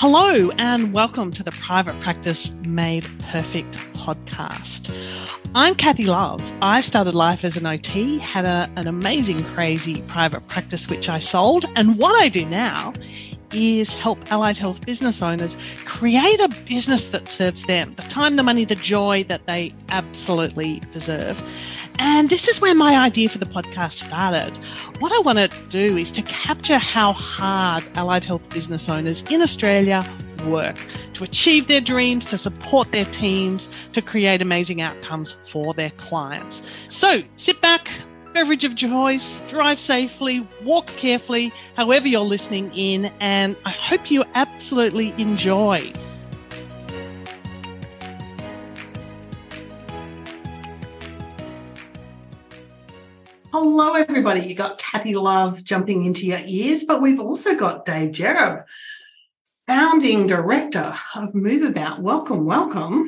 Hello, 0.00 0.52
and 0.52 0.92
welcome 0.92 1.32
to 1.32 1.42
the 1.42 1.50
Private 1.50 1.98
Practice 2.00 2.52
Made 2.64 3.04
Perfect 3.18 3.72
podcast. 3.94 4.96
I'm 5.56 5.74
Kathy 5.74 6.04
Love. 6.04 6.40
I 6.62 6.82
started 6.82 7.16
life 7.16 7.44
as 7.44 7.56
an 7.56 7.66
OT, 7.66 8.20
had 8.20 8.44
a, 8.44 8.70
an 8.76 8.86
amazing, 8.86 9.42
crazy 9.42 10.02
private 10.02 10.46
practice 10.46 10.88
which 10.88 11.08
I 11.08 11.18
sold, 11.18 11.64
and 11.74 11.98
what 11.98 12.14
I 12.22 12.28
do 12.28 12.46
now 12.46 12.92
is 13.52 13.92
help 13.92 14.20
allied 14.30 14.56
health 14.56 14.86
business 14.86 15.20
owners 15.20 15.56
create 15.84 16.38
a 16.38 16.48
business 16.68 17.08
that 17.08 17.28
serves 17.28 17.64
them 17.64 17.96
the 17.96 18.02
time, 18.02 18.36
the 18.36 18.44
money, 18.44 18.64
the 18.64 18.76
joy 18.76 19.24
that 19.24 19.46
they 19.46 19.74
absolutely 19.88 20.78
deserve. 20.92 21.40
And 21.98 22.30
this 22.30 22.48
is 22.48 22.60
where 22.60 22.74
my 22.74 22.96
idea 22.96 23.28
for 23.28 23.38
the 23.38 23.46
podcast 23.46 24.04
started. 24.06 24.56
What 25.00 25.12
I 25.12 25.18
want 25.20 25.38
to 25.38 25.50
do 25.68 25.96
is 25.96 26.10
to 26.12 26.22
capture 26.22 26.78
how 26.78 27.12
hard 27.12 27.84
allied 27.94 28.24
health 28.24 28.48
business 28.50 28.88
owners 28.88 29.22
in 29.30 29.42
Australia 29.42 30.04
work 30.46 30.78
to 31.14 31.24
achieve 31.24 31.66
their 31.68 31.80
dreams, 31.80 32.26
to 32.26 32.38
support 32.38 32.92
their 32.92 33.04
teams, 33.04 33.68
to 33.92 34.02
create 34.02 34.40
amazing 34.40 34.80
outcomes 34.80 35.34
for 35.50 35.74
their 35.74 35.90
clients. 35.90 36.62
So 36.88 37.22
sit 37.36 37.60
back, 37.60 37.90
beverage 38.32 38.64
of 38.64 38.76
choice, 38.76 39.38
drive 39.48 39.80
safely, 39.80 40.46
walk 40.62 40.86
carefully, 40.86 41.52
however 41.76 42.06
you're 42.06 42.20
listening 42.20 42.72
in, 42.74 43.06
and 43.20 43.56
I 43.64 43.70
hope 43.70 44.10
you 44.10 44.24
absolutely 44.34 45.12
enjoy. 45.18 45.92
Hello, 53.50 53.94
everybody. 53.94 54.46
You 54.46 54.54
got 54.54 54.78
Kathy 54.78 55.14
Love 55.14 55.64
jumping 55.64 56.04
into 56.04 56.26
your 56.26 56.42
ears, 56.44 56.84
but 56.84 57.00
we've 57.00 57.18
also 57.18 57.54
got 57.54 57.86
Dave 57.86 58.10
Jereb, 58.10 58.64
founding 59.66 60.26
director 60.26 60.94
of 61.14 61.34
Move 61.34 61.62
About. 61.62 62.02
Welcome, 62.02 62.44
welcome. 62.44 63.06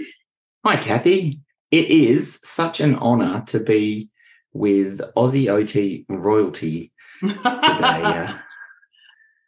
Hi, 0.64 0.78
Kathy. 0.78 1.40
It 1.70 1.90
is 1.90 2.40
such 2.42 2.80
an 2.80 2.94
honor 2.94 3.44
to 3.48 3.60
be 3.60 4.08
with 4.54 5.02
Aussie 5.14 5.52
OT 5.52 6.06
royalty 6.08 6.90
today. 7.20 8.30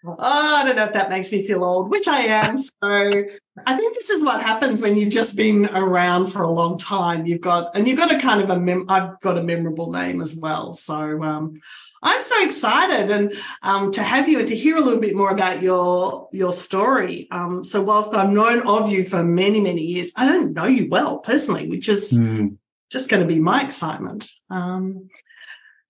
Oh, 0.05 0.17
I 0.19 0.65
don't 0.65 0.77
know 0.77 0.85
if 0.85 0.95
that 0.95 1.11
makes 1.11 1.31
me 1.31 1.47
feel 1.47 1.65
old, 1.65 1.91
which 1.91 2.09
I 2.09 2.21
am. 2.23 2.59
So 2.59 2.73
I 2.83 3.77
think 3.77 3.95
this 3.95 4.11
is 4.11 4.25
what 4.25 4.43
happens 4.43 4.81
when 4.81 4.97
you've 4.97 5.13
just 5.13 5.37
been 5.37 5.67
around 5.67 6.29
for 6.29 6.43
a 6.43 6.51
long 6.51 6.77
time. 6.79 7.25
You've 7.27 7.41
got, 7.41 7.77
and 7.77 7.87
you've 7.87 7.99
got 7.99 8.13
a 8.13 8.19
kind 8.19 8.41
of 8.41 8.51
a, 8.51 8.59
mem- 8.59 8.87
I've 8.89 9.21
got 9.21 9.39
a 9.39 9.43
memorable 9.43 9.93
name 9.93 10.21
as 10.21 10.35
well. 10.35 10.75
So 10.75 11.23
um, 11.23 11.61
I'm 12.03 12.23
so 12.23 12.45
excited 12.45 13.11
and 13.13 13.33
um, 13.63 13.93
to 13.93 14.03
have 14.03 14.29
you 14.29 14.41
and 14.41 14.49
to 14.49 14.57
hear 14.57 14.77
a 14.77 14.81
little 14.81 15.01
bit 15.01 15.15
more 15.15 15.31
about 15.31 15.63
your 15.63 16.29
your 16.33 16.53
story. 16.53 17.29
Um, 17.31 17.63
so 17.63 17.81
whilst 17.81 18.13
I've 18.13 18.31
known 18.31 18.67
of 18.67 18.91
you 18.91 19.05
for 19.05 19.23
many 19.23 19.61
many 19.61 19.83
years, 19.83 20.11
I 20.17 20.27
don't 20.27 20.53
know 20.53 20.65
you 20.65 20.89
well 20.91 21.19
personally, 21.19 21.69
which 21.69 21.89
is 21.89 22.13
mm. 22.13 22.57
just 22.91 23.09
going 23.09 23.23
to 23.23 23.29
be 23.29 23.39
my 23.39 23.65
excitement. 23.65 24.29
Um, 24.51 25.11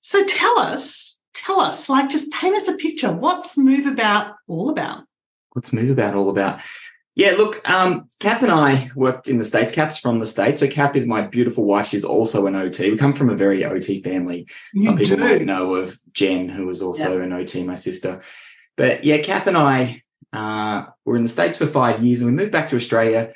so 0.02 0.24
tell 0.26 0.58
us 0.58 1.11
tell 1.34 1.60
us, 1.60 1.88
like, 1.88 2.08
just 2.08 2.32
paint 2.32 2.56
us 2.56 2.68
a 2.68 2.74
picture. 2.74 3.12
What's 3.12 3.56
Move 3.56 3.86
About 3.86 4.36
all 4.48 4.70
about? 4.70 5.04
What's 5.52 5.72
Move 5.72 5.90
About 5.90 6.14
all 6.14 6.28
about? 6.28 6.60
Yeah, 7.14 7.32
look, 7.32 7.68
um, 7.68 8.08
Kath 8.20 8.42
and 8.42 8.50
I 8.50 8.90
worked 8.94 9.28
in 9.28 9.36
the 9.36 9.44
States. 9.44 9.70
Kath's 9.70 9.98
from 9.98 10.18
the 10.18 10.26
States. 10.26 10.60
So 10.60 10.66
Kath 10.66 10.96
is 10.96 11.06
my 11.06 11.20
beautiful 11.20 11.64
wife. 11.64 11.88
She's 11.88 12.04
also 12.04 12.46
an 12.46 12.54
OT. 12.54 12.90
We 12.90 12.96
come 12.96 13.12
from 13.12 13.28
a 13.28 13.36
very 13.36 13.64
OT 13.66 14.00
family. 14.02 14.46
You 14.72 14.86
Some 14.86 14.96
people 14.96 15.16
do. 15.16 15.22
might 15.24 15.42
know 15.42 15.74
of 15.74 15.98
Jen, 16.14 16.48
who 16.48 16.66
was 16.66 16.80
also 16.80 17.20
an 17.20 17.32
OT, 17.34 17.64
my 17.64 17.74
sister. 17.74 18.22
But 18.78 19.04
yeah, 19.04 19.18
Kath 19.18 19.46
and 19.46 19.58
I 19.58 20.02
uh, 20.32 20.86
were 21.04 21.16
in 21.16 21.22
the 21.22 21.28
States 21.28 21.58
for 21.58 21.66
five 21.66 22.02
years 22.02 22.22
and 22.22 22.30
we 22.30 22.36
moved 22.36 22.52
back 22.52 22.68
to 22.68 22.76
Australia. 22.76 23.34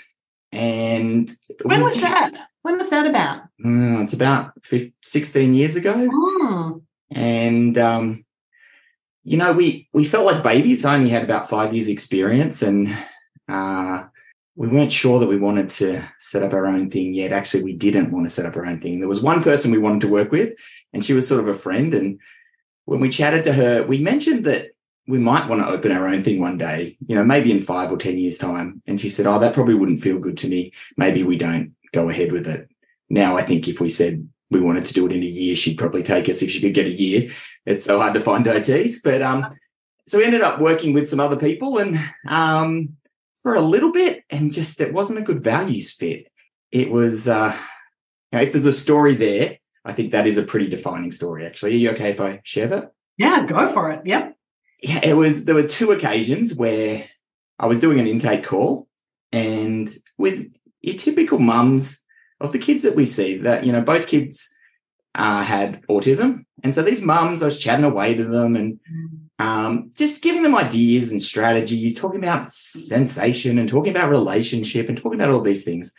And 0.52 1.30
when 1.62 1.82
was 1.82 2.00
that? 2.00 2.48
When 2.62 2.78
was 2.78 2.88
that 2.88 3.06
about? 3.06 3.42
Uh, 3.62 4.02
it's 4.02 4.14
about 4.14 4.52
15, 4.64 4.92
16 5.02 5.54
years 5.54 5.76
ago. 5.76 5.94
Mm. 5.94 6.82
And, 7.10 7.76
um, 7.78 8.24
you 9.24 9.36
know, 9.36 9.52
we, 9.52 9.88
we 9.92 10.04
felt 10.04 10.26
like 10.26 10.42
babies. 10.42 10.84
I 10.84 10.96
only 10.96 11.10
had 11.10 11.24
about 11.24 11.48
five 11.48 11.74
years 11.74 11.88
experience 11.88 12.62
and, 12.62 12.96
uh, 13.48 14.04
we 14.56 14.68
weren't 14.68 14.90
sure 14.90 15.20
that 15.20 15.28
we 15.28 15.36
wanted 15.36 15.68
to 15.68 16.02
set 16.18 16.42
up 16.42 16.54
our 16.54 16.66
own 16.66 16.90
thing 16.90 17.12
yet. 17.12 17.30
Actually, 17.30 17.62
we 17.62 17.74
didn't 17.74 18.10
want 18.10 18.24
to 18.24 18.30
set 18.30 18.46
up 18.46 18.56
our 18.56 18.64
own 18.64 18.80
thing. 18.80 18.98
There 18.98 19.08
was 19.08 19.20
one 19.20 19.42
person 19.42 19.70
we 19.70 19.78
wanted 19.78 20.00
to 20.00 20.08
work 20.08 20.32
with 20.32 20.58
and 20.94 21.04
she 21.04 21.12
was 21.12 21.28
sort 21.28 21.42
of 21.42 21.48
a 21.48 21.54
friend. 21.54 21.92
And 21.92 22.18
when 22.86 23.00
we 23.00 23.10
chatted 23.10 23.44
to 23.44 23.52
her, 23.52 23.84
we 23.84 23.98
mentioned 23.98 24.46
that 24.46 24.70
we 25.06 25.18
might 25.18 25.48
want 25.48 25.60
to 25.60 25.68
open 25.68 25.92
our 25.92 26.08
own 26.08 26.22
thing 26.24 26.40
one 26.40 26.58
day, 26.58 26.96
you 27.06 27.14
know, 27.14 27.24
maybe 27.24 27.52
in 27.52 27.62
five 27.62 27.92
or 27.92 27.98
10 27.98 28.18
years 28.18 28.38
time. 28.38 28.82
And 28.86 29.00
she 29.00 29.10
said, 29.10 29.26
Oh, 29.26 29.38
that 29.38 29.54
probably 29.54 29.74
wouldn't 29.74 30.00
feel 30.00 30.18
good 30.18 30.38
to 30.38 30.48
me. 30.48 30.72
Maybe 30.96 31.22
we 31.22 31.36
don't 31.36 31.74
go 31.92 32.08
ahead 32.08 32.32
with 32.32 32.48
it. 32.48 32.68
Now, 33.08 33.36
I 33.36 33.42
think 33.42 33.68
if 33.68 33.80
we 33.80 33.88
said 33.88 34.26
we 34.50 34.60
wanted 34.60 34.84
to 34.86 34.94
do 34.94 35.06
it 35.06 35.12
in 35.12 35.22
a 35.22 35.26
year, 35.26 35.56
she'd 35.56 35.78
probably 35.78 36.02
take 36.02 36.28
us 36.28 36.42
if 36.42 36.50
she 36.50 36.60
could 36.60 36.74
get 36.74 36.86
a 36.86 36.90
year. 36.90 37.30
It's 37.64 37.84
so 37.84 38.00
hard 38.00 38.14
to 38.14 38.20
find 38.20 38.46
OTs. 38.46 38.96
But 39.02 39.22
um, 39.22 39.56
so 40.06 40.18
we 40.18 40.24
ended 40.24 40.42
up 40.42 40.60
working 40.60 40.92
with 40.92 41.08
some 41.08 41.20
other 41.20 41.36
people 41.36 41.78
and 41.78 41.98
um, 42.28 42.96
for 43.42 43.54
a 43.54 43.60
little 43.60 43.92
bit, 43.92 44.24
and 44.30 44.52
just 44.52 44.80
it 44.80 44.92
wasn't 44.92 45.18
a 45.18 45.22
good 45.22 45.42
values 45.42 45.92
fit. 45.92 46.28
It 46.72 46.90
was, 46.90 47.28
uh, 47.28 47.56
you 48.32 48.38
know, 48.38 48.44
if 48.44 48.52
there's 48.52 48.66
a 48.66 48.72
story 48.72 49.14
there, 49.14 49.58
I 49.84 49.92
think 49.92 50.10
that 50.10 50.26
is 50.26 50.36
a 50.36 50.42
pretty 50.42 50.68
defining 50.68 51.12
story, 51.12 51.46
actually. 51.46 51.74
Are 51.74 51.78
you 51.78 51.90
okay 51.90 52.10
if 52.10 52.20
I 52.20 52.40
share 52.42 52.66
that? 52.68 52.92
Yeah, 53.16 53.46
go 53.46 53.68
for 53.68 53.92
it. 53.92 54.02
Yep. 54.04 54.36
Yeah, 54.82 55.00
it 55.02 55.14
was, 55.14 55.44
there 55.44 55.54
were 55.54 55.66
two 55.66 55.92
occasions 55.92 56.54
where 56.54 57.04
I 57.58 57.66
was 57.66 57.80
doing 57.80 58.00
an 58.00 58.06
intake 58.06 58.44
call 58.44 58.88
and 59.32 59.88
with 60.18 60.52
your 60.80 60.96
typical 60.96 61.38
mums, 61.38 62.04
of 62.40 62.52
the 62.52 62.58
kids 62.58 62.82
that 62.82 62.96
we 62.96 63.06
see 63.06 63.38
that, 63.38 63.64
you 63.64 63.72
know, 63.72 63.82
both 63.82 64.06
kids 64.06 64.52
uh, 65.14 65.42
had 65.42 65.82
autism. 65.86 66.44
And 66.62 66.74
so 66.74 66.82
these 66.82 67.02
mums, 67.02 67.42
I 67.42 67.46
was 67.46 67.58
chatting 67.58 67.84
away 67.84 68.14
to 68.14 68.24
them 68.24 68.56
and 68.56 68.78
um, 69.38 69.90
just 69.96 70.22
giving 70.22 70.42
them 70.42 70.54
ideas 70.54 71.10
and 71.10 71.22
strategies, 71.22 71.98
talking 71.98 72.22
about 72.22 72.50
sensation 72.50 73.58
and 73.58 73.68
talking 73.68 73.90
about 73.90 74.10
relationship 74.10 74.88
and 74.88 74.96
talking 74.96 75.18
about 75.18 75.32
all 75.32 75.40
these 75.40 75.64
things 75.64 75.94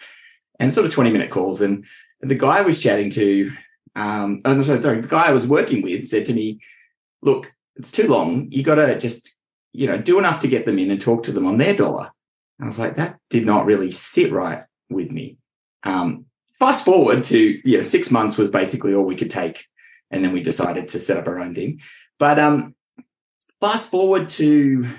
and 0.60 0.74
sort 0.74 0.86
of 0.86 0.94
20 0.94 1.12
minute 1.12 1.32
calls. 1.32 1.62
And 1.62 1.86
the 2.22 2.36
guy 2.36 2.60
I 2.60 2.62
was 2.62 2.82
chatting 2.82 3.10
to, 3.12 3.52
um, 3.96 4.42
oh, 4.46 4.62
sorry, 4.62 4.82
sorry, 4.82 5.02
the 5.02 5.08
guy 5.08 5.28
I 5.28 5.34
was 5.34 5.48
working 5.48 5.82
with 5.82 6.08
said 6.08 6.26
to 6.28 6.34
me, 6.34 6.60
look, 7.22 7.52
it's 7.76 7.92
too 7.92 8.08
long. 8.08 8.52
You 8.52 8.64
got 8.64 8.76
to 8.76 8.98
just, 8.98 9.36
you 9.74 9.88
know, 9.88 9.98
do 9.98 10.20
enough 10.20 10.42
to 10.42 10.48
get 10.48 10.66
them 10.66 10.80
in 10.80 10.92
and 10.92 11.02
talk 11.02 11.24
to 11.24 11.32
them 11.32 11.46
on 11.46 11.58
their 11.58 11.76
dollar. 11.76 12.12
I 12.60 12.66
was 12.66 12.80
like, 12.80 12.96
that 12.96 13.20
did 13.30 13.46
not 13.46 13.66
really 13.66 13.92
sit 13.92 14.32
right 14.32 14.64
with 14.90 15.12
me. 15.12 15.38
Um, 15.84 16.26
fast 16.60 16.86
forward 16.86 17.24
to 17.26 17.62
you 17.64 17.78
know 17.78 17.84
six 17.84 18.12
months 18.12 18.38
was 18.38 18.50
basically 18.50 18.94
all 18.94 19.06
we 19.06 19.16
could 19.16 19.32
take, 19.32 19.66
and 20.12 20.24
then 20.24 20.34
we 20.34 20.42
decided 20.42 20.90
to 20.90 21.02
set 21.02 21.18
up 21.18 21.28
our 21.28 21.40
own 21.40 21.54
thing. 21.54 21.82
But 22.20 22.40
um, 22.40 22.76
fast 23.60 23.90
forward 23.92 24.30
to 24.30 24.90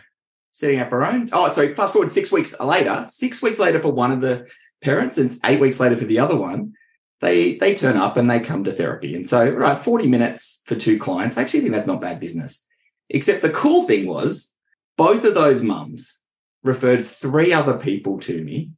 setting 0.52 0.80
up 0.80 0.92
our 0.92 1.04
own. 1.04 1.28
Oh, 1.32 1.50
sorry. 1.50 1.74
Fast 1.74 1.92
forward 1.92 2.12
six 2.12 2.32
weeks 2.32 2.58
later. 2.60 3.04
Six 3.08 3.42
weeks 3.42 3.58
later 3.58 3.80
for 3.80 3.92
one 3.92 4.12
of 4.12 4.20
the 4.20 4.48
parents, 4.82 5.18
and 5.18 5.30
eight 5.44 5.60
weeks 5.60 5.80
later 5.80 5.96
for 5.96 6.04
the 6.04 6.18
other 6.20 6.36
one. 6.36 6.74
They 7.20 7.56
they 7.56 7.74
turn 7.74 7.96
up 7.96 8.16
and 8.16 8.30
they 8.30 8.38
come 8.38 8.62
to 8.62 8.70
therapy, 8.70 9.16
and 9.16 9.26
so 9.26 9.50
right, 9.50 9.76
forty 9.76 10.06
minutes 10.06 10.62
for 10.66 10.76
two 10.76 10.98
clients. 10.98 11.36
I 11.36 11.42
actually 11.42 11.60
think 11.60 11.72
that's 11.72 11.86
not 11.86 12.00
bad 12.00 12.20
business. 12.20 12.64
Except 13.10 13.42
the 13.42 13.50
cool 13.50 13.88
thing 13.88 14.06
was 14.06 14.54
both 14.96 15.24
of 15.24 15.34
those 15.34 15.60
mums 15.60 16.20
referred 16.62 17.04
three 17.04 17.52
other 17.52 17.76
people 17.76 18.18
to 18.20 18.44
me 18.44 18.70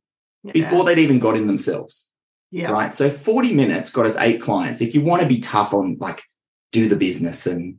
yeah. 0.42 0.52
before 0.52 0.84
they'd 0.84 0.98
even 0.98 1.18
got 1.18 1.36
in 1.36 1.46
themselves. 1.46 2.09
Yeah. 2.50 2.70
Right. 2.70 2.94
So 2.94 3.10
40 3.10 3.54
minutes 3.54 3.90
got 3.90 4.06
us 4.06 4.16
eight 4.18 4.42
clients. 4.42 4.80
If 4.80 4.94
you 4.94 5.02
want 5.02 5.22
to 5.22 5.28
be 5.28 5.38
tough 5.38 5.72
on 5.72 5.96
like 6.00 6.22
do 6.72 6.88
the 6.88 6.96
business 6.96 7.46
and 7.46 7.78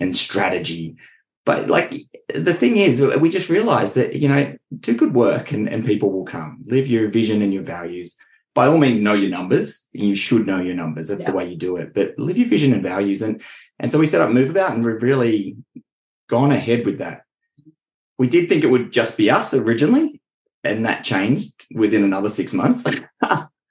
and 0.00 0.16
strategy. 0.16 0.96
But 1.44 1.68
like 1.68 2.06
the 2.34 2.54
thing 2.54 2.76
is, 2.76 3.00
we 3.00 3.28
just 3.28 3.48
realized 3.48 3.96
that, 3.96 4.14
you 4.14 4.28
know, 4.28 4.56
do 4.78 4.96
good 4.96 5.14
work 5.14 5.52
and, 5.52 5.68
and 5.68 5.84
people 5.84 6.12
will 6.12 6.24
come. 6.24 6.62
Live 6.66 6.86
your 6.86 7.08
vision 7.08 7.42
and 7.42 7.52
your 7.52 7.64
values. 7.64 8.16
By 8.54 8.66
all 8.66 8.78
means, 8.78 9.00
know 9.00 9.14
your 9.14 9.30
numbers. 9.30 9.88
You 9.92 10.14
should 10.14 10.46
know 10.46 10.60
your 10.60 10.74
numbers. 10.74 11.08
That's 11.08 11.22
yeah. 11.22 11.30
the 11.30 11.36
way 11.36 11.48
you 11.50 11.56
do 11.56 11.76
it. 11.78 11.94
But 11.94 12.18
live 12.18 12.38
your 12.38 12.48
vision 12.48 12.72
and 12.72 12.82
values. 12.82 13.22
And 13.22 13.42
and 13.78 13.90
so 13.90 13.98
we 13.98 14.06
set 14.06 14.20
up 14.20 14.30
Move 14.30 14.50
About 14.50 14.72
and 14.72 14.84
we've 14.84 15.02
really 15.02 15.56
gone 16.28 16.52
ahead 16.52 16.84
with 16.86 16.98
that. 16.98 17.22
We 18.18 18.28
did 18.28 18.48
think 18.48 18.62
it 18.62 18.70
would 18.70 18.92
just 18.92 19.16
be 19.16 19.30
us 19.30 19.52
originally, 19.52 20.20
and 20.62 20.84
that 20.84 21.02
changed 21.02 21.66
within 21.74 22.04
another 22.04 22.28
six 22.28 22.52
months. 22.52 22.84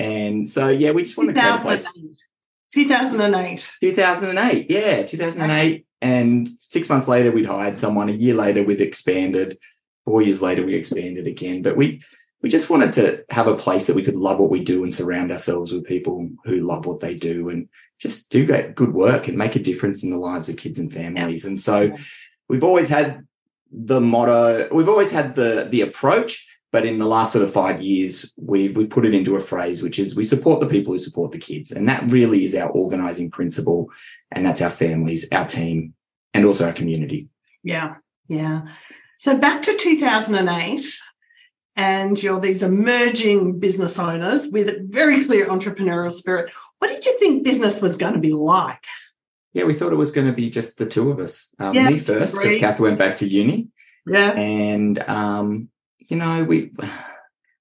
And 0.00 0.48
so, 0.48 0.68
yeah, 0.68 0.92
we 0.92 1.02
just 1.02 1.16
want 1.16 1.28
to 1.28 1.40
create 1.40 1.54
a 1.54 1.58
place. 1.58 1.86
2008. 2.72 3.70
2008. 3.80 4.70
Yeah, 4.70 5.02
2008. 5.02 5.86
And 6.00 6.48
six 6.48 6.88
months 6.88 7.08
later, 7.08 7.30
we'd 7.30 7.46
hired 7.46 7.76
someone. 7.76 8.08
A 8.08 8.12
year 8.12 8.34
later, 8.34 8.62
we'd 8.62 8.80
expanded. 8.80 9.58
Four 10.06 10.22
years 10.22 10.40
later, 10.40 10.64
we 10.64 10.74
expanded 10.74 11.26
again. 11.26 11.60
But 11.62 11.76
we, 11.76 12.02
we 12.40 12.48
just 12.48 12.70
wanted 12.70 12.94
to 12.94 13.24
have 13.28 13.48
a 13.48 13.56
place 13.56 13.86
that 13.86 13.96
we 13.96 14.02
could 14.02 14.16
love 14.16 14.38
what 14.38 14.50
we 14.50 14.64
do 14.64 14.82
and 14.84 14.94
surround 14.94 15.30
ourselves 15.30 15.72
with 15.72 15.84
people 15.84 16.30
who 16.44 16.60
love 16.60 16.86
what 16.86 17.00
they 17.00 17.14
do 17.14 17.50
and 17.50 17.68
just 17.98 18.30
do 18.30 18.46
that 18.46 18.74
good 18.74 18.94
work 18.94 19.28
and 19.28 19.36
make 19.36 19.56
a 19.56 19.62
difference 19.62 20.02
in 20.02 20.10
the 20.10 20.16
lives 20.16 20.48
of 20.48 20.56
kids 20.56 20.78
and 20.78 20.90
families. 20.90 21.44
Yeah. 21.44 21.50
And 21.50 21.60
so 21.60 21.92
we've 22.48 22.64
always 22.64 22.88
had 22.88 23.26
the 23.70 24.00
motto. 24.00 24.68
We've 24.72 24.88
always 24.88 25.12
had 25.12 25.34
the 25.34 25.66
the 25.70 25.82
approach, 25.82 26.48
but 26.72 26.86
in 26.86 26.98
the 26.98 27.06
last 27.06 27.32
sort 27.32 27.44
of 27.44 27.52
five 27.52 27.82
years, 27.82 28.32
we've 28.36 28.76
we've 28.76 28.90
put 28.90 29.04
it 29.04 29.14
into 29.14 29.36
a 29.36 29.40
phrase, 29.40 29.82
which 29.82 29.98
is 29.98 30.14
we 30.14 30.24
support 30.24 30.60
the 30.60 30.68
people 30.68 30.92
who 30.92 30.98
support 30.98 31.32
the 31.32 31.38
kids, 31.38 31.72
and 31.72 31.88
that 31.88 32.08
really 32.10 32.44
is 32.44 32.54
our 32.54 32.70
organizing 32.70 33.30
principle, 33.30 33.88
and 34.30 34.46
that's 34.46 34.62
our 34.62 34.70
families, 34.70 35.26
our 35.32 35.44
team, 35.44 35.94
and 36.32 36.44
also 36.44 36.66
our 36.66 36.72
community. 36.72 37.28
Yeah, 37.62 37.96
yeah. 38.28 38.68
So 39.18 39.36
back 39.36 39.62
to 39.62 39.76
2008, 39.76 40.82
and 41.76 42.22
you're 42.22 42.40
these 42.40 42.62
emerging 42.62 43.58
business 43.58 43.98
owners 43.98 44.48
with 44.48 44.68
a 44.68 44.80
very 44.88 45.24
clear 45.24 45.48
entrepreneurial 45.48 46.12
spirit. 46.12 46.52
What 46.78 46.88
did 46.88 47.04
you 47.04 47.18
think 47.18 47.44
business 47.44 47.82
was 47.82 47.96
going 47.96 48.14
to 48.14 48.20
be 48.20 48.32
like? 48.32 48.84
Yeah, 49.52 49.64
we 49.64 49.74
thought 49.74 49.92
it 49.92 49.96
was 49.96 50.12
going 50.12 50.28
to 50.28 50.32
be 50.32 50.48
just 50.50 50.78
the 50.78 50.86
two 50.86 51.10
of 51.10 51.18
us. 51.18 51.52
Um, 51.58 51.74
yeah, 51.74 51.90
me 51.90 51.98
first, 51.98 52.36
because 52.36 52.58
Kath 52.58 52.78
went 52.78 52.98
back 52.98 53.16
to 53.16 53.26
uni. 53.26 53.68
Yeah, 54.06 54.30
and 54.30 54.98
um, 55.00 55.68
you 56.10 56.16
know 56.16 56.44
we 56.44 56.72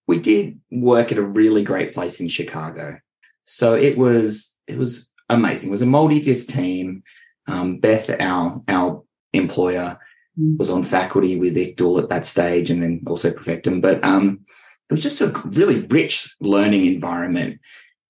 we 0.08 0.20
did 0.20 0.60
work 0.72 1.12
at 1.12 1.18
a 1.18 1.24
really 1.24 1.64
great 1.64 1.94
place 1.94 2.20
in 2.20 2.28
Chicago, 2.28 3.00
so 3.46 3.76
it 3.76 3.98
was 3.98 4.60
it 4.68 4.78
was 4.78 5.10
amazing. 5.30 5.70
It 5.70 5.72
was 5.72 5.82
a 5.82 5.88
multi-disc 5.88 6.50
team. 6.50 7.04
Um, 7.48 7.78
Beth, 7.78 8.10
our 8.20 8.62
our 8.68 9.04
employer, 9.34 10.00
mm. 10.38 10.58
was 10.58 10.70
on 10.70 10.84
faculty 10.84 11.38
with 11.38 11.56
ICDL 11.56 12.04
at 12.04 12.10
that 12.10 12.26
stage, 12.26 12.70
and 12.70 12.82
then 12.82 13.04
also 13.08 13.32
Profectum. 13.32 13.82
But 13.82 14.04
um, 14.04 14.42
it 14.90 14.94
was 14.94 15.04
just 15.04 15.22
a 15.22 15.32
really 15.46 15.82
rich 15.88 16.36
learning 16.42 16.86
environment, 16.86 17.60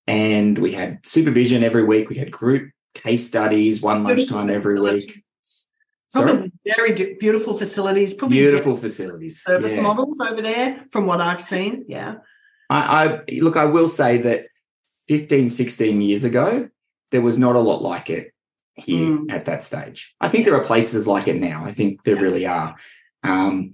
and 0.06 0.58
we 0.58 0.72
had 0.72 1.06
supervision 1.06 1.62
every 1.62 1.84
week. 1.84 2.08
We 2.08 2.16
had 2.16 2.30
group 2.30 2.70
case 2.94 3.26
studies, 3.26 3.82
one 3.82 4.02
lunchtime 4.02 4.50
every 4.50 4.80
week. 4.80 5.22
Probably 6.12 6.52
very 6.64 7.16
beautiful 7.20 7.56
facilities. 7.56 8.14
Probably 8.14 8.38
beautiful 8.38 8.76
facilities. 8.76 9.42
Service 9.42 9.74
yeah. 9.74 9.80
models 9.80 10.20
over 10.20 10.42
there, 10.42 10.84
from 10.90 11.06
what 11.06 11.20
I've 11.20 11.42
seen. 11.42 11.84
Yeah. 11.88 12.16
I, 12.68 13.04
I 13.04 13.20
look. 13.40 13.56
I 13.56 13.66
will 13.66 13.88
say 13.88 14.18
that 14.18 14.46
15, 15.08 15.48
16 15.48 16.00
years 16.00 16.24
ago, 16.24 16.68
there 17.10 17.22
was 17.22 17.38
not 17.38 17.56
a 17.56 17.60
lot 17.60 17.82
like 17.82 18.10
it 18.10 18.32
here 18.74 19.18
mm. 19.18 19.32
at 19.32 19.44
that 19.44 19.64
stage. 19.64 20.14
I 20.20 20.28
think 20.28 20.46
there 20.46 20.56
are 20.56 20.64
places 20.64 21.06
like 21.06 21.28
it 21.28 21.36
now. 21.36 21.64
I 21.64 21.72
think 21.72 22.02
there 22.04 22.16
yeah. 22.16 22.22
really 22.22 22.46
are. 22.46 22.76
Um, 23.22 23.72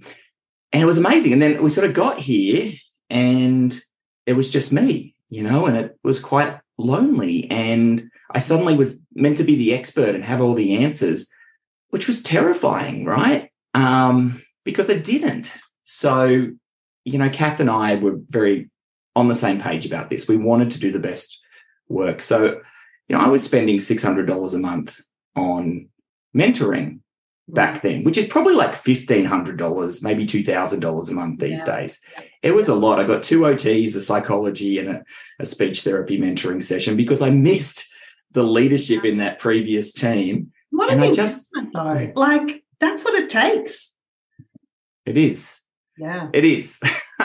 and 0.73 0.83
it 0.83 0.85
was 0.85 0.97
amazing. 0.97 1.33
And 1.33 1.41
then 1.41 1.61
we 1.63 1.69
sort 1.69 1.87
of 1.87 1.95
got 1.95 2.19
here, 2.19 2.73
and 3.09 3.79
it 4.25 4.33
was 4.33 4.51
just 4.51 4.73
me, 4.73 5.15
you 5.29 5.43
know, 5.43 5.65
and 5.65 5.77
it 5.77 5.97
was 6.03 6.19
quite 6.19 6.59
lonely. 6.77 7.49
And 7.49 8.09
I 8.31 8.39
suddenly 8.39 8.75
was 8.75 8.99
meant 9.15 9.37
to 9.37 9.43
be 9.43 9.55
the 9.55 9.73
expert 9.73 10.13
and 10.13 10.23
have 10.23 10.41
all 10.41 10.53
the 10.53 10.83
answers, 10.83 11.29
which 11.89 12.07
was 12.07 12.21
terrifying, 12.21 13.05
right? 13.05 13.49
Um, 13.73 14.41
because 14.63 14.89
I 14.89 14.97
didn't. 14.97 15.53
So, 15.85 16.49
you 17.05 17.17
know, 17.17 17.29
Kath 17.29 17.59
and 17.59 17.69
I 17.69 17.95
were 17.95 18.19
very 18.27 18.69
on 19.15 19.27
the 19.27 19.35
same 19.35 19.59
page 19.59 19.85
about 19.85 20.09
this. 20.09 20.27
We 20.27 20.37
wanted 20.37 20.71
to 20.71 20.79
do 20.79 20.91
the 20.91 20.99
best 20.99 21.41
work. 21.87 22.21
So, 22.21 22.61
you 23.07 23.15
know, 23.15 23.19
I 23.19 23.29
was 23.29 23.43
spending 23.43 23.77
$600 23.77 24.53
a 24.53 24.57
month 24.57 24.99
on 25.35 25.89
mentoring 26.35 26.99
back 27.47 27.81
then, 27.81 28.03
which 28.03 28.17
is 28.17 28.27
probably 28.27 28.55
like 28.55 28.73
$1,500, 28.73 30.03
maybe 30.03 30.25
$2,000 30.25 31.09
a 31.09 31.13
month 31.13 31.39
these 31.39 31.63
yeah. 31.65 31.79
days. 31.79 32.01
It 32.43 32.51
was 32.51 32.67
a 32.67 32.75
lot. 32.75 32.99
I 32.99 33.07
got 33.07 33.23
two 33.23 33.41
OTs, 33.41 33.95
a 33.95 34.01
psychology 34.01 34.79
and 34.79 34.89
a, 34.89 35.03
a 35.39 35.45
speech 35.45 35.83
therapy 35.83 36.19
mentoring 36.19 36.63
session 36.63 36.97
because 36.97 37.21
I 37.21 37.29
missed 37.29 37.87
the 38.31 38.43
leadership 38.43 39.05
in 39.05 39.17
that 39.17 39.39
previous 39.39 39.93
team. 39.93 40.51
What 40.71 40.91
and 40.91 41.03
I 41.03 41.11
just 41.11 41.47
though. 41.73 42.11
Like 42.15 42.63
that's 42.79 43.03
what 43.03 43.13
it 43.15 43.29
takes. 43.29 43.95
It 45.05 45.17
is. 45.17 45.63
Yeah. 45.97 46.29
It 46.33 46.45
is. 46.45 46.81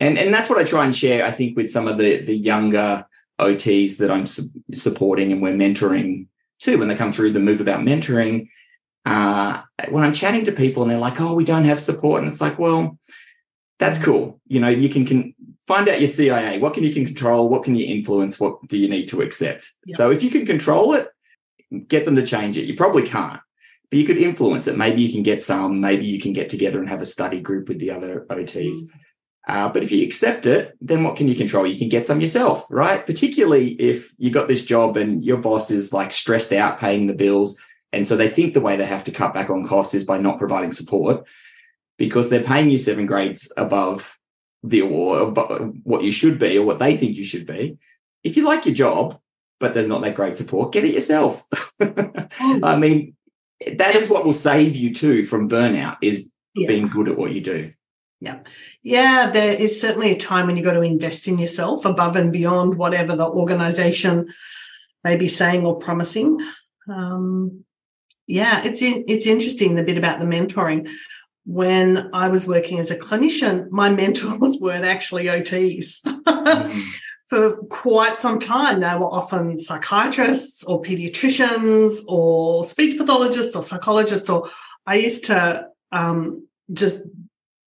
and 0.00 0.18
and 0.18 0.32
that's 0.32 0.48
what 0.48 0.58
I 0.58 0.64
try 0.64 0.84
and 0.84 0.94
share 0.94 1.24
I 1.24 1.30
think 1.30 1.56
with 1.56 1.70
some 1.70 1.88
of 1.88 1.98
the 1.98 2.18
the 2.18 2.36
younger 2.36 3.04
OTs 3.40 3.98
that 3.98 4.10
I'm 4.10 4.26
su- 4.26 4.50
supporting 4.74 5.32
and 5.32 5.42
we're 5.42 5.52
mentoring 5.52 6.26
too 6.60 6.78
when 6.78 6.88
they 6.88 6.94
come 6.94 7.12
through 7.12 7.32
the 7.32 7.40
move 7.40 7.60
about 7.60 7.80
mentoring 7.80 8.48
uh, 9.04 9.62
when 9.88 10.04
I'm 10.04 10.12
chatting 10.12 10.44
to 10.44 10.52
people 10.52 10.82
and 10.82 10.90
they're 10.90 10.98
like, 10.98 11.20
"Oh, 11.20 11.34
we 11.34 11.44
don't 11.44 11.64
have 11.64 11.80
support," 11.80 12.22
and 12.22 12.30
it's 12.30 12.40
like, 12.40 12.58
well, 12.58 12.98
that's 13.78 14.02
cool. 14.02 14.40
You 14.46 14.60
know, 14.60 14.68
you 14.68 14.88
can, 14.88 15.04
can 15.04 15.34
find 15.66 15.88
out 15.88 16.00
your 16.00 16.06
CIA. 16.06 16.58
What 16.58 16.74
can 16.74 16.84
you 16.84 16.92
can 16.92 17.04
control? 17.04 17.48
What 17.48 17.64
can 17.64 17.74
you 17.74 17.84
influence? 17.86 18.38
What 18.38 18.66
do 18.68 18.78
you 18.78 18.88
need 18.88 19.06
to 19.08 19.22
accept? 19.22 19.70
Yep. 19.86 19.96
So 19.96 20.10
if 20.10 20.22
you 20.22 20.30
can 20.30 20.46
control 20.46 20.94
it, 20.94 21.08
get 21.88 22.04
them 22.04 22.16
to 22.16 22.26
change 22.26 22.56
it. 22.56 22.66
You 22.66 22.74
probably 22.74 23.06
can't, 23.06 23.40
but 23.90 23.98
you 23.98 24.04
could 24.04 24.18
influence 24.18 24.66
it. 24.66 24.76
Maybe 24.76 25.02
you 25.02 25.12
can 25.12 25.22
get 25.22 25.42
some. 25.42 25.80
Maybe 25.80 26.04
you 26.04 26.20
can 26.20 26.32
get 26.32 26.48
together 26.48 26.78
and 26.78 26.88
have 26.88 27.02
a 27.02 27.06
study 27.06 27.40
group 27.40 27.68
with 27.68 27.78
the 27.78 27.90
other 27.90 28.26
OTs. 28.30 28.76
Mm. 28.76 28.88
Uh, 29.48 29.68
but 29.68 29.82
if 29.82 29.90
you 29.90 30.04
accept 30.04 30.46
it, 30.46 30.76
then 30.80 31.02
what 31.02 31.16
can 31.16 31.26
you 31.26 31.34
control? 31.34 31.66
You 31.66 31.78
can 31.78 31.88
get 31.88 32.06
some 32.06 32.20
yourself, 32.20 32.66
right? 32.70 33.04
Particularly 33.04 33.70
if 33.72 34.14
you 34.16 34.30
got 34.30 34.46
this 34.46 34.64
job 34.64 34.96
and 34.96 35.24
your 35.24 35.38
boss 35.38 35.70
is 35.70 35.92
like 35.92 36.12
stressed 36.12 36.52
out 36.52 36.78
paying 36.78 37.06
the 37.08 37.14
bills. 37.14 37.58
And 37.92 38.06
so 38.06 38.16
they 38.16 38.28
think 38.28 38.54
the 38.54 38.60
way 38.60 38.76
they 38.76 38.86
have 38.86 39.04
to 39.04 39.10
cut 39.10 39.34
back 39.34 39.50
on 39.50 39.66
costs 39.66 39.94
is 39.94 40.04
by 40.04 40.18
not 40.18 40.38
providing 40.38 40.72
support 40.72 41.24
because 41.98 42.30
they're 42.30 42.42
paying 42.42 42.70
you 42.70 42.78
seven 42.78 43.06
grades 43.06 43.52
above 43.56 44.18
the 44.62 44.82
or 44.82 45.32
what 45.82 46.04
you 46.04 46.12
should 46.12 46.38
be 46.38 46.56
or 46.56 46.64
what 46.64 46.78
they 46.78 46.96
think 46.96 47.16
you 47.16 47.24
should 47.24 47.46
be. 47.46 47.78
If 48.22 48.36
you 48.36 48.44
like 48.44 48.64
your 48.64 48.74
job, 48.76 49.18
but 49.62 49.72
there's 49.72 49.86
not 49.86 50.02
that 50.02 50.16
great 50.16 50.36
support, 50.36 50.72
get 50.72 50.84
it 50.84 50.92
yourself. 50.92 51.46
Mm. 51.82 52.60
I 52.64 52.76
mean, 52.76 53.14
that 53.76 53.94
is 53.94 54.08
what 54.08 54.24
will 54.24 54.32
save 54.32 54.74
you 54.74 54.94
too 54.94 55.24
from 55.24 55.50
burnout 55.50 55.98
is 56.00 56.30
yeah. 56.54 56.66
being 56.66 56.88
good 56.88 57.08
at 57.08 57.18
what 57.18 57.30
you 57.32 57.42
do. 57.42 57.72
Yeah. 58.20 58.40
Yeah, 58.82 59.30
there 59.30 59.52
is 59.52 59.78
certainly 59.78 60.12
a 60.12 60.16
time 60.16 60.46
when 60.46 60.56
you've 60.56 60.64
got 60.64 60.72
to 60.72 60.80
invest 60.80 61.28
in 61.28 61.38
yourself 61.38 61.84
above 61.84 62.16
and 62.16 62.32
beyond 62.32 62.78
whatever 62.78 63.14
the 63.14 63.26
organization 63.26 64.32
may 65.04 65.16
be 65.16 65.28
saying 65.28 65.66
or 65.66 65.78
promising. 65.78 66.38
Um, 66.88 67.64
yeah, 68.26 68.64
it's 68.64 68.80
in, 68.80 69.04
it's 69.08 69.26
interesting 69.26 69.74
the 69.74 69.84
bit 69.84 69.98
about 69.98 70.18
the 70.18 70.26
mentoring 70.26 70.88
when 71.44 72.10
I 72.12 72.28
was 72.28 72.46
working 72.46 72.78
as 72.78 72.90
a 72.90 72.98
clinician, 72.98 73.70
my 73.70 73.90
mentors 73.94 74.58
weren't 74.58 74.84
actually 74.84 75.26
OTs. 75.26 76.02
mm. 76.02 76.92
For 77.32 77.56
quite 77.68 78.18
some 78.18 78.38
time, 78.38 78.80
they 78.80 78.94
were 78.94 79.06
often 79.06 79.58
psychiatrists 79.58 80.64
or 80.64 80.82
pediatricians 80.82 82.00
or 82.06 82.62
speech 82.62 82.98
pathologists 82.98 83.56
or 83.56 83.62
psychologists. 83.62 84.28
Or 84.28 84.50
I 84.86 84.96
used 84.96 85.24
to 85.28 85.68
um, 85.92 86.46
just 86.70 87.00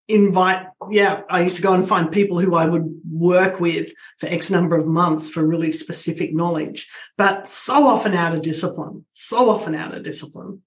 invite, 0.08 0.68
yeah, 0.92 1.22
I 1.32 1.42
used 1.42 1.56
to 1.56 1.64
go 1.64 1.74
and 1.74 1.88
find 1.88 2.12
people 2.12 2.40
who 2.40 2.54
I 2.54 2.68
would 2.68 3.02
work 3.10 3.60
with 3.60 3.92
for 4.20 4.28
X 4.28 4.52
number 4.52 4.76
of 4.76 4.86
months 4.86 5.32
for 5.32 5.44
really 5.44 5.72
specific 5.72 6.32
knowledge, 6.32 6.88
but 7.18 7.48
so 7.48 7.88
often 7.88 8.14
out 8.14 8.36
of 8.36 8.44
discipline, 8.44 9.04
so 9.14 9.50
often 9.50 9.74
out 9.74 9.96
of 9.96 10.04
discipline. 10.04 10.62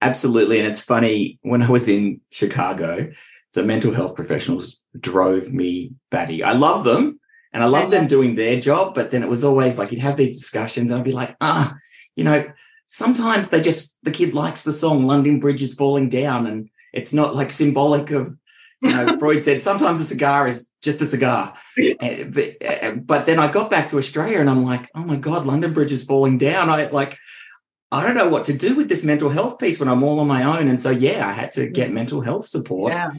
Absolutely. 0.00 0.60
And 0.60 0.68
it's 0.68 0.80
funny, 0.80 1.38
when 1.42 1.60
I 1.60 1.68
was 1.68 1.90
in 1.90 2.22
Chicago, 2.32 3.12
the 3.52 3.64
mental 3.64 3.92
health 3.92 4.16
professionals 4.16 4.82
drove 4.98 5.52
me 5.52 5.92
batty. 6.10 6.42
I 6.42 6.52
love 6.52 6.84
them 6.84 7.20
and 7.54 7.62
I 7.62 7.66
love 7.66 7.92
them 7.92 8.08
doing 8.08 8.34
their 8.34 8.58
job, 8.58 8.96
but 8.96 9.12
then 9.12 9.22
it 9.22 9.28
was 9.28 9.44
always 9.44 9.78
like 9.78 9.92
you'd 9.92 10.00
have 10.00 10.16
these 10.16 10.40
discussions 10.40 10.90
and 10.90 10.98
I'd 10.98 11.04
be 11.04 11.12
like, 11.12 11.36
ah, 11.40 11.76
you 12.16 12.24
know, 12.24 12.44
sometimes 12.88 13.48
they 13.48 13.60
just, 13.60 14.04
the 14.04 14.10
kid 14.10 14.34
likes 14.34 14.62
the 14.62 14.72
song 14.72 15.04
London 15.04 15.38
Bridge 15.38 15.62
is 15.62 15.74
falling 15.74 16.08
down 16.08 16.48
and 16.48 16.68
it's 16.92 17.12
not 17.12 17.36
like 17.36 17.52
symbolic 17.52 18.10
of, 18.10 18.36
you 18.82 18.90
know, 18.90 19.16
Freud 19.20 19.44
said 19.44 19.60
sometimes 19.60 20.00
a 20.00 20.04
cigar 20.04 20.48
is 20.48 20.68
just 20.82 21.00
a 21.00 21.06
cigar. 21.06 21.54
Eh, 22.00 22.24
but, 22.24 22.56
eh, 22.60 22.94
but 22.94 23.26
then 23.26 23.38
I 23.38 23.50
got 23.50 23.70
back 23.70 23.88
to 23.88 23.98
Australia 23.98 24.40
and 24.40 24.50
I'm 24.50 24.64
like, 24.64 24.88
oh 24.94 25.04
my 25.04 25.16
God, 25.16 25.46
London 25.46 25.72
Bridge 25.72 25.92
is 25.92 26.04
falling 26.04 26.38
down. 26.38 26.70
I 26.70 26.86
like, 26.88 27.18
I 27.90 28.04
don't 28.04 28.16
know 28.16 28.28
what 28.28 28.44
to 28.44 28.52
do 28.52 28.74
with 28.74 28.88
this 28.88 29.04
mental 29.04 29.28
health 29.28 29.58
piece 29.58 29.78
when 29.78 29.88
I'm 29.88 30.02
all 30.02 30.18
on 30.20 30.26
my 30.26 30.42
own. 30.42 30.68
And 30.68 30.80
so, 30.80 30.90
yeah, 30.90 31.26
I 31.28 31.32
had 31.32 31.52
to 31.52 31.68
get 31.68 31.92
mental 31.92 32.20
health 32.20 32.46
support. 32.46 32.92
Yeah. 32.92 33.10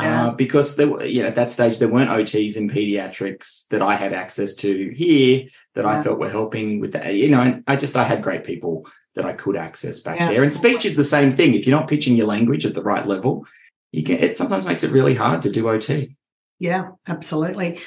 Uh, 0.00 0.02
yeah. 0.02 0.26
Uh, 0.26 0.30
because 0.32 0.76
there 0.76 0.88
were, 0.88 1.04
you 1.04 1.22
know, 1.22 1.28
at 1.28 1.34
that 1.34 1.50
stage 1.50 1.78
there 1.78 1.88
weren't 1.88 2.10
OTs 2.10 2.56
in 2.56 2.68
pediatrics 2.68 3.68
that 3.68 3.82
I 3.82 3.94
had 3.96 4.12
access 4.12 4.54
to 4.56 4.90
here 4.90 5.46
that 5.74 5.84
yeah. 5.84 5.90
I 5.90 6.02
felt 6.02 6.18
were 6.18 6.30
helping 6.30 6.80
with 6.80 6.92
that. 6.92 7.14
You 7.14 7.30
know, 7.30 7.40
and 7.40 7.64
I 7.66 7.76
just 7.76 7.96
I 7.96 8.04
had 8.04 8.22
great 8.22 8.44
people 8.44 8.86
that 9.14 9.24
I 9.24 9.32
could 9.32 9.56
access 9.56 10.00
back 10.00 10.18
yeah. 10.18 10.28
there. 10.28 10.42
And 10.42 10.54
speech 10.54 10.84
is 10.84 10.96
the 10.96 11.04
same 11.04 11.30
thing. 11.30 11.54
If 11.54 11.66
you're 11.66 11.78
not 11.78 11.88
pitching 11.88 12.16
your 12.16 12.26
language 12.26 12.64
at 12.64 12.74
the 12.74 12.82
right 12.82 13.06
level, 13.06 13.46
you 13.92 14.02
get 14.02 14.22
it 14.22 14.36
sometimes 14.36 14.66
makes 14.66 14.84
it 14.84 14.92
really 14.92 15.14
hard 15.14 15.42
to 15.42 15.50
do 15.50 15.68
OT. 15.68 16.16
Yeah, 16.58 16.90
absolutely. 17.06 17.80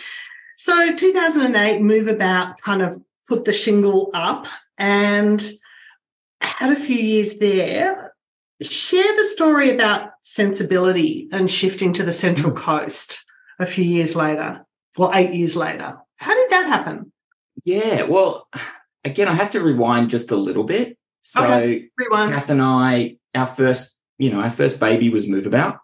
So 0.58 0.96
2008 0.96 1.82
move 1.82 2.08
about 2.08 2.60
kind 2.62 2.82
of 2.82 3.02
put 3.28 3.46
the 3.46 3.54
shingle 3.54 4.10
up 4.14 4.48
and 4.78 5.44
had 6.42 6.74
a 6.74 6.80
few 6.80 6.98
years 6.98 7.38
there. 7.38 8.13
Share 8.64 9.16
the 9.18 9.26
story 9.26 9.70
about 9.70 10.12
sensibility 10.22 11.28
and 11.32 11.50
shifting 11.50 11.94
to 11.94 12.04
the 12.04 12.14
Central 12.14 12.52
mm. 12.52 12.58
Coast 12.58 13.24
a 13.60 13.66
few 13.66 13.84
years 13.84 14.16
later, 14.16 14.66
or 14.98 15.16
eight 15.16 15.34
years 15.34 15.56
later. 15.56 15.98
How 16.18 16.34
did 16.34 16.50
that 16.50 16.68
happen? 16.68 17.12
Yeah, 17.64 18.04
well, 18.04 18.48
again, 19.04 19.28
I 19.28 19.34
have 19.34 19.52
to 19.52 19.62
rewind 19.62 20.10
just 20.10 20.32
a 20.32 20.36
little 20.36 20.64
bit. 20.64 20.98
So, 21.22 21.44
okay. 21.44 21.90
rewind. 21.98 22.34
Kath 22.34 22.50
and 22.50 22.62
I, 22.62 23.18
our 23.36 23.48
first 23.48 24.00
you 24.18 24.32
know, 24.32 24.42
our 24.42 24.52
first 24.52 24.80
baby 24.80 25.10
was 25.10 25.28
Move 25.28 25.46
About, 25.46 25.80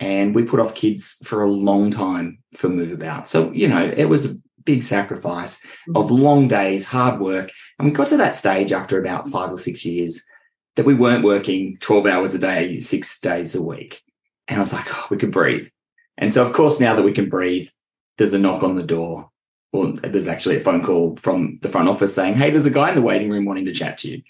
and 0.00 0.34
we 0.34 0.44
put 0.44 0.60
off 0.60 0.74
kids 0.74 1.18
for 1.24 1.42
a 1.42 1.50
long 1.50 1.90
time 1.90 2.38
for 2.54 2.68
Move 2.68 2.92
About. 2.92 3.28
So, 3.28 3.52
you 3.52 3.68
know, 3.68 3.84
it 3.84 4.06
was 4.06 4.24
a 4.24 4.36
big 4.64 4.82
sacrifice 4.82 5.64
of 5.94 6.10
long 6.10 6.48
days, 6.48 6.86
hard 6.86 7.20
work. 7.20 7.50
And 7.78 7.86
we 7.86 7.92
got 7.92 8.08
to 8.08 8.16
that 8.16 8.34
stage 8.34 8.72
after 8.72 8.98
about 8.98 9.28
five 9.28 9.50
or 9.50 9.58
six 9.58 9.84
years 9.84 10.24
that 10.76 10.86
we 10.86 10.94
weren't 10.94 11.24
working 11.24 11.78
12 11.80 12.06
hours 12.06 12.34
a 12.34 12.38
day, 12.38 12.80
six 12.80 13.20
days 13.20 13.54
a 13.54 13.62
week. 13.62 14.02
And 14.48 14.58
I 14.58 14.60
was 14.60 14.72
like, 14.72 14.86
oh, 14.88 15.06
we 15.10 15.16
could 15.16 15.32
breathe. 15.32 15.68
And 16.18 16.32
so, 16.32 16.46
of 16.46 16.52
course, 16.52 16.80
now 16.80 16.94
that 16.94 17.02
we 17.02 17.12
can 17.12 17.28
breathe, 17.28 17.68
there's 18.18 18.32
a 18.34 18.38
knock 18.38 18.62
on 18.62 18.74
the 18.76 18.82
door. 18.82 19.30
Or 19.72 19.92
there's 19.92 20.28
actually 20.28 20.56
a 20.56 20.60
phone 20.60 20.82
call 20.82 21.16
from 21.16 21.58
the 21.60 21.68
front 21.68 21.88
office 21.88 22.14
saying, 22.14 22.34
hey, 22.34 22.50
there's 22.50 22.66
a 22.66 22.70
guy 22.70 22.90
in 22.90 22.94
the 22.94 23.02
waiting 23.02 23.28
room 23.30 23.44
wanting 23.44 23.66
to 23.66 23.74
chat 23.74 23.98
to 23.98 24.08
you. 24.10 24.22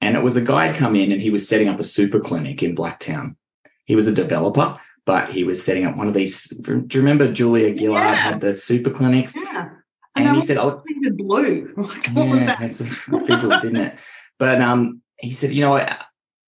And 0.00 0.16
it 0.16 0.22
was 0.22 0.36
a 0.36 0.42
guy 0.42 0.66
had 0.68 0.76
come 0.76 0.94
in 0.94 1.12
and 1.12 1.20
he 1.20 1.30
was 1.30 1.48
setting 1.48 1.68
up 1.68 1.80
a 1.80 1.84
super 1.84 2.20
clinic 2.20 2.62
in 2.62 2.76
Blacktown. 2.76 3.36
He 3.84 3.96
was 3.96 4.06
a 4.08 4.14
developer, 4.14 4.78
but 5.04 5.28
he 5.30 5.44
was 5.44 5.62
setting 5.62 5.84
up 5.86 5.96
one 5.96 6.08
of 6.08 6.14
these. 6.14 6.48
Do 6.48 6.86
you 6.90 7.00
remember 7.00 7.32
Julia 7.32 7.76
Gillard 7.76 8.02
Yeah. 8.04 8.14
had 8.14 8.40
the 8.40 8.54
super 8.54 8.90
clinics? 8.90 9.34
Yeah. 9.36 9.70
And 10.14 10.28
I 10.28 10.34
he 10.34 10.40
said, 10.42 10.56
oh, 10.56 10.82
painted 10.86 11.16
blue. 11.18 11.72
Like, 11.76 12.08
what 12.10 12.28
was 12.28 12.40
that? 12.44 12.60
It's 12.62 12.80
fizzled, 13.26 13.60
didn't 13.60 13.76
it? 13.76 13.98
But 14.38 14.60
um, 14.62 15.02
he 15.18 15.32
said, 15.32 15.52
you 15.52 15.62
know, 15.62 15.76
I, 15.76 15.96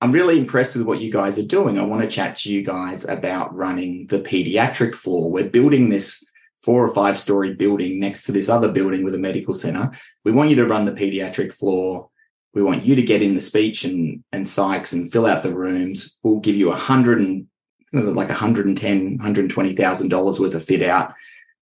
I'm 0.00 0.12
really 0.12 0.38
impressed 0.38 0.76
with 0.76 0.86
what 0.86 1.00
you 1.00 1.10
guys 1.10 1.38
are 1.38 1.46
doing. 1.46 1.78
I 1.78 1.82
want 1.82 2.02
to 2.02 2.08
chat 2.08 2.36
to 2.36 2.52
you 2.52 2.62
guys 2.64 3.08
about 3.08 3.54
running 3.54 4.06
the 4.06 4.20
pediatric 4.20 4.94
floor. 4.94 5.30
We're 5.30 5.48
building 5.50 5.88
this 5.88 6.24
four 6.58 6.86
or 6.86 6.92
five 6.94 7.18
story 7.18 7.54
building 7.54 7.98
next 7.98 8.24
to 8.24 8.32
this 8.32 8.48
other 8.48 8.70
building 8.70 9.04
with 9.04 9.14
a 9.14 9.18
medical 9.18 9.54
center. 9.54 9.90
We 10.24 10.32
want 10.32 10.50
you 10.50 10.56
to 10.56 10.66
run 10.66 10.84
the 10.84 10.92
pediatric 10.92 11.52
floor. 11.52 12.10
We 12.54 12.62
want 12.62 12.84
you 12.84 12.94
to 12.94 13.02
get 13.02 13.22
in 13.22 13.34
the 13.34 13.40
speech 13.40 13.84
and 13.84 14.22
and 14.32 14.44
psychs 14.44 14.92
and 14.92 15.10
fill 15.10 15.26
out 15.26 15.42
the 15.42 15.52
rooms. 15.52 16.18
We'll 16.22 16.40
give 16.40 16.56
you 16.56 16.70
a 16.70 16.76
hundred 16.76 17.20
and 17.20 17.46
was 17.92 18.06
it 18.06 18.14
like 18.14 18.28
110, 18.28 19.16
120,000 19.16 20.08
dollars 20.08 20.40
worth 20.40 20.54
of 20.54 20.64
fit 20.64 20.82
out. 20.82 21.14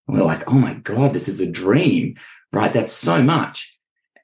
And 0.08 0.16
we're 0.16 0.24
like, 0.24 0.50
oh 0.50 0.58
my 0.58 0.74
God, 0.74 1.12
this 1.12 1.28
is 1.28 1.40
a 1.40 1.50
dream, 1.50 2.16
right? 2.52 2.72
That's 2.72 2.92
so 2.92 3.22
much. 3.22 3.78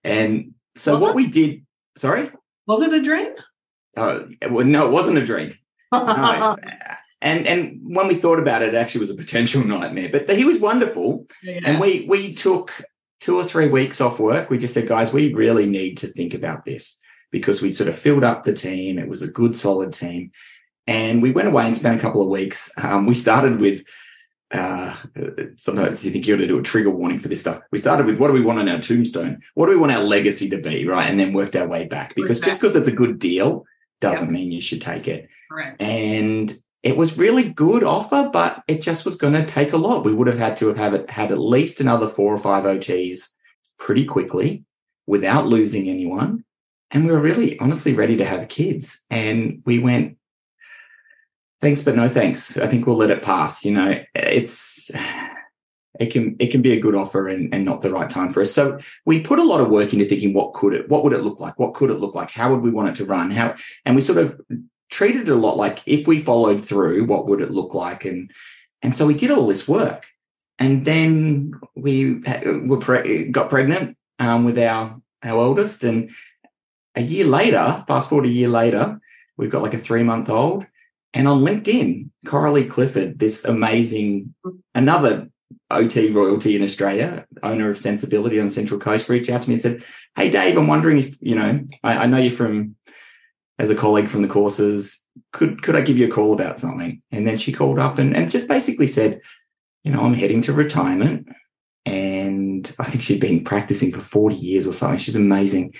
And 0.05 0.55
so 0.77 0.95
Was 0.95 1.03
what 1.03 1.11
it? 1.11 1.17
we 1.17 1.27
did, 1.29 1.67
sorry? 1.97 2.31
Was 2.67 2.83
it 2.83 2.93
a 2.93 3.03
dream? 3.03 3.33
Uh, 3.97 4.21
well, 4.51 4.65
no, 4.65 4.87
it 4.87 4.93
wasn't 4.93 5.19
a 5.19 5.25
dream. 5.25 5.55
No. 5.93 6.57
and 7.21 7.47
and 7.47 7.81
when 7.83 8.09
we 8.09 8.15
thought 8.15 8.39
about 8.39 8.63
it, 8.63 8.73
it 8.73 8.77
actually 8.77 9.03
was 9.03 9.11
a 9.11 9.15
potential 9.15 9.63
nightmare. 9.67 10.09
But 10.11 10.31
he 10.31 10.45
was 10.47 10.59
wonderful. 10.59 11.27
Yeah. 11.43 11.61
And 11.65 11.79
we 11.79 12.07
we 12.09 12.33
took 12.35 12.73
two 13.21 13.37
or 13.37 13.45
three 13.45 13.69
weeks 13.69 14.01
off 14.01 14.19
work. 14.19 14.49
We 14.49 14.59
just 14.59 14.75
said, 14.75 14.89
guys, 14.89 15.13
we 15.13 15.35
really 15.35 15.67
need 15.67 15.99
to 15.99 16.07
think 16.07 16.33
about 16.35 16.65
this 16.65 16.99
because 17.31 17.63
we'd 17.63 17.77
sort 17.77 17.89
of 17.89 17.97
filled 17.97 18.25
up 18.25 18.43
the 18.43 18.53
team. 18.53 18.99
It 18.99 19.09
was 19.09 19.23
a 19.23 19.31
good, 19.31 19.57
solid 19.57 19.93
team. 19.93 20.33
And 20.87 21.23
we 21.23 21.31
went 21.31 21.49
away 21.49 21.67
and 21.67 21.77
spent 21.77 21.99
a 21.99 22.03
couple 22.03 22.23
of 22.23 22.29
weeks. 22.29 22.71
Um, 22.83 23.07
we 23.07 23.15
started 23.15 23.61
with 23.61 23.85
uh, 24.53 24.95
sometimes 25.57 26.05
you 26.05 26.13
think 26.13 26.27
you 26.27 26.35
ought 26.35 26.39
to 26.39 26.47
do 26.47 26.59
a 26.59 26.63
trigger 26.63 26.91
warning 26.91 27.19
for 27.19 27.29
this 27.29 27.41
stuff. 27.41 27.61
We 27.71 27.79
started 27.79 28.07
with 28.07 28.19
what 28.19 28.29
do 28.29 28.35
we 28.35 28.43
want 28.43 28.59
on 28.59 28.69
our 28.69 28.81
tombstone? 28.81 29.43
What 29.55 29.67
do 29.67 29.73
we 29.73 29.79
want 29.79 29.93
our 29.93 30.03
legacy 30.03 30.51
to 30.51 30.59
be? 30.59 30.87
Right. 30.87 31.09
And 31.09 31.19
then 31.19 31.33
worked 31.33 31.57
our 31.57 31.67
way 31.67 31.87
back 31.87 32.15
because 32.15 32.41
just 32.41 32.61
because 32.61 32.77
it's 32.77 32.89
a 32.89 32.93
good 32.93 33.19
deal 33.19 33.65
doesn't 34.01 34.31
mean 34.31 34.53
you 34.53 34.61
should 34.61 34.83
take 34.83 35.09
it. 35.09 35.29
Correct. 35.51 35.81
And 35.81 36.55
it 36.83 36.97
was 36.97 37.17
really 37.17 37.49
good 37.49 37.85
offer, 37.85 38.29
but 38.33 38.63
it 38.67 38.83
just 38.83 39.05
was 39.05 39.17
going 39.17 39.35
to 39.35 39.45
take 39.45 39.73
a 39.73 39.79
lot. 39.79 40.05
We 40.05 40.13
would 40.13 40.27
have 40.27 40.39
had 40.39 40.57
to 40.59 40.69
have 40.69 40.77
had, 40.77 40.95
it, 40.95 41.11
had 41.11 41.33
at 41.33 41.39
least 41.39 41.81
another 41.81 42.09
four 42.09 42.35
or 42.35 42.39
five 42.39 42.65
OTs 42.65 43.31
pretty 43.79 44.05
quickly 44.05 44.65
without 45.07 45.47
losing 45.47 45.89
anyone. 45.89 46.45
And 46.91 47.07
we 47.07 47.13
were 47.13 47.21
really 47.21 47.59
honestly 47.59 47.95
ready 47.95 48.19
to 48.19 48.25
have 48.25 48.49
kids. 48.49 49.07
And 49.09 49.63
we 49.65 49.79
went, 49.79 50.19
thanks, 51.63 51.83
but 51.83 51.97
no 51.97 52.09
thanks. 52.09 52.59
I 52.59 52.67
think 52.67 52.87
we'll 52.87 52.97
let 52.97 53.11
it 53.11 53.23
pass. 53.23 53.65
You 53.65 53.73
know, 53.73 54.05
it's, 54.15 54.91
it 55.99 56.13
can, 56.13 56.37
it 56.39 56.49
can 56.49 56.61
be 56.61 56.73
a 56.73 56.81
good 56.81 56.95
offer 56.95 57.29
and, 57.29 57.55
and 57.55 57.65
not 57.65 57.81
the 57.81 57.91
right 57.91 58.11
time 58.11 58.29
for 58.29 58.43
us. 58.43 58.53
So 58.53 58.79
we 59.07 59.21
put 59.21 59.39
a 59.39 59.45
lot 59.45 59.61
of 59.61 59.71
work 59.71 59.93
into 59.93 60.05
thinking, 60.05 60.35
what 60.35 60.53
could 60.53 60.75
it, 60.75 60.89
what 60.91 61.05
would 61.05 61.13
it 61.15 61.23
look 61.23 61.41
like? 61.41 61.59
What 61.59 61.75
could 61.75 61.91
it 61.91 62.01
look 62.01 62.15
like? 62.15 62.31
How 62.31 62.51
would 62.51 62.61
we 62.61 62.71
want 62.71 62.89
it 62.89 62.97
to 62.97 63.05
run? 63.05 63.31
How, 63.31 63.55
and 63.87 63.95
we 63.95 64.03
sort 64.03 64.19
of 64.19 64.39
treated 64.91 65.29
it 65.29 65.33
a 65.33 65.37
lot 65.37 65.57
like 65.57 65.83
if 65.87 66.07
we 66.07 66.19
followed 66.19 66.65
through, 66.65 67.05
what 67.05 67.27
would 67.27 67.41
it 67.41 67.51
look 67.51 67.75
like? 67.75 68.05
And 68.05 68.31
and 68.83 68.97
so 68.97 69.07
we 69.07 69.15
did 69.15 69.31
all 69.31 69.47
this 69.47 69.69
work, 69.69 70.07
and 70.59 70.85
then 70.85 71.53
we 71.77 72.21
were 72.67 72.79
pre- 72.79 73.31
got 73.31 73.49
pregnant 73.49 73.97
um, 74.19 74.45
with 74.45 74.59
our 74.59 75.01
our 75.23 75.41
eldest, 75.41 75.85
and 75.85 76.11
a 76.97 77.01
year 77.01 77.25
later, 77.25 77.85
fast 77.87 78.11
forward 78.11 78.27
a 78.27 78.31
year 78.31 78.49
later, 78.49 79.01
we've 79.37 79.51
got 79.51 79.63
like 79.63 79.75
a 79.75 79.79
three 79.79 80.03
month 80.03 80.29
old, 80.29 80.67
and 81.15 81.29
on 81.29 81.43
LinkedIn, 81.43 82.11
Coralie 82.27 82.67
Clifford, 82.67 83.19
this 83.19 83.45
amazing 83.45 84.35
another 84.75 85.29
OT 85.71 86.11
royalty 86.11 86.57
in 86.57 86.63
Australia, 86.63 87.27
owner 87.43 87.71
of 87.71 87.79
Sensibility 87.79 88.41
on 88.41 88.51
Central 88.51 88.81
Coast, 88.81 89.09
reached 89.09 89.31
out 89.31 89.43
to 89.43 89.49
me 89.49 89.55
and 89.55 89.61
said, 89.61 89.85
"Hey 90.17 90.31
Dave, 90.31 90.57
I'm 90.57 90.67
wondering 90.67 90.99
if 90.99 91.17
you 91.21 91.35
know, 91.35 91.65
I, 91.83 92.05
I 92.05 92.07
know 92.07 92.19
you're 92.19 92.33
from." 92.33 92.77
as 93.59 93.71
a 93.71 93.77
colleague 93.77 94.09
from 94.09 94.23
the 94.23 94.29
courses, 94.29 95.07
could 95.33 95.63
could 95.63 95.77
I 95.77 95.83
give 95.83 95.97
you 95.97 96.09
a 96.09 96.11
call 96.11 96.33
about 96.33 96.59
something? 96.59 97.01
And 97.13 97.27
then 97.27 97.37
she 97.37 97.53
called 97.53 97.79
up 97.79 97.99
and, 97.99 98.17
and 98.17 98.31
just 98.31 98.49
basically 98.49 98.89
said, 98.89 99.21
you 99.85 99.93
know, 99.93 100.01
I'm 100.01 100.15
heading 100.15 100.43
to 100.43 100.53
retirement. 100.53 101.29
And 101.85 102.73
I 102.79 102.85
think 102.85 103.03
she'd 103.03 103.21
been 103.21 103.45
practicing 103.45 103.93
for 103.93 104.01
40 104.01 104.37
years 104.37 104.67
or 104.67 104.73
something. 104.73 104.99
She's 104.99 105.17
amazing. 105.17 105.75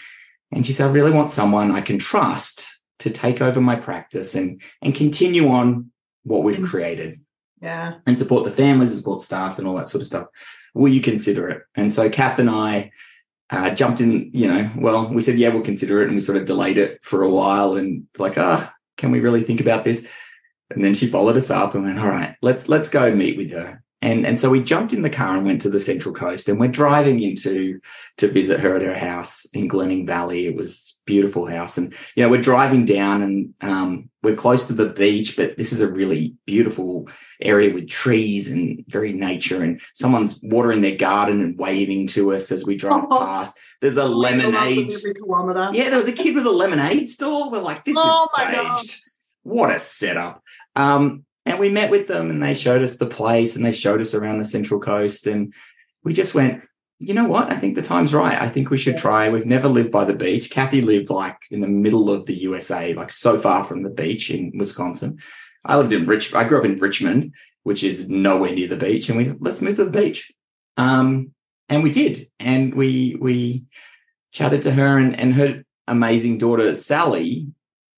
And 0.51 0.67
she 0.67 0.73
said, 0.73 0.89
I 0.89 0.93
really 0.93 1.13
want 1.13 1.31
someone 1.31 1.71
I 1.71 1.81
can 1.81 1.99
trust 1.99 2.82
to 3.03 3.11
take 3.11 3.41
over 3.41 3.61
my 3.61 3.77
practice 3.77 4.35
and 4.35 4.61
and 4.81 4.95
continue 4.95 5.49
on 5.49 5.91
what 6.25 6.43
we've 6.45 6.63
created 6.63 7.21
Yeah. 7.61 7.95
and 8.07 8.17
support 8.19 8.45
the 8.45 8.51
families 8.51 8.97
support 8.97 9.21
staff 9.21 9.59
and 9.59 9.67
all 9.67 9.75
that 9.77 9.89
sort 9.89 10.01
of 10.03 10.07
stuff. 10.07 10.27
Will 10.75 10.89
you 10.93 11.01
consider 11.01 11.49
it? 11.51 11.63
And 11.75 11.93
so 11.93 12.09
Kath 12.09 12.39
and 12.39 12.49
I 12.49 12.93
uh, 13.51 13.71
jumped 13.75 14.01
in, 14.01 14.31
you 14.33 14.49
know, 14.49 14.71
well, 14.77 15.07
we 15.13 15.21
said, 15.21 15.37
yeah, 15.37 15.51
we'll 15.51 15.63
consider 15.63 16.01
it. 16.01 16.07
And 16.07 16.15
we 16.15 16.21
sort 16.23 16.39
of 16.39 16.47
delayed 16.47 16.79
it 16.79 17.05
for 17.05 17.23
a 17.23 17.29
while 17.29 17.77
and 17.77 18.07
like, 18.19 18.39
ah, 18.39 18.73
can 18.97 19.11
we 19.11 19.21
really 19.21 19.43
think 19.43 19.61
about 19.61 19.85
this? 19.85 20.09
And 20.71 20.83
then 20.83 20.95
she 20.95 21.07
followed 21.07 21.37
us 21.37 21.51
up 21.51 21.75
and 21.75 21.85
went, 21.85 21.99
all 21.99 22.09
right, 22.09 22.35
let's, 22.41 22.69
let's 22.71 22.89
go 22.89 23.15
meet 23.15 23.37
with 23.37 23.53
her. 23.53 23.83
And, 24.03 24.27
and 24.27 24.39
so 24.39 24.51
we 24.51 24.61
jumped 24.63 24.93
in 24.93 25.03
the 25.03 25.09
car 25.11 25.37
and 25.37 25.47
went 25.47 25.61
to 25.63 25.71
the 25.71 25.79
Central 25.81 26.13
Coast 26.15 26.49
and 26.49 26.59
we're 26.59 26.67
driving 26.69 27.21
into 27.23 27.81
to 28.19 28.27
visit 28.29 28.59
her 28.61 28.75
at 28.75 28.83
her 28.83 28.99
house 28.99 29.45
in 29.55 29.69
Glenning 29.69 30.07
Valley. 30.07 30.47
It 30.47 30.57
was 30.57 31.01
beautiful 31.07 31.47
house. 31.47 31.79
And, 31.79 31.95
you 32.17 32.23
know, 32.25 32.29
we're 32.29 32.43
driving 32.43 32.85
down 32.85 33.23
and 33.23 33.55
um, 33.61 34.11
we're 34.23 34.35
close 34.35 34.67
to 34.67 34.73
the 34.73 34.89
beach, 34.89 35.37
but 35.37 35.57
this 35.57 35.73
is 35.73 35.81
a 35.83 35.91
really 35.93 36.35
beautiful 36.47 37.09
area 37.41 37.73
with 37.73 37.89
trees 37.89 38.51
and 38.51 38.85
very 38.89 39.13
nature. 39.13 39.63
And 39.63 39.81
someone's 39.95 40.41
watering 40.43 40.81
their 40.81 40.97
garden 40.97 41.41
and 41.41 41.57
waving 41.57 42.09
to 42.09 42.33
us 42.35 42.51
as 42.51 42.67
we 42.67 42.77
drive 42.77 43.05
Oh. 43.09 43.19
past. 43.21 43.57
There's 43.81 43.97
a 43.99 44.05
lemonade. 44.05 44.91
Yeah, 45.75 45.89
there 45.89 45.97
was 45.97 46.09
a 46.09 46.13
kid 46.13 46.35
with 46.35 46.47
a 46.47 46.51
lemonade 46.51 47.09
stall. 47.09 47.51
We're 47.53 47.61
like, 47.63 47.85
this 47.85 47.97
Oh 47.99 48.25
is 48.25 48.31
my 48.45 48.53
God. 48.53 48.79
staged. 48.79 49.01
What 49.45 49.71
a 49.71 49.79
setup. 49.79 50.43
Um, 50.77 51.25
and 51.45 51.59
we 51.59 51.71
met 51.71 51.91
with 51.91 52.07
them 52.07 52.31
and 52.31 52.43
they 52.43 52.55
showed 52.55 52.83
us 52.83 52.97
the 52.97 53.07
place 53.07 53.57
and 53.57 53.65
they 53.65 53.73
showed 53.73 54.01
us 54.01 54.15
around 54.15 54.39
the 54.39 54.45
Central 54.45 54.81
Coast. 54.81 55.27
And 55.27 55.53
we 56.05 56.13
just 56.13 56.35
went, 56.35 56.63
you 56.99 57.15
know 57.15 57.27
what? 57.27 57.51
I 57.51 57.57
think 57.57 57.75
the 57.75 57.83
time's 57.83 58.15
right. 58.15 58.41
I 58.41 58.49
think 58.49 58.71
we 58.71 58.79
should 58.79 58.97
try. 58.97 59.29
We've 59.29 59.47
never 59.47 59.69
lived 59.69 59.91
by 59.91 60.05
the 60.05 60.15
beach. 60.15 60.51
Kathy 60.51 60.81
lived 60.81 61.11
like 61.11 61.37
in 61.51 61.61
the 61.61 61.67
middle 61.67 62.11
of 62.11 62.27
the 62.27 62.35
USA, 62.35 62.95
like 62.95 63.11
so 63.11 63.39
far 63.39 63.65
from 63.65 63.83
the 63.83 63.91
beach 63.91 64.31
in 64.31 64.53
Wisconsin. 64.57 65.19
I 65.65 65.77
lived 65.77 65.93
in 65.93 66.05
Rich. 66.05 66.33
I 66.33 66.45
grew 66.45 66.59
up 66.59 66.65
in 66.65 66.79
Richmond, 66.79 67.35
which 67.65 67.83
is 67.83 68.09
nowhere 68.09 68.55
near 68.55 68.69
the 68.69 68.77
beach. 68.77 69.09
And 69.09 69.19
we 69.19 69.25
said, 69.25 69.39
let's 69.41 69.61
move 69.61 69.77
to 69.77 69.85
the 69.85 69.91
beach. 69.91 70.31
Um, 70.77 71.33
and 71.69 71.83
we 71.83 71.91
did. 71.91 72.27
And 72.39 72.75
we 72.75 73.17
we 73.21 73.65
chatted 74.31 74.63
to 74.63 74.73
her 74.73 74.99
and, 74.99 75.19
and 75.19 75.35
her 75.35 75.65
amazing 75.89 76.39
daughter 76.39 76.75
Sally 76.75 77.49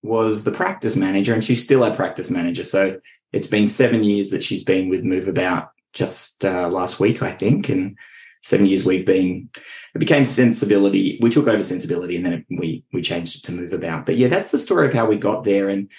was 0.01 0.43
the 0.43 0.51
practice 0.51 0.95
manager, 0.95 1.33
and 1.33 1.43
she's 1.43 1.63
still 1.63 1.83
our 1.83 1.93
practice 1.93 2.29
manager. 2.29 2.63
So 2.63 2.99
it's 3.35 3.47
been 3.47 3.67
seven 3.67 4.01
years 4.01 4.29
that 4.29 4.43
she's 4.43 4.63
been 4.63 4.87
with 4.87 5.03
Move 5.03 5.27
About 5.27 5.71
just 5.91 6.45
uh, 6.45 6.69
last 6.69 7.01
week, 7.01 7.21
I 7.21 7.31
think, 7.31 7.67
and 7.67 7.97
seven 8.41 8.65
years 8.65 8.85
we've 8.85 9.05
been. 9.05 9.49
It 9.93 9.99
became 9.99 10.23
Sensibility. 10.23 11.19
We 11.21 11.29
took 11.29 11.47
over 11.47 11.63
Sensibility, 11.63 12.15
and 12.15 12.25
then 12.25 12.33
it, 12.33 12.45
we 12.49 12.85
we 12.93 13.01
changed 13.01 13.37
it 13.37 13.43
to 13.45 13.51
Move 13.51 13.73
About. 13.73 14.05
But 14.05 14.15
yeah, 14.15 14.29
that's 14.29 14.51
the 14.51 14.57
story 14.57 14.87
of 14.87 14.93
how 14.93 15.05
we 15.05 15.17
got 15.17 15.43
there. 15.43 15.67
And 15.67 15.91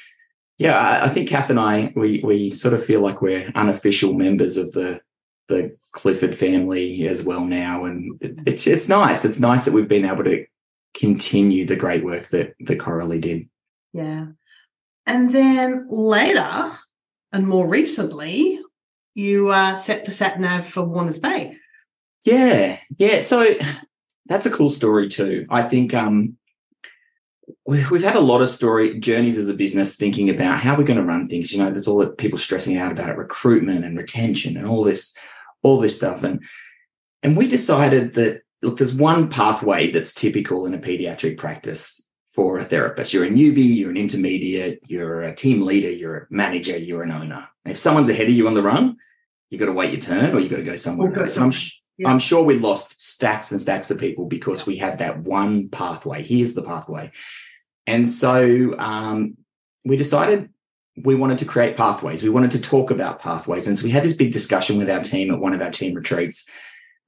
yeah, 0.56 0.78
I, 0.78 1.04
I 1.04 1.08
think 1.10 1.28
Kath 1.28 1.50
and 1.50 1.60
I 1.60 1.92
we 1.94 2.22
we 2.24 2.48
sort 2.48 2.72
of 2.72 2.82
feel 2.82 3.02
like 3.02 3.20
we're 3.20 3.52
unofficial 3.54 4.14
members 4.14 4.56
of 4.56 4.72
the 4.72 5.00
the 5.48 5.76
Clifford 5.92 6.34
family 6.34 7.06
as 7.06 7.22
well 7.22 7.44
now, 7.44 7.84
and 7.84 8.16
it, 8.22 8.40
it's 8.46 8.66
it's 8.66 8.88
nice. 8.88 9.26
It's 9.26 9.40
nice 9.40 9.66
that 9.66 9.74
we've 9.74 9.88
been 9.88 10.06
able 10.06 10.24
to 10.24 10.46
continue 10.94 11.66
the 11.66 11.76
great 11.76 12.02
work 12.02 12.28
that 12.28 12.54
that 12.60 12.80
Coralie 12.80 13.20
did. 13.20 13.46
Yeah. 13.92 14.28
And 15.08 15.32
then 15.32 15.86
later 15.88 16.72
and 17.32 17.46
more 17.46 17.66
recently, 17.66 18.60
you 19.14 19.50
uh, 19.50 19.74
set 19.74 20.04
the 20.04 20.12
sat 20.12 20.40
nav 20.40 20.66
for 20.66 20.84
Warners 20.84 21.18
Bay. 21.18 21.56
Yeah, 22.24 22.78
yeah. 22.98 23.20
So 23.20 23.54
that's 24.26 24.46
a 24.46 24.50
cool 24.50 24.70
story 24.70 25.08
too. 25.08 25.46
I 25.48 25.62
think 25.62 25.94
um, 25.94 26.36
we've 27.66 28.02
had 28.02 28.16
a 28.16 28.20
lot 28.20 28.42
of 28.42 28.48
story 28.48 28.98
journeys 28.98 29.38
as 29.38 29.48
a 29.48 29.54
business 29.54 29.96
thinking 29.96 30.30
about 30.30 30.58
how 30.58 30.76
we're 30.76 30.84
going 30.84 30.98
to 30.98 31.04
run 31.04 31.28
things. 31.28 31.52
You 31.52 31.58
know, 31.58 31.70
there's 31.70 31.88
all 31.88 31.98
the 31.98 32.10
people 32.10 32.38
stressing 32.38 32.76
out 32.76 32.92
about 32.92 33.16
recruitment 33.16 33.84
and 33.84 33.96
retention 33.96 34.56
and 34.56 34.66
all 34.66 34.84
this, 34.84 35.16
all 35.62 35.78
this 35.78 35.96
stuff. 35.96 36.22
And 36.24 36.42
and 37.22 37.36
we 37.36 37.48
decided 37.48 38.14
that 38.14 38.42
look, 38.62 38.78
there's 38.78 38.94
one 38.94 39.28
pathway 39.28 39.90
that's 39.90 40.14
typical 40.14 40.66
in 40.66 40.74
a 40.74 40.78
pediatric 40.78 41.38
practice 41.38 42.05
for 42.36 42.58
a 42.58 42.64
therapist. 42.64 43.14
You're 43.14 43.24
a 43.24 43.30
newbie, 43.30 43.76
you're 43.76 43.90
an 43.90 43.96
intermediate, 43.96 44.80
you're 44.86 45.22
a 45.22 45.34
team 45.34 45.62
leader, 45.62 45.90
you're 45.90 46.16
a 46.18 46.26
manager, 46.28 46.76
you're 46.76 47.02
an 47.02 47.10
owner. 47.10 47.48
If 47.64 47.78
someone's 47.78 48.10
ahead 48.10 48.28
of 48.28 48.34
you 48.34 48.46
on 48.46 48.52
the 48.52 48.62
run, 48.62 48.98
you've 49.48 49.58
got 49.58 49.66
to 49.66 49.72
wait 49.72 49.90
your 49.90 50.02
turn 50.02 50.34
or 50.34 50.38
you've 50.38 50.50
got 50.50 50.58
to 50.58 50.62
go 50.62 50.76
somewhere 50.76 51.18
else. 51.18 51.38
I'm, 51.38 51.50
yeah. 51.96 52.10
I'm 52.10 52.18
sure 52.18 52.44
we 52.44 52.58
lost 52.58 53.00
stacks 53.00 53.52
and 53.52 53.60
stacks 53.60 53.90
of 53.90 53.98
people 53.98 54.26
because 54.26 54.60
yeah. 54.60 54.66
we 54.66 54.76
had 54.76 54.98
that 54.98 55.20
one 55.20 55.70
pathway. 55.70 56.22
Here's 56.22 56.54
the 56.54 56.62
pathway. 56.62 57.10
And 57.86 58.08
so 58.08 58.78
um, 58.78 59.38
we 59.86 59.96
decided 59.96 60.50
we 61.02 61.14
wanted 61.14 61.38
to 61.38 61.46
create 61.46 61.76
pathways. 61.76 62.22
We 62.22 62.28
wanted 62.28 62.50
to 62.52 62.60
talk 62.60 62.90
about 62.90 63.20
pathways. 63.20 63.66
And 63.66 63.78
so 63.78 63.84
we 63.84 63.90
had 63.90 64.02
this 64.02 64.16
big 64.16 64.32
discussion 64.32 64.76
with 64.76 64.90
our 64.90 65.02
team 65.02 65.32
at 65.32 65.40
one 65.40 65.54
of 65.54 65.62
our 65.62 65.70
team 65.70 65.94
retreats 65.94 66.48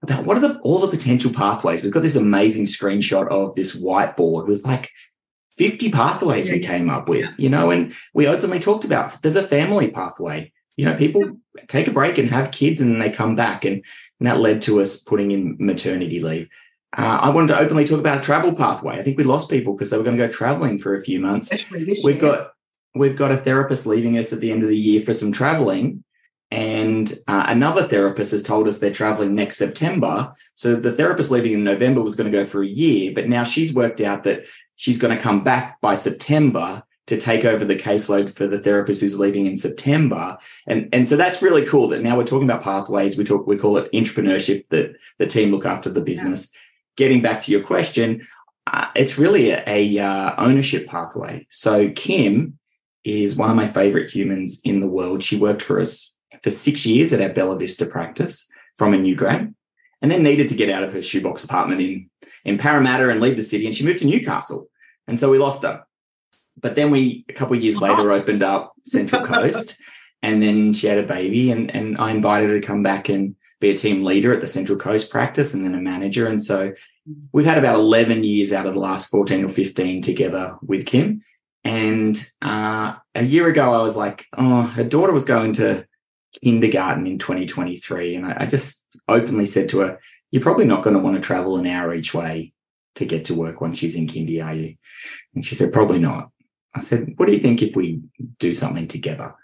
about 0.03 0.25
what 0.25 0.37
are 0.37 0.41
the 0.41 0.59
all 0.61 0.79
the 0.79 0.89
potential 0.89 1.33
pathways. 1.33 1.83
We've 1.83 1.93
got 1.93 2.03
this 2.03 2.17
amazing 2.17 2.67
screenshot 2.67 3.29
of 3.31 3.55
this 3.55 3.83
whiteboard 3.83 4.47
with 4.47 4.65
like 4.65 4.91
50 5.59 5.91
pathways 5.91 6.49
yeah. 6.49 6.55
we 6.55 6.61
came 6.61 6.89
up 6.89 7.09
with, 7.09 7.29
you 7.37 7.51
know, 7.51 7.71
and 7.71 7.93
we 8.15 8.27
openly 8.27 8.61
talked 8.61 8.85
about 8.85 9.21
there's 9.23 9.37
a 9.37 9.43
family 9.43 9.91
pathway. 9.91 10.53
You 10.77 10.85
know, 10.85 10.95
people 10.95 11.39
take 11.67 11.89
a 11.89 11.93
break 11.93 12.19
and 12.19 12.31
have 12.31 12.53
kids 12.53 12.81
and 12.81 12.93
then 12.93 13.01
they 13.01 13.11
come 13.11 13.35
back. 13.35 13.65
And, 13.65 13.85
and 14.21 14.27
that 14.27 14.39
led 14.39 14.63
to 14.63 14.81
us 14.81 14.97
putting 14.97 15.33
in 15.33 15.57
maternity 15.59 16.21
leave. 16.21 16.49
Uh, 16.97 17.19
I 17.21 17.31
wanted 17.31 17.49
to 17.49 17.59
openly 17.59 17.85
talk 17.85 17.99
about 17.99 18.19
a 18.19 18.23
travel 18.23 18.55
pathway. 18.55 18.99
I 18.99 19.03
think 19.03 19.19
we 19.19 19.25
lost 19.25 19.51
people 19.51 19.75
because 19.75 19.91
they 19.91 19.99
were 19.99 20.05
going 20.05 20.17
to 20.17 20.27
go 20.27 20.33
traveling 20.33 20.79
for 20.79 20.95
a 20.95 21.03
few 21.03 21.21
months. 21.21 21.51
We've 21.73 22.05
year. 22.05 22.17
got 22.17 22.53
we've 22.95 23.17
got 23.17 23.33
a 23.33 23.37
therapist 23.37 23.87
leaving 23.87 24.17
us 24.17 24.33
at 24.33 24.41
the 24.41 24.51
end 24.51 24.63
of 24.63 24.69
the 24.69 24.79
year 24.79 25.01
for 25.03 25.13
some 25.13 25.31
traveling, 25.31 26.03
and 26.51 27.13
uh, 27.27 27.45
another 27.49 27.83
therapist 27.83 28.33
has 28.33 28.43
told 28.43 28.69
us 28.69 28.79
they're 28.79 28.91
traveling 28.91 29.35
next 29.35 29.57
September. 29.57 30.33
So 30.55 30.77
the 30.77 30.93
therapist 30.93 31.31
leaving 31.31 31.53
in 31.53 31.65
November 31.65 32.03
was 32.03 32.17
going 32.17 32.31
to 32.31 32.37
go 32.37 32.47
for 32.47 32.63
a 32.63 32.67
year, 32.67 33.13
but 33.15 33.29
now 33.29 33.45
she's 33.45 33.75
worked 33.75 34.01
out 34.01 34.25
that 34.25 34.47
she's 34.77 34.99
going 34.99 35.15
to 35.15 35.23
come 35.23 35.45
back 35.45 35.81
by 35.81 35.95
September 35.95 36.83
to 37.09 37.19
take 37.19 37.45
over 37.45 37.65
the 37.65 37.77
caseload 37.77 38.31
for 38.31 38.47
the 38.47 38.59
therapist 38.59 39.01
who's 39.01 39.19
leaving 39.19 39.47
in 39.47 39.57
September. 39.57 40.39
And, 40.67 40.89
and 40.93 41.09
so 41.09 41.17
that's 41.17 41.43
really 41.43 41.65
cool 41.65 41.89
that 41.89 42.03
now 42.03 42.17
we're 42.17 42.25
talking 42.25 42.49
about 42.49 42.63
pathways. 42.63 43.17
We 43.17 43.25
talk, 43.25 43.47
we 43.47 43.57
call 43.57 43.79
it 43.79 43.91
intrapreneurship 43.93 44.69
that 44.69 44.97
the 45.19 45.27
team 45.27 45.51
look 45.51 45.67
after 45.67 45.91
the 45.91 46.03
business. 46.03 46.51
Yeah. 46.53 46.61
Getting 46.97 47.23
back 47.23 47.41
to 47.41 47.53
your 47.53 47.63
question, 47.63 48.27
uh, 48.67 48.89
it's 48.95 49.19
really 49.19 49.51
a, 49.51 49.63
a 49.67 49.99
uh, 49.99 50.35
ownership 50.37 50.87
pathway. 50.87 51.47
So 51.51 51.91
Kim 51.91 52.59
is 53.05 53.35
one 53.35 53.51
of 53.51 53.57
my 53.57 53.67
favorite 53.67 54.11
humans 54.11 54.61
in 54.65 54.81
the 54.81 54.89
world. 54.89 55.23
She 55.23 55.37
worked 55.37 55.63
for 55.63 55.81
us 55.81 56.18
for 56.43 56.51
six 56.51 56.87
years 56.87 57.13
at 57.13 57.21
our 57.21 57.29
Bella 57.29 57.59
Vista 57.59 57.87
practice 57.87 58.49
from 58.77 58.95
a 58.95 58.99
new 58.99 59.15
grad 59.15 59.55
and 60.01 60.11
then 60.11 60.23
needed 60.23 60.49
to 60.49 60.55
get 60.55 60.71
out 60.71 60.85
of 60.85 60.93
her 60.93 61.03
shoebox 61.03 61.45
apartment 61.45 61.81
in, 61.81 62.11
in 62.45 62.59
Parramatta 62.59 63.09
and 63.09 63.21
leave 63.21 63.37
the 63.37 63.43
city. 63.43 63.67
And 63.67 63.75
she 63.75 63.85
moved 63.85 64.01
to 64.01 64.07
Newcastle. 64.07 64.69
And 65.07 65.19
so 65.19 65.31
we 65.31 65.39
lost 65.39 65.63
her. 65.63 65.85
But 66.61 66.75
then 66.75 66.91
we, 66.91 67.25
a 67.29 67.33
couple 67.33 67.57
of 67.57 67.63
years 67.63 67.81
later, 67.81 68.11
opened 68.11 68.43
up 68.43 68.75
Central 68.85 69.25
Coast. 69.27 69.77
and 70.23 70.43
then 70.43 70.73
she 70.73 70.87
had 70.87 70.99
a 70.99 71.07
baby 71.07 71.51
and, 71.51 71.75
and 71.75 71.97
I 71.99 72.11
invited 72.11 72.51
her 72.51 72.61
to 72.61 72.67
come 72.67 72.83
back 72.83 73.09
and 73.09 73.37
be 73.61 73.71
a 73.71 73.77
team 73.77 74.05
leader 74.05 74.33
at 74.33 74.41
the 74.41 74.47
Central 74.47 74.79
Coast 74.79 75.11
practice 75.11 75.55
and 75.55 75.65
then 75.65 75.75
a 75.75 75.81
manager. 75.81 76.27
And 76.27 76.43
so 76.43 76.73
we've 77.33 77.47
had 77.47 77.59
about 77.59 77.77
11 77.77 78.23
years 78.23 78.53
out 78.53 78.67
of 78.67 78.75
the 78.75 78.81
last 78.81 79.09
14 79.11 79.45
or 79.45 79.49
15 79.49 80.03
together 80.03 80.57
with 80.63 80.87
Kim. 80.87 81.21
And 81.65 82.25
uh, 82.41 82.95
a 83.15 83.25
year 83.25 83.49
ago, 83.49 83.73
I 83.73 83.83
was 83.83 83.97
like, 83.97 84.27
oh, 84.37 84.63
her 84.63 84.85
daughter 84.85 85.13
was 85.13 85.25
going 85.25 85.55
to 85.55 85.87
kindergarten 86.43 87.07
in 87.07 87.19
2023. 87.19 88.15
And 88.15 88.27
I, 88.27 88.37
I 88.41 88.47
just 88.47 88.87
openly 89.09 89.47
said 89.47 89.69
to 89.71 89.81
her, 89.81 90.01
You're 90.31 90.43
probably 90.43 90.67
not 90.67 90.83
going 90.83 90.97
to 90.97 91.03
want 91.03 91.17
to 91.17 91.23
travel 91.23 91.57
an 91.57 91.67
hour 91.67 91.95
each 91.95 92.15
way 92.15 92.53
to 92.97 93.05
get 93.05 93.27
to 93.27 93.35
work 93.35 93.61
once 93.61 93.79
she's 93.79 93.97
in 93.97 94.07
kindy, 94.07 94.45
are 94.45 94.55
you? 94.55 94.77
And 95.35 95.45
she 95.45 95.55
said, 95.55 95.73
Probably 95.73 95.99
not. 95.99 96.31
I 96.75 96.81
said, 96.81 97.15
What 97.17 97.27
do 97.27 97.33
you 97.33 97.39
think 97.39 97.63
if 97.63 97.77
we 97.77 98.01
do 98.39 98.55
something 98.55 98.89
together? 98.89 99.35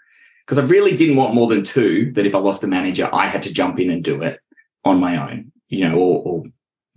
Because 0.45 0.59
I 0.59 0.65
really 0.65 0.95
didn't 0.95 1.15
want 1.15 1.33
more 1.33 1.47
than 1.47 1.63
two, 1.63 2.11
that 2.13 2.25
if 2.25 2.35
I 2.35 2.39
lost 2.39 2.61
the 2.61 2.67
manager, 2.67 3.09
I 3.11 3.27
had 3.27 3.43
to 3.43 3.53
jump 3.53 3.79
in 3.79 3.89
and 3.89 4.03
do 4.03 4.21
it 4.21 4.39
on 4.83 4.99
my 4.99 5.17
own, 5.17 5.51
you 5.69 5.87
know, 5.87 5.97
or, 5.97 6.21
or 6.23 6.43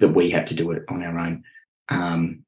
that 0.00 0.10
we 0.10 0.30
had 0.30 0.46
to 0.48 0.54
do 0.54 0.70
it 0.72 0.82
on 0.88 1.02
our 1.02 1.18
own. 1.18 1.44
Um, 1.88 2.44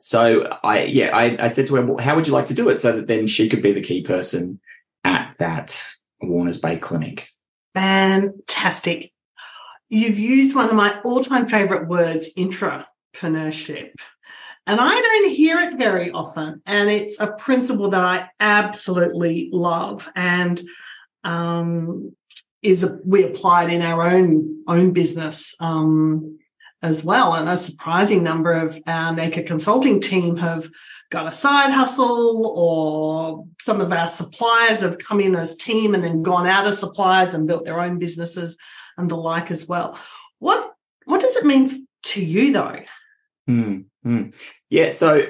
so 0.00 0.58
I, 0.64 0.84
yeah, 0.84 1.16
I, 1.16 1.36
I 1.38 1.48
said 1.48 1.66
to 1.68 1.76
her, 1.76 1.86
well, 1.86 2.04
how 2.04 2.16
would 2.16 2.26
you 2.26 2.32
like 2.32 2.46
to 2.46 2.54
do 2.54 2.68
it? 2.68 2.80
So 2.80 2.92
that 2.92 3.06
then 3.06 3.26
she 3.26 3.48
could 3.48 3.62
be 3.62 3.72
the 3.72 3.82
key 3.82 4.02
person 4.02 4.58
at 5.04 5.34
that 5.38 5.86
Warners 6.22 6.58
Bay 6.58 6.76
Clinic. 6.76 7.28
Fantastic. 7.74 9.12
You've 9.88 10.18
used 10.18 10.54
one 10.54 10.68
of 10.68 10.74
my 10.74 11.00
all 11.00 11.22
time 11.22 11.48
favorite 11.48 11.88
words, 11.88 12.34
intrapreneurship. 12.34 13.92
And 14.66 14.80
I 14.80 15.00
don't 15.00 15.30
hear 15.30 15.58
it 15.60 15.78
very 15.78 16.10
often. 16.10 16.62
And 16.66 16.90
it's 16.90 17.18
a 17.18 17.32
principle 17.32 17.90
that 17.90 18.04
I 18.04 18.28
absolutely 18.38 19.48
love 19.52 20.08
and 20.14 20.60
um, 21.24 22.14
is 22.62 22.84
a, 22.84 22.98
we 23.04 23.24
applied 23.24 23.72
in 23.72 23.82
our 23.82 24.08
own 24.08 24.62
own 24.68 24.92
business 24.92 25.54
um, 25.60 26.38
as 26.82 27.04
well. 27.04 27.34
And 27.34 27.48
a 27.48 27.58
surprising 27.58 28.22
number 28.22 28.52
of 28.52 28.78
our 28.86 29.12
Nacre 29.12 29.42
consulting 29.42 30.00
team 30.00 30.36
have 30.36 30.68
got 31.10 31.26
a 31.26 31.34
side 31.34 31.72
hustle 31.72 32.46
or 32.46 33.44
some 33.60 33.80
of 33.80 33.92
our 33.92 34.08
suppliers 34.08 34.80
have 34.80 34.98
come 34.98 35.20
in 35.20 35.34
as 35.34 35.56
team 35.56 35.94
and 35.94 36.02
then 36.02 36.22
gone 36.22 36.46
out 36.46 36.66
as 36.66 36.78
suppliers 36.78 37.34
and 37.34 37.48
built 37.48 37.64
their 37.64 37.80
own 37.80 37.98
businesses 37.98 38.56
and 38.96 39.10
the 39.10 39.16
like 39.16 39.50
as 39.50 39.68
well. 39.68 39.98
What 40.38 40.72
what 41.04 41.20
does 41.20 41.36
it 41.36 41.44
mean 41.44 41.86
to 42.04 42.24
you 42.24 42.52
though? 42.52 42.80
Mm-hmm. 43.48 44.30
Yeah, 44.70 44.90
so 44.90 45.26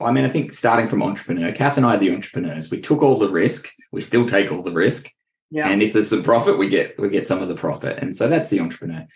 I 0.00 0.12
mean, 0.12 0.24
I 0.24 0.28
think 0.28 0.52
starting 0.52 0.88
from 0.88 1.02
entrepreneur, 1.02 1.52
Kath 1.52 1.76
and 1.76 1.86
I 1.86 1.94
are 1.94 1.98
the 1.98 2.14
entrepreneurs. 2.14 2.70
We 2.70 2.80
took 2.80 3.02
all 3.02 3.18
the 3.18 3.30
risk. 3.30 3.70
We 3.92 4.02
still 4.02 4.26
take 4.26 4.52
all 4.52 4.62
the 4.62 4.72
risk. 4.72 5.10
Yeah. 5.50 5.68
And 5.68 5.82
if 5.82 5.92
there's 5.92 6.10
some 6.10 6.22
profit, 6.22 6.58
we 6.58 6.68
get 6.68 6.98
we 6.98 7.08
get 7.08 7.26
some 7.26 7.40
of 7.40 7.48
the 7.48 7.54
profit. 7.54 7.98
And 7.98 8.16
so 8.16 8.28
that's 8.28 8.50
the 8.50 8.60
entrepreneur. 8.60 9.06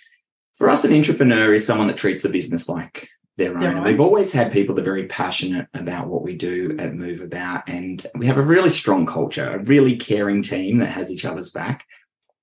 For 0.57 0.71
us, 0.71 0.85
an 0.85 0.93
intrapreneur 0.93 1.55
is 1.55 1.67
someone 1.67 1.89
that 1.89 1.97
treats 1.97 2.23
the 2.23 2.29
business 2.29 2.69
like 2.69 3.09
their 3.39 3.57
own. 3.57 3.63
Yeah, 3.63 3.85
We've 3.85 4.01
always 4.01 4.33
had 4.33 4.53
people 4.53 4.75
that 4.75 4.83
are 4.83 4.85
very 4.85 5.07
passionate 5.07 5.69
about 5.73 6.09
what 6.09 6.23
we 6.23 6.37
do 6.37 6.77
at 6.79 6.95
Move 6.95 7.23
About, 7.23 7.69
and 7.69 8.05
we 8.15 8.27
have 8.27 8.37
a 8.37 8.43
really 8.43 8.71
strong 8.71 9.07
culture, 9.07 9.55
a 9.55 9.65
really 9.65 9.97
caring 9.97 10.43
team 10.43 10.79
that 10.79 10.91
has 10.91 11.11
each 11.11 11.25
other's 11.25 11.51
back. 11.51 11.87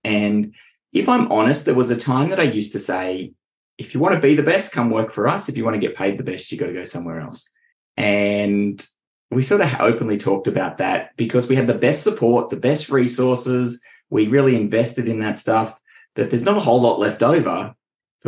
And 0.03 0.55
if 0.93 1.08
I'm 1.08 1.31
honest, 1.31 1.65
there 1.65 1.75
was 1.75 1.91
a 1.91 1.97
time 1.97 2.29
that 2.29 2.39
I 2.39 2.43
used 2.43 2.71
to 2.73 2.79
say, 2.79 3.34
if 3.77 3.93
you 3.93 3.99
want 3.99 4.15
to 4.15 4.21
be 4.21 4.36
the 4.36 4.43
best, 4.43 4.71
come 4.71 4.89
work 4.89 5.12
for 5.12 5.27
us. 5.27 5.49
If 5.49 5.58
you 5.58 5.65
want 5.65 5.75
to 5.75 5.86
get 5.86 5.97
paid 5.97 6.17
the 6.17 6.23
best, 6.23 6.51
you 6.51 6.58
got 6.58 6.67
to 6.67 6.73
go 6.73 6.86
somewhere 6.86 7.19
else. 7.19 7.51
And 7.97 8.86
we 9.31 9.43
sort 9.43 9.62
of 9.62 9.75
openly 9.81 10.17
talked 10.17 10.47
about 10.47 10.77
that 10.77 11.15
because 11.17 11.49
we 11.49 11.55
had 11.55 11.67
the 11.67 11.73
best 11.73 12.03
support, 12.03 12.49
the 12.49 12.55
best 12.55 12.89
resources. 12.89 13.84
We 14.10 14.27
really 14.27 14.55
invested 14.55 15.10
in 15.10 15.19
that 15.19 15.38
stuff 15.38 15.79
that 16.15 16.29
there's 16.29 16.45
not 16.45 16.58
a 16.58 16.62
whole 16.62 16.81
lot 16.81 16.99
left 16.99 17.21
over 17.21 17.75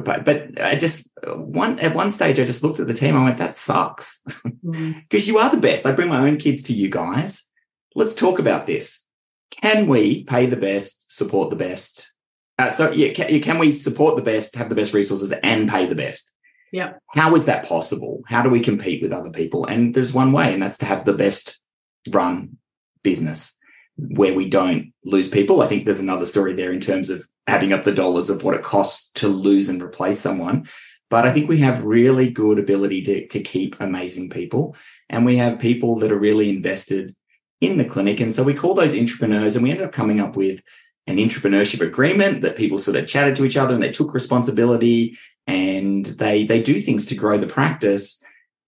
but 0.04 0.62
I 0.62 0.76
just 0.76 1.10
one 1.26 1.80
at 1.80 1.96
one 1.96 2.12
stage 2.12 2.40
I 2.40 2.46
just 2.46 2.64
looked 2.64 2.80
at 2.80 2.88
the 2.88 2.94
team. 2.94 3.16
I 3.16 3.24
went, 3.24 3.38
"That 3.38 3.58
sucks," 3.58 4.22
because 4.24 4.44
mm. 4.64 5.28
you 5.28 5.38
are 5.38 5.50
the 5.50 5.62
best. 5.62 5.86
I 5.86 5.92
bring 5.92 6.10
my 6.10 6.28
own 6.28 6.38
kids 6.38 6.64
to 6.64 6.74
you 6.74 6.90
guys. 6.90 7.50
Let's 7.96 8.16
talk 8.16 8.40
about 8.40 8.68
this. 8.68 9.06
Can 9.50 9.88
we 9.88 10.24
pay 10.24 10.46
the 10.46 10.58
best, 10.58 11.12
support 11.12 11.50
the 11.50 11.56
best? 11.56 12.14
Uh, 12.60 12.70
so 12.70 12.92
yeah, 12.92 13.14
can, 13.14 13.40
can 13.42 13.60
we 13.60 13.74
support 13.74 14.16
the 14.16 14.22
best, 14.22 14.56
have 14.56 14.70
the 14.70 14.76
best 14.76 14.94
resources, 14.94 15.32
and 15.32 15.70
pay 15.70 15.86
the 15.86 15.96
best? 15.96 16.32
Yeah. 16.72 16.94
How 17.10 17.34
is 17.36 17.46
that 17.46 17.66
possible? 17.66 18.24
How 18.28 18.44
do 18.44 18.50
we 18.50 18.60
compete 18.60 19.02
with 19.02 19.14
other 19.14 19.32
people? 19.32 19.66
And 19.66 19.94
there's 19.94 20.14
one 20.14 20.32
way, 20.32 20.54
and 20.54 20.62
that's 20.62 20.80
to 20.80 20.86
have 20.86 21.06
the 21.06 21.14
best 21.14 21.62
run 22.10 22.58
business 23.04 23.57
where 23.98 24.34
we 24.34 24.48
don't 24.48 24.94
lose 25.04 25.28
people. 25.28 25.62
I 25.62 25.68
think 25.68 25.86
there's 25.86 26.00
another 26.00 26.26
story 26.26 26.54
there 26.54 26.72
in 26.72 26.80
terms 26.80 27.10
of 27.10 27.28
adding 27.48 27.74
up 27.74 27.84
the 27.84 27.94
dollars 27.94 28.30
of 28.30 28.44
what 28.44 28.56
it 28.56 28.64
costs 28.64 29.12
to 29.14 29.28
lose 29.28 29.70
and 29.70 29.82
replace 29.82 30.20
someone. 30.20 30.68
But 31.10 31.26
I 31.26 31.34
think 31.34 31.48
we 31.48 31.60
have 31.60 31.86
really 31.86 32.30
good 32.30 32.60
ability 32.60 33.02
to, 33.04 33.28
to 33.28 33.40
keep 33.42 33.80
amazing 33.80 34.30
people. 34.30 34.76
And 35.10 35.26
we 35.26 35.38
have 35.38 35.60
people 35.60 36.00
that 36.00 36.12
are 36.12 36.20
really 36.20 36.50
invested 36.50 37.16
in 37.62 37.78
the 37.78 37.86
clinic. 37.86 38.20
And 38.20 38.34
so 38.34 38.44
we 38.44 38.54
call 38.54 38.74
those 38.74 38.94
intrapreneurs 38.94 39.56
and 39.56 39.64
we 39.64 39.72
ended 39.72 39.86
up 39.86 39.94
coming 39.94 40.20
up 40.20 40.36
with 40.36 40.62
an 41.08 41.18
intrapreneurship 41.18 41.82
agreement 41.82 42.42
that 42.42 42.58
people 42.58 42.78
sort 42.78 42.98
of 42.98 43.08
chatted 43.08 43.36
to 43.38 43.46
each 43.46 43.58
other 43.58 43.74
and 43.74 43.82
they 43.82 43.92
took 43.92 44.14
responsibility 44.14 45.18
and 45.48 46.06
they 46.06 46.44
they 46.44 46.62
do 46.62 46.82
things 46.82 47.06
to 47.06 47.16
grow 47.16 47.38
the 47.38 47.48
practice 47.48 48.22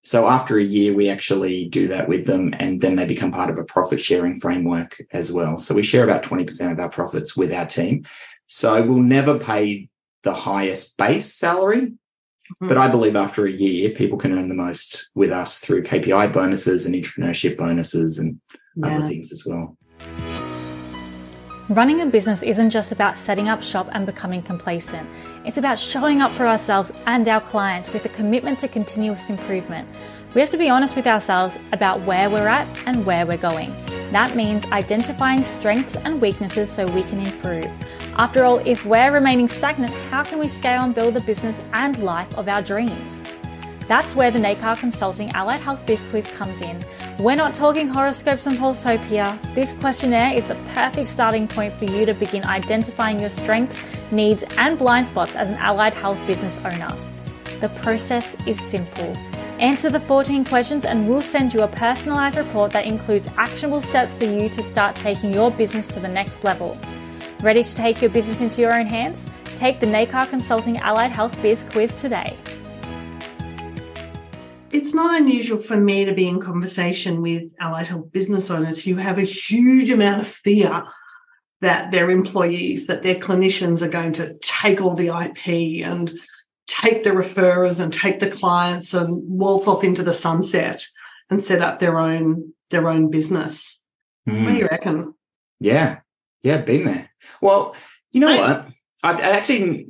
so 0.04 0.28
after 0.28 0.58
a 0.58 0.64
year, 0.64 0.94
we 0.94 1.10
actually 1.10 1.68
do 1.68 1.88
that 1.88 2.08
with 2.08 2.26
them 2.26 2.54
and 2.58 2.82
then 2.82 2.96
they 2.96 3.06
become 3.06 3.32
part 3.32 3.50
of 3.50 3.58
a 3.58 3.66
profit 3.66 4.00
sharing 4.00 4.40
framework 4.40 4.98
as 5.12 5.32
well. 5.32 5.60
So 5.60 5.76
we 5.76 5.84
share 5.84 6.04
about 6.04 6.24
20% 6.24 6.72
of 6.72 6.80
our 6.80 6.90
profits 6.90 7.36
with 7.36 7.52
our 7.52 7.66
team. 7.66 8.06
So 8.48 8.82
we'll 8.84 9.02
never 9.02 9.38
pay 9.38 9.90
the 10.24 10.34
highest 10.34 10.98
base 10.98 11.34
salary. 11.34 11.82
Mm-hmm. 11.82 12.68
But 12.68 12.78
I 12.78 12.88
believe 12.88 13.16
after 13.16 13.46
a 13.46 13.52
year, 13.52 13.92
people 13.92 14.18
can 14.18 14.34
earn 14.34 14.50
the 14.50 14.56
most 14.56 15.10
with 15.14 15.32
us 15.32 15.60
through 15.60 15.84
KPI 15.84 16.34
bonuses 16.34 16.86
and 16.86 16.96
intrapreneurship 16.96 17.58
bonuses 17.58 18.18
and 18.18 18.40
yeah. 18.76 18.98
other 18.98 19.08
things 19.08 19.32
as 19.32 19.46
well. 19.46 19.78
Running 21.70 22.02
a 22.02 22.08
business 22.08 22.42
isn't 22.42 22.72
just 22.72 22.92
about 22.92 23.16
setting 23.16 23.48
up 23.48 23.62
shop 23.62 23.90
and 23.92 24.04
becoming 24.04 24.42
complacent. 24.42 25.08
It's 25.46 25.60
about 25.60 25.78
showing 25.78 26.20
up 26.20 26.32
for 26.32 26.48
ourselves 26.48 26.92
and 27.06 27.28
our 27.28 27.42
clients 27.42 27.94
with 27.94 28.04
a 28.06 28.10
commitment 28.10 28.58
to 28.62 28.68
continuous 28.68 29.30
improvement. 29.30 29.88
We 30.34 30.42
have 30.42 30.50
to 30.50 30.58
be 30.58 30.72
honest 30.72 30.96
with 30.96 31.06
ourselves 31.06 31.60
about 31.72 32.02
where 32.02 32.28
we're 32.28 32.48
at 32.48 32.68
and 32.88 33.06
where 33.06 33.28
we're 33.28 33.38
going. 33.38 33.70
That 34.12 34.36
means 34.36 34.66
identifying 34.72 35.44
strengths 35.44 35.96
and 35.96 36.20
weaknesses 36.20 36.72
so 36.72 36.88
we 36.88 37.04
can 37.04 37.20
improve. 37.20 37.70
After 38.18 38.46
all, 38.46 38.58
if 38.66 38.84
we're 38.84 39.12
remaining 39.12 39.48
stagnant, 39.48 39.94
how 40.10 40.24
can 40.24 40.40
we 40.40 40.48
scale 40.48 40.82
and 40.82 40.96
build 40.96 41.14
the 41.14 41.22
business 41.22 41.62
and 41.74 42.02
life 42.02 42.36
of 42.36 42.48
our 42.48 42.64
dreams? 42.64 43.24
That's 43.90 44.16
where 44.16 44.30
the 44.30 44.38
Nacre 44.38 44.76
Consulting 44.80 45.32
Allied 45.32 45.62
Health 45.62 45.84
Biz 45.88 46.04
Quiz 46.12 46.28
comes 46.28 46.62
in. 46.62 46.80
We're 47.18 47.36
not 47.36 47.56
talking 47.56 47.88
horoscopes 47.88 48.46
and 48.46 48.56
Pulshope 48.56 49.04
here. 49.06 49.40
This 49.56 49.74
questionnaire 49.74 50.32
is 50.32 50.46
the 50.46 50.54
perfect 50.76 51.08
starting 51.08 51.48
point 51.48 51.74
for 51.74 51.86
you 51.86 52.06
to 52.06 52.14
begin 52.14 52.46
identifying 52.46 53.20
your 53.20 53.32
strengths, 53.32 53.84
needs, 54.12 54.44
and 54.60 54.78
blind 54.78 55.08
spots 55.08 55.36
as 55.36 55.50
an 55.50 55.56
allied 55.56 55.96
health 55.96 56.20
business 56.28 56.56
owner. 56.60 56.96
The 57.62 57.70
process 57.82 58.38
is 58.46 58.62
simple. 58.62 59.18
Answer 59.58 59.90
the 59.90 60.02
14 60.02 60.46
questions 60.46 60.86
and 60.86 61.10
we'll 61.10 61.24
send 61.24 61.56
you 61.56 61.64
a 61.64 61.68
personalized 61.68 62.38
report 62.38 62.70
that 62.74 62.86
includes 62.86 63.28
actionable 63.38 63.82
steps 63.82 64.14
for 64.14 64.26
you 64.26 64.50
to 64.50 64.62
start 64.62 64.96
taking 64.98 65.34
your 65.34 65.50
business 65.50 65.88
to 65.88 66.00
the 66.00 66.08
next 66.08 66.44
level. 66.44 66.78
Ready 67.42 67.64
to 67.64 67.76
take 67.76 68.04
your 68.04 68.12
business 68.12 68.40
into 68.40 68.62
your 68.62 68.72
own 68.72 68.86
hands? 68.86 69.26
Take 69.56 69.80
the 69.80 69.88
Nacre 69.88 70.28
Consulting 70.30 70.78
Allied 70.78 71.12
Health 71.12 71.36
Biz 71.42 71.64
Quiz 71.72 72.00
today 72.00 72.38
it's 74.72 74.94
not 74.94 75.20
unusual 75.20 75.58
for 75.58 75.78
me 75.78 76.06
to 76.06 76.14
be 76.14 76.28
in 76.28 76.40
conversation 76.40 77.22
with 77.22 77.52
allied 77.60 77.88
health 77.88 78.12
business 78.12 78.50
owners 78.50 78.84
who 78.84 78.96
have 78.96 79.18
a 79.18 79.24
huge 79.24 79.90
amount 79.90 80.22
of 80.22 80.28
fear 80.28 80.84
that 81.62 81.92
their 81.92 82.10
employees, 82.10 82.88
that 82.88 83.04
their 83.04 83.16
clinicians 83.16 83.82
are 83.82 83.90
going 83.90 84.14
to 84.14 84.38
take 84.40 84.82
all 84.82 84.96
the 84.96 85.08
IP 85.08 85.86
and 85.86 86.14
take 86.68 87.04
the 87.04 87.10
referrers 87.10 87.80
and 87.82 87.92
take 87.92 88.20
the 88.20 88.30
clients 88.30 88.94
and 88.94 89.22
waltz 89.28 89.68
off 89.68 89.84
into 89.84 90.04
the 90.04 90.14
sunset 90.14 90.86
and 91.30 91.42
set 91.42 91.62
up 91.62 91.80
their 91.80 92.00
own 92.00 92.54
their 92.70 92.88
own 92.88 93.10
business. 93.10 93.84
Mm. 94.28 94.46
What 94.46 94.52
do 94.52 94.58
you 94.58 94.68
hmm. 94.68 94.72
reckon? 94.72 95.14
Yeah. 95.60 96.00
Yeah, 96.44 96.62
been 96.62 96.86
there. 96.86 97.10
Well, 97.42 97.76
you 98.12 98.22
know 98.22 98.32
I, 98.32 98.38
what? 98.38 98.68
I've 99.04 99.20
actually 99.20 99.88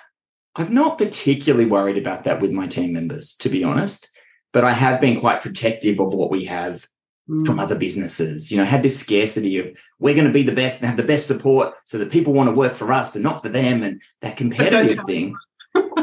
I've 0.56 0.72
not 0.72 0.98
particularly 0.98 1.66
worried 1.66 1.98
about 1.98 2.24
that 2.24 2.40
with 2.40 2.50
my 2.50 2.66
team 2.66 2.92
members, 2.92 3.36
to 3.36 3.48
be 3.48 3.62
honest 3.62 4.10
but 4.56 4.64
I 4.64 4.72
have 4.72 5.02
been 5.02 5.20
quite 5.20 5.42
protective 5.42 6.00
of 6.00 6.14
what 6.14 6.30
we 6.30 6.46
have 6.46 6.88
mm. 7.28 7.44
from 7.44 7.58
other 7.58 7.78
businesses. 7.78 8.50
You 8.50 8.56
know, 8.56 8.64
had 8.64 8.82
this 8.82 8.98
scarcity 8.98 9.58
of 9.58 9.76
we're 9.98 10.14
going 10.14 10.26
to 10.26 10.32
be 10.32 10.44
the 10.44 10.54
best 10.54 10.80
and 10.80 10.88
have 10.88 10.96
the 10.96 11.02
best 11.02 11.26
support 11.26 11.74
so 11.84 11.98
that 11.98 12.10
people 12.10 12.32
want 12.32 12.48
to 12.48 12.56
work 12.56 12.72
for 12.74 12.90
us 12.90 13.14
and 13.14 13.22
not 13.22 13.42
for 13.42 13.50
them 13.50 13.82
and 13.82 14.00
that 14.22 14.38
competitive 14.38 15.04
thing. 15.04 15.36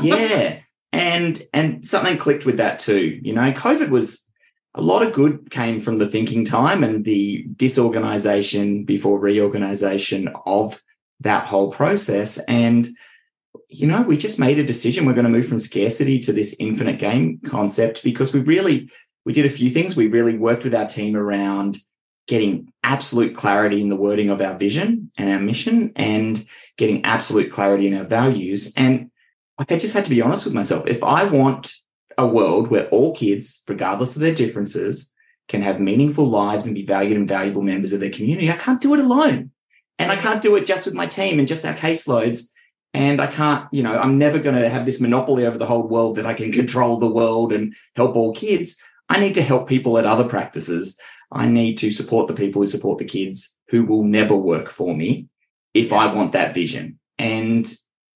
yeah. 0.01 0.59
And 0.91 1.41
and 1.51 1.87
something 1.87 2.15
clicked 2.15 2.45
with 2.45 2.57
that 2.57 2.77
too. 2.77 3.19
You 3.23 3.33
know, 3.33 3.51
COVID 3.53 3.89
was 3.89 4.29
a 4.75 4.83
lot 4.83 5.01
of 5.01 5.13
good 5.13 5.49
came 5.49 5.79
from 5.79 5.97
the 5.97 6.07
thinking 6.07 6.45
time 6.45 6.83
and 6.83 7.03
the 7.03 7.47
disorganization 7.55 8.85
before 8.85 9.19
reorganization 9.19 10.31
of 10.45 10.79
that 11.21 11.45
whole 11.47 11.71
process. 11.71 12.37
And 12.47 12.87
you 13.69 13.87
know, 13.87 14.01
we 14.01 14.17
just 14.17 14.39
made 14.39 14.59
a 14.59 14.63
decision. 14.63 15.05
We're 15.05 15.13
going 15.13 15.25
to 15.25 15.31
move 15.31 15.47
from 15.47 15.59
scarcity 15.59 16.19
to 16.19 16.33
this 16.33 16.55
infinite 16.59 16.99
game 16.99 17.39
concept 17.45 18.03
because 18.03 18.33
we 18.33 18.39
really, 18.41 18.89
we 19.25 19.33
did 19.33 19.45
a 19.45 19.49
few 19.49 19.69
things. 19.69 19.95
We 19.95 20.07
really 20.07 20.37
worked 20.37 20.63
with 20.63 20.75
our 20.75 20.87
team 20.87 21.15
around 21.15 21.77
getting 22.27 22.71
absolute 22.83 23.35
clarity 23.35 23.81
in 23.81 23.89
the 23.89 23.95
wording 23.95 24.29
of 24.29 24.41
our 24.41 24.57
vision 24.57 25.11
and 25.17 25.29
our 25.29 25.39
mission 25.39 25.91
and 25.95 26.45
getting 26.77 27.03
absolute 27.03 27.51
clarity 27.51 27.87
in 27.87 27.95
our 27.95 28.05
values. 28.05 28.73
And 28.77 29.11
like, 29.59 29.71
I 29.71 29.77
just 29.77 29.93
had 29.93 30.05
to 30.05 30.11
be 30.11 30.21
honest 30.21 30.45
with 30.45 30.53
myself. 30.53 30.87
If 30.87 31.03
I 31.03 31.25
want 31.25 31.73
a 32.17 32.27
world 32.27 32.69
where 32.69 32.87
all 32.89 33.15
kids, 33.15 33.63
regardless 33.67 34.15
of 34.15 34.21
their 34.21 34.35
differences, 34.35 35.13
can 35.49 35.61
have 35.61 35.79
meaningful 35.79 36.25
lives 36.25 36.65
and 36.65 36.75
be 36.75 36.85
valued 36.85 37.17
and 37.17 37.27
valuable 37.27 37.61
members 37.61 37.91
of 37.91 37.99
their 37.99 38.09
community, 38.09 38.49
I 38.49 38.55
can't 38.55 38.81
do 38.81 38.93
it 38.93 38.99
alone. 38.99 39.51
And 39.99 40.11
I 40.11 40.15
can't 40.15 40.41
do 40.41 40.55
it 40.55 40.65
just 40.65 40.85
with 40.85 40.95
my 40.95 41.05
team 41.05 41.39
and 41.39 41.47
just 41.47 41.65
our 41.65 41.73
caseloads 41.73 42.49
and 42.93 43.19
I 43.19 43.27
can't, 43.27 43.67
you 43.71 43.81
know, 43.81 43.97
I'm 43.97 44.17
never 44.17 44.39
going 44.39 44.55
to 44.55 44.69
have 44.69 44.85
this 44.85 45.01
monopoly 45.01 45.45
over 45.47 45.57
the 45.57 45.65
whole 45.65 45.87
world 45.87 46.17
that 46.17 46.27
I 46.27 46.33
can 46.35 46.51
control 46.51 46.97
the 46.97 47.09
world 47.09 47.51
and 47.51 47.73
help 47.95 48.15
all 48.15 48.33
kids. 48.33 48.79
I 49.09 49.19
need 49.19 49.33
to 49.35 49.41
help 49.41 49.67
people 49.67 49.97
at 49.97 50.05
other 50.05 50.27
practices. 50.27 50.99
I 51.31 51.47
need 51.47 51.79
to 51.79 51.89
support 51.89 52.27
the 52.27 52.35
people 52.35 52.61
who 52.61 52.67
support 52.67 52.99
the 52.99 53.05
kids 53.05 53.59
who 53.69 53.85
will 53.85 54.03
never 54.03 54.35
work 54.35 54.69
for 54.69 54.93
me 54.95 55.27
if 55.73 55.91
I 55.91 56.13
want 56.13 56.33
that 56.33 56.53
vision. 56.53 56.99
And, 57.17 57.71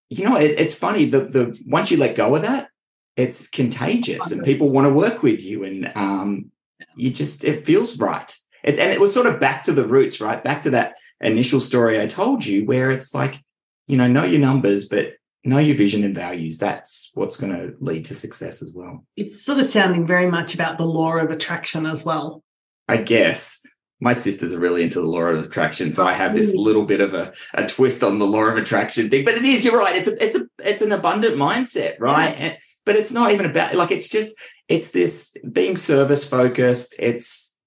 you 0.09 0.25
know, 0.25 0.37
it, 0.37 0.59
it's 0.59 0.75
funny 0.75 1.05
the, 1.05 1.21
the, 1.21 1.59
once 1.65 1.89
you 1.89 1.97
let 1.97 2.15
go 2.15 2.35
of 2.35 2.43
that, 2.43 2.69
it's 3.15 3.47
contagious 3.49 4.31
and 4.31 4.45
people 4.45 4.71
want 4.71 4.85
to 4.85 4.93
work 4.93 5.23
with 5.23 5.43
you 5.43 5.63
and, 5.63 5.91
um, 5.95 6.51
you 6.95 7.09
just, 7.09 7.43
it 7.43 7.65
feels 7.65 7.97
right. 7.97 8.31
It, 8.63 8.77
and 8.77 8.91
it 8.91 8.99
was 8.99 9.11
sort 9.11 9.25
of 9.25 9.39
back 9.39 9.63
to 9.63 9.71
the 9.71 9.87
roots, 9.87 10.21
right? 10.21 10.43
Back 10.43 10.61
to 10.63 10.71
that 10.71 10.95
initial 11.19 11.59
story 11.59 11.99
I 11.99 12.05
told 12.05 12.45
you 12.45 12.65
where 12.65 12.91
it's 12.91 13.15
like, 13.15 13.41
you 13.87 13.97
know, 13.97 14.07
know 14.07 14.23
your 14.23 14.41
numbers, 14.41 14.87
but 14.87 15.13
know 15.43 15.57
your 15.57 15.77
vision 15.77 16.03
and 16.03 16.13
values. 16.13 16.57
That's 16.57 17.11
what's 17.13 17.37
going 17.37 17.53
to 17.53 17.75
lead 17.79 18.05
to 18.05 18.15
success 18.15 18.61
as 18.61 18.73
well. 18.73 19.05
It's 19.15 19.43
sort 19.43 19.59
of 19.59 19.65
sounding 19.65 20.05
very 20.05 20.29
much 20.29 20.53
about 20.53 20.77
the 20.77 20.85
law 20.85 21.15
of 21.15 21.31
attraction 21.31 21.85
as 21.85 22.05
well. 22.05 22.43
I 22.87 22.97
guess 22.97 23.59
my 23.99 24.13
sisters 24.13 24.53
are 24.53 24.59
really 24.59 24.83
into 24.83 25.01
the 25.01 25.07
law 25.07 25.21
of 25.21 25.43
attraction, 25.43 25.91
so 25.91 26.05
I 26.05 26.13
have 26.13 26.33
this 26.33 26.55
mm. 26.55 26.59
little 26.59 26.85
bit 26.85 27.01
of 27.01 27.13
a, 27.13 27.33
a 27.53 27.67
twist 27.67 28.03
on 28.03 28.19
the 28.19 28.27
law 28.27 28.43
of 28.43 28.57
attraction 28.57 29.09
thing. 29.09 29.25
But 29.25 29.35
it 29.35 29.43
is, 29.43 29.65
you're 29.65 29.77
right. 29.77 29.95
It's 29.95 30.07
a, 30.07 30.23
it's 30.23 30.35
a, 30.35 30.47
it's 30.59 30.81
an 30.81 30.91
abundant 30.91 31.35
mindset, 31.35 31.95
right? 31.99 32.37
Yeah. 32.37 32.45
And, 32.45 32.57
but 32.85 32.95
it's 32.95 33.11
not 33.11 33.31
even 33.31 33.45
about 33.45 33.75
like 33.75 33.91
it's 33.91 34.07
just 34.07 34.37
it's 34.69 34.91
this 34.91 35.35
being 35.51 35.75
service 35.75 36.27
focused. 36.27 36.95
It's 36.99 37.59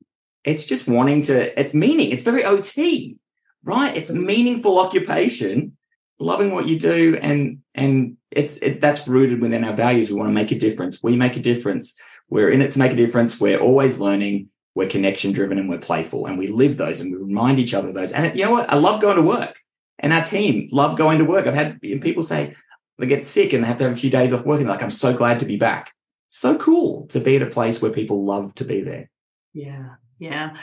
it's 0.45 0.65
just 0.65 0.89
wanting 0.89 1.23
to. 1.23 1.61
It's 1.61 1.75
meaning. 1.75 2.11
It's 2.11 2.23
very 2.23 2.43
OT, 2.43 3.19
right? 3.63 3.95
It's 3.95 4.11
meaningful 4.11 4.81
occupation 4.81 5.77
loving 6.21 6.53
what 6.53 6.69
you 6.69 6.79
do 6.79 7.19
and 7.21 7.59
and 7.75 8.17
it's 8.31 8.59
it, 8.59 8.81
that's 8.81 9.09
rooted 9.09 9.41
within 9.41 9.65
our 9.65 9.75
values. 9.75 10.11
We 10.11 10.17
want 10.17 10.29
to 10.29 10.35
make 10.35 10.53
a 10.53 10.59
difference. 10.59 11.03
We 11.03 11.17
make 11.17 11.37
a 11.37 11.41
difference. 11.41 11.99
We're 12.29 12.51
in 12.51 12.63
it 12.63 12.71
to 12.73 12.79
make 12.79 12.93
a 12.93 12.97
difference. 12.97 13.41
We're 13.41 13.59
always 13.59 13.99
learning. 13.99 14.51
We're 14.75 14.89
connection 14.89 15.33
driven 15.33 15.59
and 15.59 15.69
we're 15.69 15.79
playful 15.79 16.27
and 16.27 16.39
we 16.39 16.49
live 16.49 16.77
those 16.77 17.01
and 17.01 17.11
we 17.13 17.19
remind 17.19 17.59
each 17.59 17.75
other 17.75 17.89
of 17.89 17.95
those. 17.95 18.13
And 18.13 18.39
you 18.39 18.45
know 18.45 18.53
what? 18.53 18.71
I 18.71 18.77
love 18.77 19.01
going 19.01 19.17
to 19.17 19.23
work 19.23 19.57
and 19.99 20.13
our 20.13 20.23
team 20.23 20.69
love 20.71 20.97
going 20.97 21.19
to 21.19 21.25
work. 21.25 21.47
I've 21.47 21.55
had 21.55 21.81
people 21.81 22.23
say 22.23 22.55
they 22.99 23.07
get 23.07 23.27
sick 23.27 23.53
and 23.53 23.65
they 23.65 23.69
have 23.69 23.79
to 23.79 23.85
have 23.85 23.95
a 23.95 23.97
few 23.97 24.11
days 24.11 24.33
off 24.33 24.45
work 24.45 24.61
and 24.61 24.69
like 24.69 24.83
i'm 24.83 24.91
so 24.91 25.17
glad 25.17 25.41
to 25.41 25.47
be 25.47 25.57
back. 25.57 25.93
So 26.29 26.57
cool 26.57 27.07
to 27.09 27.19
be 27.19 27.37
at 27.37 27.43
a 27.43 27.47
place 27.47 27.83
where 27.83 27.91
people 27.91 28.25
love 28.25 28.55
to 28.57 28.65
be 28.65 28.83
there. 28.83 29.11
Yeah 29.53 29.97
yeah. 30.21 30.57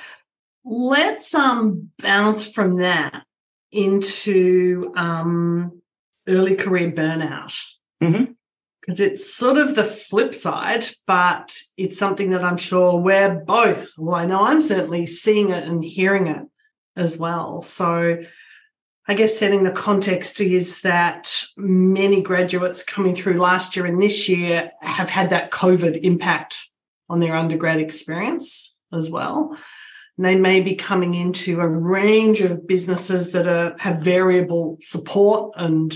Let's 0.64 1.34
um 1.34 1.90
bounce 2.00 2.50
from 2.50 2.78
that 2.78 3.24
into 3.72 4.94
um, 4.96 5.82
early 6.28 6.56
career 6.56 6.92
burnout. 6.92 7.56
Mm-hmm 8.02 8.34
because 8.88 9.02
it's 9.02 9.34
sort 9.34 9.58
of 9.58 9.76
the 9.76 9.84
flip 9.84 10.34
side, 10.34 10.88
but 11.06 11.58
it's 11.76 11.98
something 11.98 12.30
that 12.30 12.44
I'm 12.44 12.56
sure 12.56 13.02
we're 13.02 13.36
both, 13.36 13.92
well, 13.98 14.16
I 14.16 14.26
know 14.26 14.46
I'm 14.46 14.62
certainly 14.62 15.06
seeing 15.06 15.50
it 15.50 15.66
and 15.66 15.84
hearing 15.84 16.28
it 16.28 16.44
as 16.96 17.18
well. 17.18 17.62
So 17.62 18.24
I 19.06 19.14
guess 19.14 19.38
setting 19.38 19.64
the 19.64 19.72
context 19.72 20.40
is 20.40 20.82
that 20.82 21.44
many 21.58 22.22
graduates 22.22 22.84
coming 22.84 23.14
through 23.14 23.40
last 23.40 23.76
year 23.76 23.86
and 23.86 24.02
this 24.02 24.30
year 24.30 24.72
have 24.82 25.10
had 25.10 25.32
that 25.32 25.52
COVID 25.52 25.98
impact 25.98 26.70
on 27.10 27.20
their 27.20 27.36
undergrad 27.36 27.82
experience 27.82 28.78
as 28.94 29.12
well 29.12 29.58
they 30.18 30.36
may 30.36 30.62
be 30.62 30.76
coming 30.76 31.14
into 31.14 31.60
a 31.60 31.68
range 31.68 32.42
of 32.42 32.68
businesses 32.68 33.32
that 33.32 33.48
are, 33.48 33.76
have 33.80 34.00
variable 34.00 34.78
support 34.82 35.54
and 35.56 35.94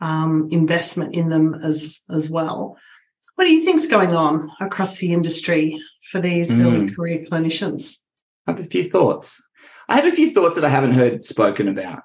um, 0.00 0.48
investment 0.50 1.14
in 1.14 1.28
them 1.28 1.54
as, 1.54 2.02
as 2.10 2.28
well. 2.28 2.76
What 3.36 3.44
do 3.44 3.52
you 3.52 3.64
think's 3.64 3.86
going 3.86 4.14
on 4.14 4.50
across 4.60 4.98
the 4.98 5.12
industry 5.12 5.80
for 6.10 6.20
these 6.20 6.52
mm. 6.52 6.64
early 6.64 6.94
career 6.94 7.24
clinicians? 7.24 7.98
I 8.46 8.52
have 8.52 8.60
a 8.60 8.64
few 8.64 8.84
thoughts. 8.84 9.46
I 9.88 9.96
have 9.96 10.04
a 10.04 10.14
few 10.14 10.32
thoughts 10.32 10.56
that 10.56 10.64
I 10.64 10.68
haven't 10.68 10.92
heard 10.92 11.24
spoken 11.24 11.68
about. 11.68 12.02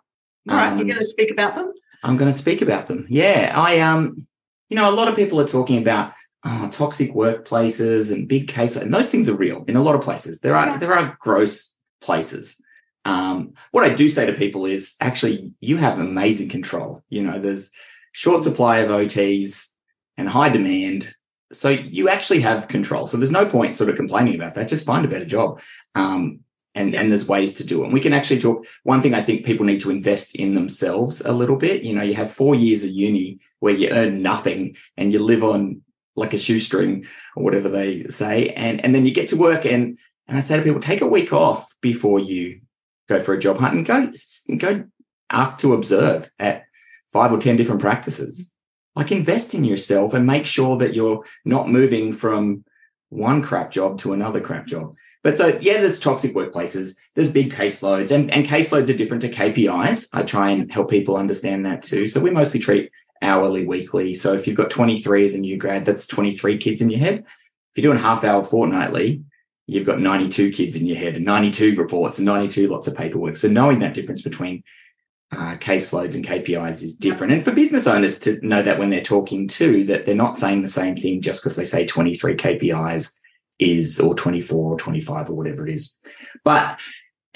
All 0.50 0.56
right, 0.56 0.72
um, 0.72 0.78
you're 0.78 0.88
going 0.88 0.98
to 0.98 1.04
speak 1.04 1.32
about 1.32 1.56
them. 1.56 1.72
I'm 2.04 2.16
going 2.16 2.32
to 2.32 2.38
speak 2.38 2.62
about 2.62 2.88
them. 2.88 3.06
Yeah, 3.10 3.52
I 3.54 3.80
um, 3.80 4.28
you 4.70 4.78
know, 4.78 4.90
a 4.90 4.96
lot 4.96 5.08
of 5.08 5.16
people 5.16 5.42
are 5.42 5.48
talking 5.48 5.80
about 5.82 6.14
oh, 6.48 6.70
toxic 6.72 7.12
workplaces 7.12 8.12
and 8.12 8.28
big 8.28 8.48
case, 8.48 8.76
and 8.76 8.94
those 8.94 9.10
things 9.10 9.30
are 9.30 9.36
real 9.36 9.64
in 9.68 9.76
a 9.76 9.82
lot 9.82 9.96
of 9.96 10.02
places. 10.02 10.40
There 10.40 10.56
are 10.56 10.68
yeah. 10.68 10.78
there 10.78 10.94
are 10.94 11.18
gross 11.20 11.78
places. 12.02 12.62
Um, 13.06 13.54
what 13.72 13.84
I 13.84 13.94
do 13.94 14.10
say 14.10 14.26
to 14.26 14.34
people 14.34 14.66
is 14.66 14.96
actually 15.00 15.54
you 15.62 15.78
have 15.78 16.00
amazing 16.00 16.50
control. 16.50 17.04
You 17.10 17.24
know, 17.24 17.40
there's 17.40 17.72
short 18.12 18.44
supply 18.44 18.80
of 18.80 18.90
OTs. 18.90 19.70
and 20.18 20.28
high 20.28 20.50
demand. 20.50 21.14
So 21.54 21.70
you 21.70 22.10
actually 22.10 22.42
have 22.42 22.68
control. 22.68 23.08
So 23.08 23.18
there's 23.18 23.32
no 23.32 23.46
point 23.46 23.78
sort 23.78 23.90
of 23.90 23.96
complaining 23.96 24.36
about 24.36 24.56
that. 24.56 24.68
Just 24.68 24.86
find 24.86 25.06
a 25.06 25.08
better 25.08 25.26
job. 25.26 25.62
Um, 25.96 26.40
and, 26.74 26.96
and 26.96 27.10
there's 27.10 27.28
ways 27.28 27.54
to 27.56 27.64
do 27.66 27.82
it. 27.82 27.86
And 27.86 27.94
we 27.94 28.02
can 28.02 28.14
actually 28.14 28.40
talk. 28.40 28.66
One 28.84 29.02
thing 29.02 29.14
I 29.14 29.22
think 29.22 29.46
people 29.46 29.66
need 29.66 29.80
to 29.82 29.90
invest 29.90 30.36
in 30.36 30.56
themselves 30.56 31.22
a 31.22 31.32
little 31.32 31.58
bit. 31.58 31.84
You 31.84 31.96
know, 31.96 32.04
you 32.04 32.14
have 32.16 32.30
four 32.30 32.56
years 32.56 32.84
of 32.84 32.92
uni 32.92 33.40
where 33.60 33.74
you 33.74 33.90
earn 33.90 34.22
nothing 34.22 34.76
and 34.98 35.12
you 35.12 35.24
live 35.24 35.44
on 35.44 35.82
like 36.18 36.34
a 36.34 36.38
shoestring 36.38 37.06
or 37.36 37.44
whatever 37.44 37.70
they 37.70 38.04
say. 38.06 38.50
And, 38.50 38.84
and 38.84 38.94
then 38.94 39.06
you 39.06 39.14
get 39.14 39.30
to 39.30 39.38
work 39.38 39.66
and, 39.66 39.98
and 40.28 40.38
I 40.38 40.42
say 40.42 40.58
to 40.58 40.64
people, 40.64 40.82
take 40.82 41.02
a 41.02 41.08
week 41.08 41.32
off 41.32 41.74
before 41.80 42.20
you 42.20 42.62
go 43.08 43.22
for 43.22 43.34
a 43.34 43.40
job 43.40 43.58
hunt 43.58 43.76
and 43.76 43.86
go, 43.86 44.12
go 44.58 44.86
ask 45.30 45.60
to 45.60 45.74
observe 45.74 46.30
at 46.40 46.66
five 47.08 47.32
or 47.32 47.38
10 47.38 47.56
different 47.56 47.82
practices. 47.82 48.54
Like 48.96 49.12
invest 49.12 49.54
in 49.54 49.64
yourself 49.64 50.14
and 50.14 50.26
make 50.26 50.48
sure 50.48 50.78
that 50.78 50.96
you're 50.96 51.24
not 51.46 51.70
moving 51.70 52.12
from 52.12 52.66
one 53.10 53.42
crap 53.42 53.72
job 53.72 54.00
to 54.00 54.14
another 54.14 54.42
crap 54.42 54.66
job. 54.66 54.96
But 55.24 55.38
so, 55.38 55.58
yeah, 55.62 55.82
there's 55.82 56.00
toxic 56.00 56.34
workplaces, 56.34 56.96
there's 57.16 57.30
big 57.30 57.54
caseloads, 57.54 58.12
and, 58.12 58.32
and 58.32 58.46
caseloads 58.46 58.90
are 58.90 58.98
different 58.98 59.22
to 59.22 59.30
KPIs. 59.30 60.10
I 60.14 60.24
try 60.24 60.50
and 60.50 60.72
help 60.72 60.90
people 60.90 61.18
understand 61.18 61.66
that 61.66 61.84
too. 61.84 62.08
So 62.08 62.20
we 62.20 62.30
mostly 62.30 62.60
treat 62.60 62.92
hourly, 63.22 63.66
weekly. 63.66 64.16
So 64.16 64.34
if 64.34 64.48
you've 64.48 64.58
got 64.58 64.70
23 64.70 65.26
as 65.26 65.34
a 65.34 65.40
new 65.40 65.58
grad, 65.58 65.86
that's 65.86 66.08
23 66.08 66.58
kids 66.58 66.82
in 66.82 66.90
your 66.90 67.00
head. 67.00 67.20
If 67.20 67.84
you're 67.84 67.94
doing 67.94 68.04
half 68.04 68.24
hour 68.24 68.44
fortnightly, 68.44 69.24
you've 69.68 69.86
got 69.86 70.00
92 70.00 70.52
kids 70.52 70.76
in 70.76 70.86
your 70.86 70.98
head 70.98 71.16
and 71.16 71.26
92 71.26 71.76
reports 71.76 72.20
and 72.20 72.26
92 72.26 72.68
lots 72.68 72.88
of 72.88 72.96
paperwork. 72.96 73.36
So 73.36 73.48
knowing 73.48 73.80
that 73.80 73.94
difference 73.94 74.22
between 74.22 74.64
uh, 75.32 75.58
caseloads 75.58 76.16
and 76.16 76.26
KPIs 76.26 76.84
is 76.84 76.96
different. 76.96 77.34
And 77.34 77.44
for 77.44 77.52
business 77.52 77.86
owners 77.86 78.18
to 78.20 78.40
know 78.46 78.64
that 78.64 78.80
when 78.80 78.90
they're 78.90 79.02
talking 79.02 79.48
too, 79.48 79.84
that 79.86 80.06
they're 80.06 80.16
not 80.16 80.38
saying 80.38 80.62
the 80.62 80.70
same 80.70 80.96
thing 80.96 81.22
just 81.22 81.44
because 81.44 81.58
they 81.58 81.66
say 81.66 81.86
23 81.86 82.36
KPIs 82.36 83.14
is 83.60 84.00
or 84.00 84.16
24 84.16 84.74
or 84.74 84.78
25 84.78 85.30
or 85.30 85.34
whatever 85.34 85.68
it 85.68 85.74
is. 85.74 86.00
But 86.46 86.80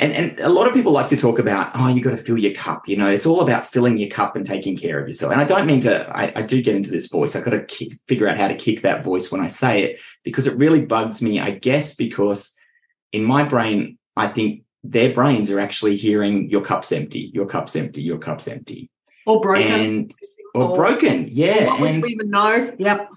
and, 0.01 0.13
and 0.13 0.39
a 0.39 0.49
lot 0.49 0.67
of 0.67 0.73
people 0.73 0.91
like 0.91 1.09
to 1.09 1.15
talk 1.15 1.37
about, 1.37 1.71
oh, 1.75 1.87
you 1.87 2.01
got 2.01 2.09
to 2.09 2.17
fill 2.17 2.39
your 2.39 2.55
cup. 2.55 2.87
You 2.87 2.97
know, 2.97 3.07
it's 3.07 3.27
all 3.27 3.41
about 3.41 3.67
filling 3.67 3.99
your 3.99 4.09
cup 4.09 4.35
and 4.35 4.43
taking 4.43 4.75
care 4.75 4.99
of 4.99 5.07
yourself. 5.07 5.31
And 5.31 5.39
I 5.39 5.43
don't 5.43 5.67
mean 5.67 5.81
to, 5.81 6.09
I, 6.09 6.33
I 6.35 6.41
do 6.41 6.59
get 6.63 6.75
into 6.75 6.89
this 6.89 7.07
voice. 7.07 7.35
I've 7.35 7.45
got 7.45 7.51
to 7.51 7.63
kick, 7.63 7.99
figure 8.07 8.27
out 8.27 8.37
how 8.37 8.47
to 8.47 8.55
kick 8.55 8.81
that 8.81 9.03
voice 9.03 9.31
when 9.31 9.41
I 9.41 9.47
say 9.47 9.83
it 9.83 9.99
because 10.23 10.47
it 10.47 10.57
really 10.57 10.87
bugs 10.87 11.21
me, 11.21 11.39
I 11.39 11.51
guess, 11.51 11.93
because 11.93 12.55
in 13.11 13.23
my 13.23 13.43
brain, 13.43 13.99
I 14.17 14.27
think 14.27 14.63
their 14.83 15.13
brains 15.13 15.51
are 15.51 15.59
actually 15.59 15.97
hearing 15.97 16.49
your 16.49 16.65
cup's 16.65 16.91
empty, 16.91 17.29
your 17.35 17.45
cup's 17.45 17.75
empty, 17.75 18.01
your 18.01 18.17
cup's 18.17 18.47
empty. 18.47 18.89
Or 19.27 19.39
broken. 19.39 19.71
And, 19.71 20.13
or, 20.55 20.73
broken. 20.73 21.29
Yeah. 21.31 21.67
What 21.67 21.79
would 21.79 21.95
you 21.97 22.05
even 22.05 22.31
know? 22.31 22.73
Yep. 22.79 23.07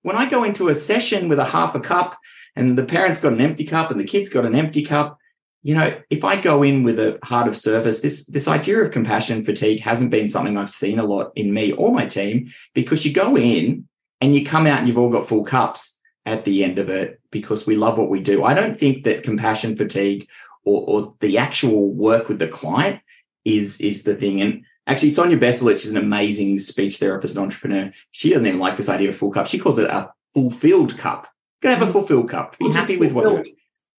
When 0.00 0.16
I 0.16 0.26
go 0.26 0.44
into 0.44 0.68
a 0.68 0.74
session 0.74 1.28
with 1.28 1.38
a 1.38 1.44
half 1.44 1.74
a 1.74 1.80
cup 1.80 2.16
and 2.56 2.78
the 2.78 2.86
parents 2.86 3.20
got 3.20 3.34
an 3.34 3.42
empty 3.42 3.64
cup 3.64 3.90
and 3.90 4.00
the 4.00 4.04
kids 4.04 4.30
got 4.30 4.46
an 4.46 4.54
empty 4.54 4.82
cup, 4.82 5.18
you 5.62 5.74
know, 5.74 6.00
if 6.08 6.24
I 6.24 6.40
go 6.40 6.62
in 6.62 6.84
with 6.84 6.98
a 6.98 7.18
heart 7.22 7.46
of 7.46 7.56
service, 7.56 8.00
this 8.00 8.26
this 8.26 8.48
idea 8.48 8.80
of 8.80 8.92
compassion 8.92 9.44
fatigue 9.44 9.80
hasn't 9.80 10.10
been 10.10 10.28
something 10.28 10.56
I've 10.56 10.70
seen 10.70 10.98
a 10.98 11.04
lot 11.04 11.32
in 11.36 11.52
me 11.52 11.72
or 11.72 11.92
my 11.92 12.06
team 12.06 12.50
because 12.74 13.04
you 13.04 13.12
go 13.12 13.36
in 13.36 13.86
and 14.20 14.34
you 14.34 14.44
come 14.44 14.66
out 14.66 14.78
and 14.78 14.88
you've 14.88 14.98
all 14.98 15.10
got 15.10 15.26
full 15.26 15.44
cups 15.44 16.00
at 16.24 16.44
the 16.44 16.64
end 16.64 16.78
of 16.78 16.88
it 16.88 17.20
because 17.30 17.66
we 17.66 17.76
love 17.76 17.98
what 17.98 18.08
we 18.08 18.20
do. 18.20 18.44
I 18.44 18.54
don't 18.54 18.78
think 18.78 19.04
that 19.04 19.22
compassion 19.22 19.76
fatigue 19.76 20.28
or, 20.64 20.84
or 20.86 21.14
the 21.20 21.38
actual 21.38 21.92
work 21.92 22.28
with 22.28 22.38
the 22.38 22.48
client 22.48 23.00
is 23.44 23.80
is 23.80 24.02
the 24.04 24.14
thing. 24.14 24.40
And 24.40 24.64
actually, 24.86 25.12
Sonia 25.12 25.36
Beselich 25.36 25.84
is 25.84 25.90
an 25.90 25.96
amazing 25.98 26.58
speech 26.58 26.96
therapist 26.96 27.36
and 27.36 27.44
entrepreneur. 27.44 27.92
She 28.12 28.30
doesn't 28.30 28.46
even 28.46 28.60
like 28.60 28.78
this 28.78 28.88
idea 28.88 29.10
of 29.10 29.16
full 29.16 29.32
cup. 29.32 29.46
She 29.46 29.58
calls 29.58 29.78
it 29.78 29.90
a 29.90 30.10
fulfilled 30.32 30.96
cup. 30.96 31.28
Can 31.60 31.72
have 31.72 31.82
a 31.82 31.86
mm. 31.86 31.92
fulfilled 31.92 32.30
cup. 32.30 32.58
Be 32.58 32.72
happy 32.72 32.96
with 32.96 33.12
what. 33.12 33.46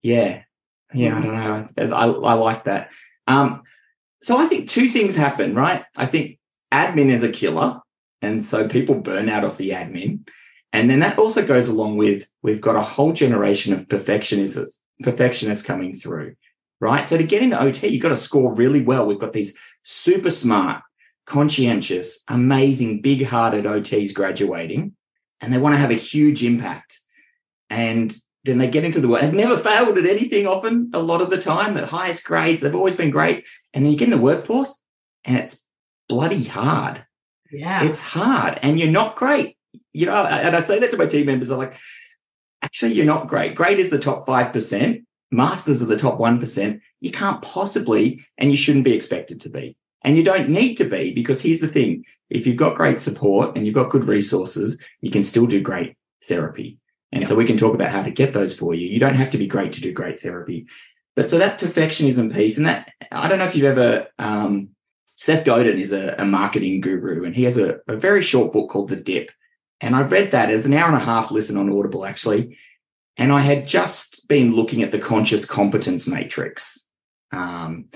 Yeah, 0.02 0.42
yeah, 0.94 1.18
I 1.18 1.22
don't 1.22 1.36
know. 1.36 1.96
I, 1.96 2.06
I 2.06 2.34
like 2.34 2.66
that. 2.66 2.90
Um, 3.28 3.64
so 4.22 4.38
I 4.38 4.46
think 4.46 4.70
two 4.70 4.88
things 4.88 5.16
happen, 5.16 5.56
right? 5.56 5.86
I 5.98 6.06
think 6.06 6.40
admin 6.72 7.10
is 7.10 7.24
a 7.24 7.32
killer. 7.32 7.82
And 8.22 8.46
so 8.46 8.68
people 8.68 8.96
burn 8.96 9.30
out 9.30 9.44
of 9.44 9.58
the 9.58 9.72
admin. 9.72 10.28
And 10.74 10.90
then 10.90 11.00
that 11.00 11.18
also 11.18 11.46
goes 11.46 11.68
along 11.68 11.98
with 11.98 12.30
we've 12.44 12.62
got 12.62 12.76
a 12.76 12.82
whole 12.82 13.14
generation 13.14 13.74
of 13.74 13.90
perfectionists, 13.90 14.84
perfectionists 15.02 15.66
coming 15.66 15.96
through, 15.96 16.36
right? 16.80 17.10
So 17.10 17.18
to 17.18 17.24
get 17.24 17.42
into 17.42 17.60
OT, 17.60 17.88
you've 17.88 18.02
got 18.02 18.10
to 18.10 18.18
score 18.18 18.54
really 18.54 18.82
well. 18.82 19.06
We've 19.06 19.20
got 19.20 19.34
these 19.34 19.58
super 19.84 20.32
smart, 20.32 20.84
conscientious, 21.26 22.24
amazing, 22.30 23.02
big 23.02 23.26
hearted 23.26 23.66
OTs 23.66 24.14
graduating, 24.14 24.96
and 25.42 25.52
they 25.52 25.58
want 25.58 25.74
to 25.74 25.80
have 25.80 25.92
a 25.92 25.96
huge 25.96 26.44
impact. 26.44 27.00
And 27.70 28.16
then 28.44 28.58
they 28.58 28.70
get 28.70 28.84
into 28.84 29.00
the 29.00 29.08
work. 29.08 29.22
They've 29.22 29.34
never 29.34 29.58
failed 29.58 29.98
at 29.98 30.06
anything 30.06 30.48
often, 30.48 30.90
a 30.94 31.00
lot 31.00 31.22
of 31.22 31.30
the 31.30 31.38
time, 31.38 31.74
the 31.74 31.86
highest 31.86 32.24
grades. 32.24 32.62
They've 32.62 32.76
always 32.76 32.96
been 32.96 33.12
great. 33.12 33.46
And 33.74 33.86
then 33.86 33.92
you 33.92 33.98
get 33.98 34.06
in 34.06 34.18
the 34.18 34.18
workforce 34.18 34.84
and 35.26 35.38
it's 35.38 35.68
bloody 36.10 36.44
hard. 36.44 37.06
Yeah. 37.52 37.84
It's 37.84 38.02
hard 38.02 38.60
and 38.64 38.80
you're 38.80 38.90
not 38.90 39.16
great. 39.16 39.58
You 39.94 40.08
know, 40.08 40.26
and 40.26 40.56
I 40.56 40.60
say 40.60 40.80
that 40.80 40.92
to 40.92 40.98
my 40.98 41.06
team 41.06 41.28
members. 41.28 41.52
I'm 41.52 41.60
like, 41.60 41.78
actually, 42.62 42.94
you're 42.94 43.06
not 43.06 43.28
great. 43.28 43.56
Great 43.56 43.80
is 43.80 43.90
the 43.90 44.00
top 44.00 44.26
5%. 44.26 45.04
Masters 45.32 45.82
are 45.82 45.86
the 45.86 45.98
top 45.98 46.18
1%. 46.18 46.82
You 47.00 47.12
can't 47.12 47.42
possibly, 47.42 48.26
and 48.38 48.52
you 48.52 48.58
shouldn't 48.58 48.86
be 48.86 48.94
expected 48.94 49.42
to 49.42 49.50
be. 49.50 49.78
And 50.04 50.18
you 50.18 50.24
don't 50.24 50.50
need 50.50 50.76
to 50.76 50.86
be 50.86 51.14
because 51.14 51.42
here's 51.42 51.62
the 51.62 51.68
thing. 51.68 52.06
If 52.30 52.48
you've 52.48 52.58
got 52.58 52.76
great 52.76 53.00
support 53.00 53.56
and 53.56 53.66
you've 53.66 53.76
got 53.76 53.92
good 53.92 54.06
resources, 54.06 54.82
you 55.02 55.12
can 55.12 55.24
still 55.24 55.46
do 55.46 55.62
great 55.62 55.96
therapy. 56.28 56.80
And 57.12 57.22
yeah. 57.22 57.28
so 57.28 57.36
we 57.36 57.46
can 57.46 57.58
talk 57.58 57.76
about 57.76 57.92
how 57.92 58.04
to 58.04 58.12
get 58.12 58.34
those 58.34 58.58
for 58.58 58.74
you. 58.74 58.88
You 58.88 59.00
don't 59.00 59.16
have 59.16 59.32
to 59.32 59.38
be 59.38 59.48
great 59.48 59.74
to 59.74 59.82
do 59.82 59.92
great 59.92 60.20
therapy. 60.20 60.68
But 61.16 61.30
so 61.30 61.38
that 61.38 61.60
perfectionism 61.60 62.34
piece, 62.34 62.58
and 62.58 62.66
that 62.68 62.92
I 63.12 63.28
don't 63.28 63.40
know 63.40 63.46
if 63.46 63.56
you've 63.56 63.66
ever, 63.66 64.08
um, 64.18 64.70
Seth 65.16 65.46
Godin 65.46 65.78
is 65.78 65.92
a, 65.92 66.16
a, 66.18 66.26
marketing 66.26 66.80
guru, 66.80 67.26
and 67.26 67.36
he 67.36 67.44
has 67.44 67.58
a, 67.58 67.80
a 67.88 67.98
very 67.98 68.22
short 68.22 68.54
book 68.54 68.70
called 68.70 68.90
The 68.90 68.96
Dip. 68.96 69.30
And 69.82 69.96
I 69.96 70.04
read 70.04 70.32
that 70.32 70.52
as 70.52 70.66
an 70.66 70.74
hour 70.74 70.88
and 70.88 70.96
a 70.96 71.06
half 71.06 71.32
listen 71.32 71.58
on 71.58 71.70
Audible, 71.70 72.06
actually. 72.06 72.58
And 73.18 73.32
I 73.32 73.42
had 73.42 73.68
just 73.68 74.30
been 74.30 74.56
looking 74.56 74.84
at 74.84 74.92
the 74.92 75.00
conscious 75.00 75.46
competence 75.46 76.08
matrix. 76.08 76.88
Um, 77.32 77.90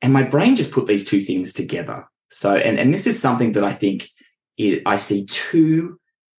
and 0.00 0.12
my 0.12 0.22
brain 0.22 0.54
just 0.54 0.70
put 0.70 0.86
these 0.86 1.04
two 1.04 1.20
things 1.20 1.52
together. 1.52 2.08
So, 2.30 2.56
and, 2.56 2.78
and 2.78 2.94
this 2.94 3.06
is 3.06 3.20
something 3.20 3.52
that 3.52 3.64
I 3.64 3.72
think 3.72 4.10
it, 4.56 4.82
I 4.86 4.96
see 4.96 5.26
two 5.26 5.97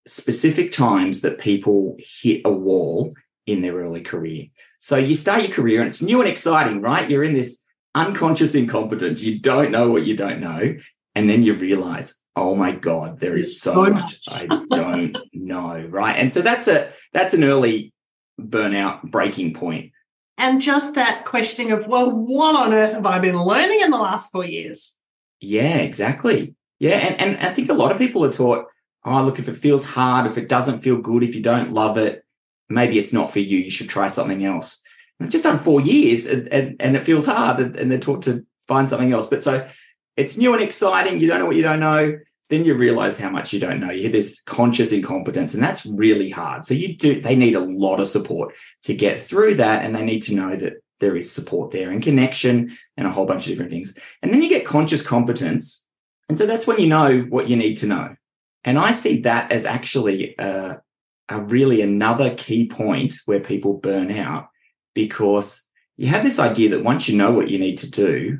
specific 0.09 0.71
times 0.71 1.21
that 1.21 1.39
people 1.39 1.97
hit 1.99 2.41
a 2.45 2.51
wall 2.51 3.13
in 3.45 3.61
their 3.61 3.75
early 3.75 4.01
career. 4.01 4.47
So 4.79 4.97
you 4.97 5.15
start 5.15 5.43
your 5.43 5.51
career 5.51 5.79
and 5.81 5.89
it's 5.89 6.01
new 6.01 6.19
and 6.21 6.29
exciting, 6.29 6.81
right? 6.81 7.09
You're 7.09 7.23
in 7.23 7.33
this 7.33 7.63
unconscious 7.95 8.55
incompetence. 8.55 9.21
You 9.21 9.39
don't 9.39 9.71
know 9.71 9.91
what 9.91 10.05
you 10.05 10.15
don't 10.15 10.39
know. 10.39 10.75
And 11.15 11.29
then 11.29 11.43
you 11.43 11.53
realize, 11.53 12.15
oh 12.35 12.55
my 12.55 12.71
God, 12.71 13.19
there 13.19 13.35
is 13.35 13.59
so, 13.59 13.85
so 13.85 13.91
much 13.91 14.19
I 14.49 14.65
don't 14.71 15.17
know. 15.33 15.85
Right. 15.89 16.15
And 16.15 16.31
so 16.31 16.41
that's 16.41 16.67
a 16.67 16.91
that's 17.13 17.33
an 17.33 17.43
early 17.43 17.93
burnout 18.39 19.03
breaking 19.03 19.53
point. 19.53 19.91
And 20.37 20.61
just 20.61 20.95
that 20.95 21.25
questioning 21.25 21.73
of, 21.73 21.87
well, 21.87 22.09
what 22.09 22.55
on 22.55 22.73
earth 22.73 22.93
have 22.93 23.05
I 23.05 23.19
been 23.19 23.41
learning 23.41 23.81
in 23.81 23.91
the 23.91 23.97
last 23.97 24.31
four 24.31 24.45
years? 24.45 24.95
Yeah, 25.41 25.77
exactly. 25.77 26.55
Yeah. 26.79 26.95
And, 26.95 27.19
and 27.19 27.45
I 27.45 27.53
think 27.53 27.69
a 27.69 27.73
lot 27.73 27.91
of 27.91 27.97
people 27.97 28.23
are 28.23 28.31
taught, 28.31 28.67
oh, 29.05 29.23
look, 29.23 29.39
if 29.39 29.47
it 29.47 29.55
feels 29.55 29.85
hard, 29.85 30.25
if 30.27 30.37
it 30.37 30.49
doesn't 30.49 30.79
feel 30.79 31.01
good, 31.01 31.23
if 31.23 31.35
you 31.35 31.41
don't 31.41 31.73
love 31.73 31.97
it, 31.97 32.23
maybe 32.69 32.99
it's 32.99 33.13
not 33.13 33.31
for 33.31 33.39
you. 33.39 33.57
You 33.57 33.71
should 33.71 33.89
try 33.89 34.07
something 34.07 34.43
else. 34.45 34.83
I've 35.21 35.29
just 35.29 35.43
done 35.43 35.57
four 35.57 35.81
years 35.81 36.25
and, 36.25 36.47
and, 36.49 36.75
and 36.79 36.95
it 36.95 37.03
feels 37.03 37.25
hard 37.25 37.59
and, 37.59 37.75
and, 37.75 37.91
they're 37.91 37.99
taught 37.99 38.23
to 38.23 38.45
find 38.67 38.89
something 38.89 39.11
else. 39.11 39.27
But 39.27 39.43
so 39.43 39.67
it's 40.15 40.37
new 40.37 40.53
and 40.53 40.63
exciting. 40.63 41.19
You 41.19 41.27
don't 41.27 41.39
know 41.39 41.45
what 41.45 41.57
you 41.57 41.61
don't 41.61 41.81
know. 41.81 42.17
Then 42.49 42.65
you 42.65 42.73
realize 42.73 43.19
how 43.19 43.29
much 43.29 43.51
you 43.51 43.59
don't 43.59 43.79
know. 43.79 43.91
You 43.91 44.03
have 44.03 44.11
this 44.11 44.41
conscious 44.41 44.91
incompetence 44.91 45.53
and 45.53 45.61
that's 45.61 45.85
really 45.85 46.29
hard. 46.29 46.65
So 46.65 46.73
you 46.73 46.95
do, 46.95 47.21
they 47.21 47.35
need 47.35 47.55
a 47.55 47.59
lot 47.59 47.99
of 47.99 48.07
support 48.07 48.55
to 48.83 48.95
get 48.95 49.21
through 49.21 49.55
that. 49.55 49.83
And 49.83 49.93
they 49.93 50.05
need 50.05 50.21
to 50.23 50.35
know 50.35 50.55
that 50.55 50.81
there 50.99 51.15
is 51.15 51.31
support 51.31 51.71
there 51.71 51.91
and 51.91 52.01
connection 52.01 52.77
and 52.97 53.07
a 53.07 53.11
whole 53.11 53.25
bunch 53.25 53.43
of 53.43 53.51
different 53.51 53.71
things. 53.71 53.97
And 54.21 54.33
then 54.33 54.41
you 54.41 54.49
get 54.49 54.65
conscious 54.65 55.05
competence. 55.05 55.85
And 56.29 56.37
so 56.37 56.45
that's 56.45 56.65
when 56.65 56.79
you 56.79 56.87
know 56.87 57.21
what 57.29 57.49
you 57.49 57.57
need 57.57 57.75
to 57.77 57.87
know. 57.87 58.15
And 58.63 58.77
I 58.77 58.91
see 58.91 59.21
that 59.21 59.51
as 59.51 59.65
actually 59.65 60.35
a, 60.37 60.81
a 61.29 61.41
really 61.41 61.81
another 61.81 62.33
key 62.35 62.67
point 62.67 63.15
where 63.25 63.39
people 63.39 63.77
burn 63.77 64.11
out 64.11 64.49
because 64.93 65.69
you 65.97 66.07
have 66.07 66.23
this 66.23 66.39
idea 66.39 66.69
that 66.69 66.83
once 66.83 67.07
you 67.07 67.17
know 67.17 67.31
what 67.31 67.49
you 67.49 67.59
need 67.59 67.77
to 67.79 67.89
do, 67.89 68.39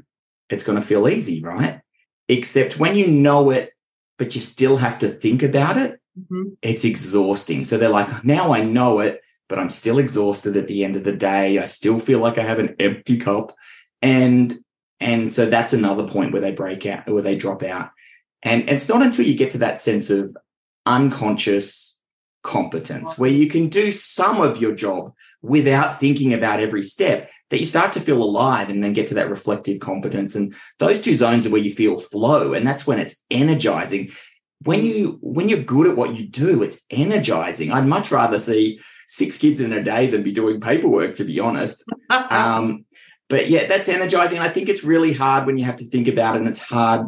it's 0.50 0.64
going 0.64 0.78
to 0.78 0.86
feel 0.86 1.08
easy, 1.08 1.42
right? 1.42 1.82
Except 2.28 2.80
when 2.80 2.96
you 2.96 3.08
know 3.08 3.50
it, 3.52 3.72
but 4.18 4.36
you 4.36 4.42
still 4.42 4.78
have 4.78 5.00
to 5.00 5.08
think 5.08 5.44
about 5.44 5.78
it, 5.78 6.00
mm-hmm. 6.18 6.50
it's 6.62 6.84
exhausting. 6.84 7.64
So 7.64 7.78
they're 7.78 7.90
like, 7.90 8.24
now 8.26 8.54
I 8.54 8.64
know 8.64 9.00
it, 9.00 9.22
but 9.48 9.60
I'm 9.60 9.70
still 9.70 10.00
exhausted 10.00 10.58
at 10.58 10.68
the 10.68 10.84
end 10.84 10.96
of 10.96 11.04
the 11.04 11.16
day. 11.16 11.58
I 11.60 11.66
still 11.66 12.00
feel 12.00 12.20
like 12.20 12.38
I 12.38 12.44
have 12.44 12.60
an 12.60 12.76
empty 12.80 13.18
cup. 13.18 13.56
And 14.02 14.54
and 15.02 15.32
so 15.32 15.46
that's 15.46 15.74
another 15.74 16.08
point 16.08 16.34
where 16.34 16.42
they 16.42 16.52
break 16.52 16.86
out, 16.86 17.10
where 17.10 17.22
they 17.22 17.38
drop 17.38 17.64
out. 17.64 17.92
And 18.44 18.70
it's 18.70 18.88
not 18.88 19.02
until 19.02 19.26
you 19.26 19.36
get 19.36 19.52
to 19.52 19.60
that 19.60 19.80
sense 19.80 20.10
of 20.10 20.36
unconscious 20.86 22.02
competence 22.42 23.18
where 23.18 23.30
you 23.30 23.48
can 23.48 23.68
do 23.68 23.92
some 23.92 24.40
of 24.42 24.62
your 24.62 24.74
job 24.74 25.14
without 25.42 26.00
thinking 26.00 26.34
about 26.34 26.60
every 26.60 26.84
step 26.84 27.30
that 27.50 27.60
you 27.60 27.66
start 27.66 27.94
to 27.94 28.00
feel 28.00 28.22
alive 28.22 28.70
and 28.70 28.84
then 28.84 28.94
get 28.94 29.08
to 29.08 29.16
that 29.16 29.30
reflective 29.30 29.80
competence. 29.80 30.36
And 30.36 30.56
those 30.78 31.02
two 31.02 31.16
zones 31.16 31.46
are 31.46 31.50
where 31.50 31.62
you 31.62 31.74
feel 31.74 31.98
flow 31.98 32.54
and 32.54 32.66
that's 32.66 32.88
when 32.88 33.00
it's 33.00 33.24
energizing. 33.30 34.12
When 34.64 34.86
you 34.86 35.18
when 35.22 35.50
you're 35.50 35.64
good 35.64 35.88
at 35.88 35.98
what 35.98 36.16
you 36.16 36.28
do 36.28 36.64
it's 36.64 36.82
energizing. 36.90 37.72
I'd 37.72 37.88
much 37.88 38.12
rather 38.12 38.40
see 38.40 38.80
six 39.08 39.38
kids 39.38 39.62
in 39.62 39.74
a 39.74 39.84
day 39.84 40.08
than 40.08 40.24
be 40.24 40.32
doing 40.32 40.62
paperwork 40.62 41.16
to 41.16 41.24
be 41.26 41.40
honest. 41.40 41.84
Um, 42.12 42.86
but 43.28 43.50
yeah 43.50 43.68
that's 43.68 43.88
energizing. 43.90 44.40
I 44.40 44.50
think 44.50 44.68
it's 44.68 44.84
really 44.84 45.14
hard 45.14 45.46
when 45.46 45.58
you 45.58 45.66
have 45.66 45.78
to 45.78 45.86
think 45.86 46.08
about 46.08 46.36
it 46.36 46.40
and 46.40 46.48
it's 46.48 46.62
hard 46.62 47.08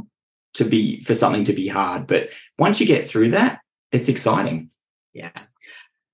to 0.54 0.66
be 0.66 1.02
for 1.02 1.16
something 1.16 1.44
to 1.44 1.54
be 1.54 1.68
hard 1.68 2.08
but 2.08 2.30
once 2.58 2.80
you 2.80 2.86
get 2.86 3.08
through 3.08 3.30
that 3.30 3.60
it's 3.92 4.10
exciting 4.10 4.72
yeah. 5.14 5.32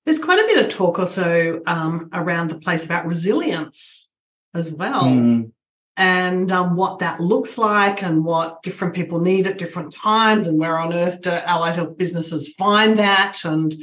There's 0.06 0.19
quite 0.19 0.39
a 0.39 0.47
bit 0.47 0.63
of 0.63 0.71
talk 0.71 1.00
also 1.00 1.62
um, 1.65 2.10
around 2.13 2.50
the 2.50 2.60
place 2.60 2.86
about 2.86 3.06
resilience 3.06 4.10
as 4.54 4.71
well. 4.71 5.04
Mm. 5.04 5.52
And 5.97 6.52
um, 6.52 6.76
what 6.76 7.00
that 7.00 7.19
looks 7.19 7.58
like, 7.58 8.04
and 8.04 8.23
what 8.23 8.62
different 8.62 8.93
people 8.93 9.19
need 9.19 9.47
at 9.47 9.58
different 9.58 9.91
times, 9.91 10.45
and 10.45 10.60
where 10.60 10.78
on 10.78 10.93
earth 10.93 11.23
do 11.23 11.32
allied 11.32 11.76
health 11.76 11.97
businesses 11.97 12.54
find 12.54 13.00
that, 13.00 13.43
and 13.43 13.73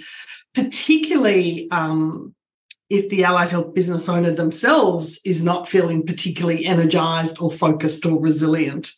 particularly 0.54 1.68
um, 1.72 2.32
if 2.88 3.08
the 3.08 3.24
allied 3.24 3.50
health 3.50 3.74
business 3.74 4.08
owner 4.08 4.30
themselves 4.30 5.20
is 5.24 5.42
not 5.42 5.68
feeling 5.68 6.06
particularly 6.06 6.64
energized 6.64 7.40
or 7.40 7.50
focused 7.50 8.06
or 8.06 8.20
resilient 8.20 8.92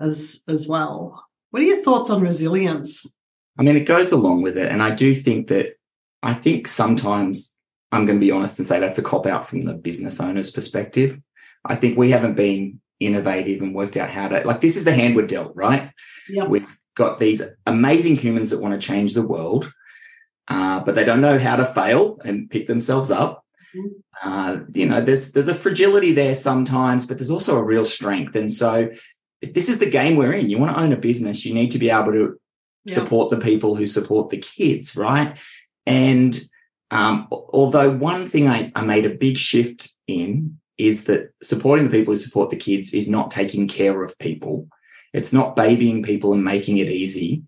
as 0.00 0.42
as 0.48 0.66
well. 0.66 1.24
What 1.50 1.62
are 1.62 1.66
your 1.66 1.82
thoughts 1.82 2.10
on 2.10 2.22
resilience? 2.22 3.06
I 3.58 3.62
mean, 3.62 3.76
it 3.76 3.86
goes 3.86 4.12
along 4.12 4.42
with 4.42 4.56
it. 4.56 4.70
And 4.70 4.82
I 4.82 4.94
do 4.94 5.14
think 5.14 5.48
that 5.48 5.74
I 6.22 6.32
think 6.32 6.68
sometimes 6.68 7.56
I'm 7.92 8.06
going 8.06 8.18
to 8.18 8.24
be 8.24 8.30
honest 8.30 8.58
and 8.58 8.66
say 8.66 8.78
that's 8.78 8.98
a 8.98 9.02
cop 9.02 9.26
out 9.26 9.44
from 9.44 9.62
the 9.62 9.74
business 9.74 10.20
owner's 10.20 10.50
perspective. 10.50 11.20
I 11.64 11.76
think 11.76 11.98
we 11.98 12.10
haven't 12.10 12.36
been 12.36 12.80
innovative 13.00 13.60
and 13.62 13.74
worked 13.74 13.96
out 13.96 14.10
how 14.10 14.28
to, 14.28 14.46
like, 14.46 14.60
this 14.60 14.76
is 14.76 14.84
the 14.84 14.92
hand 14.92 15.16
we're 15.16 15.26
dealt, 15.26 15.52
right? 15.54 15.90
Yep. 16.28 16.48
We've 16.48 16.78
got 16.94 17.18
these 17.18 17.42
amazing 17.66 18.16
humans 18.16 18.50
that 18.50 18.60
want 18.60 18.80
to 18.80 18.86
change 18.86 19.14
the 19.14 19.26
world, 19.26 19.72
uh, 20.48 20.84
but 20.84 20.94
they 20.94 21.04
don't 21.04 21.20
know 21.20 21.38
how 21.38 21.56
to 21.56 21.64
fail 21.64 22.20
and 22.24 22.48
pick 22.48 22.66
themselves 22.66 23.10
up. 23.10 23.44
Mm-hmm. 23.74 23.88
Uh, 24.22 24.60
you 24.74 24.86
know, 24.86 25.00
there's 25.00 25.32
there's 25.32 25.48
a 25.48 25.54
fragility 25.54 26.12
there 26.12 26.34
sometimes, 26.34 27.06
but 27.06 27.18
there's 27.18 27.30
also 27.30 27.56
a 27.56 27.64
real 27.64 27.84
strength. 27.84 28.36
And 28.36 28.52
so, 28.52 28.90
this 29.42 29.68
is 29.68 29.78
the 29.78 29.90
game 29.90 30.16
we're 30.16 30.32
in, 30.32 30.50
you 30.50 30.58
want 30.58 30.74
to 30.74 30.80
own 30.80 30.92
a 30.92 30.96
business, 30.96 31.44
you 31.44 31.54
need 31.54 31.70
to 31.72 31.78
be 31.78 31.90
able 31.90 32.12
to 32.12 32.38
yeah. 32.84 32.94
support 32.94 33.30
the 33.30 33.38
people 33.38 33.74
who 33.74 33.86
support 33.86 34.30
the 34.30 34.38
kids, 34.38 34.96
right? 34.96 35.36
And 35.86 36.38
um, 36.90 37.28
although 37.30 37.90
one 37.90 38.28
thing 38.28 38.48
I, 38.48 38.70
I 38.74 38.84
made 38.84 39.06
a 39.06 39.14
big 39.14 39.38
shift 39.38 39.90
in 40.06 40.58
is 40.76 41.04
that 41.04 41.30
supporting 41.42 41.86
the 41.86 41.96
people 41.96 42.12
who 42.12 42.18
support 42.18 42.50
the 42.50 42.56
kids 42.56 42.92
is 42.92 43.08
not 43.08 43.30
taking 43.30 43.68
care 43.68 44.02
of 44.02 44.18
people. 44.18 44.68
It's 45.12 45.32
not 45.32 45.56
babying 45.56 46.02
people 46.02 46.32
and 46.32 46.44
making 46.44 46.78
it 46.78 46.88
easy. 46.88 47.44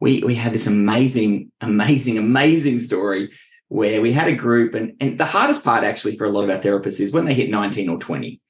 We 0.00 0.22
we 0.22 0.34
had 0.34 0.52
this 0.52 0.66
amazing, 0.66 1.50
amazing, 1.60 2.18
amazing 2.18 2.78
story 2.78 3.30
where 3.68 4.00
we 4.00 4.12
had 4.12 4.28
a 4.28 4.34
group, 4.34 4.74
and, 4.74 4.94
and 5.00 5.18
the 5.18 5.26
hardest 5.26 5.64
part 5.64 5.84
actually 5.84 6.16
for 6.16 6.24
a 6.24 6.30
lot 6.30 6.44
of 6.44 6.50
our 6.50 6.58
therapists 6.58 7.00
is 7.00 7.12
when 7.12 7.24
they 7.24 7.34
hit 7.34 7.50
19 7.50 7.88
or 7.88 7.98
20 7.98 8.40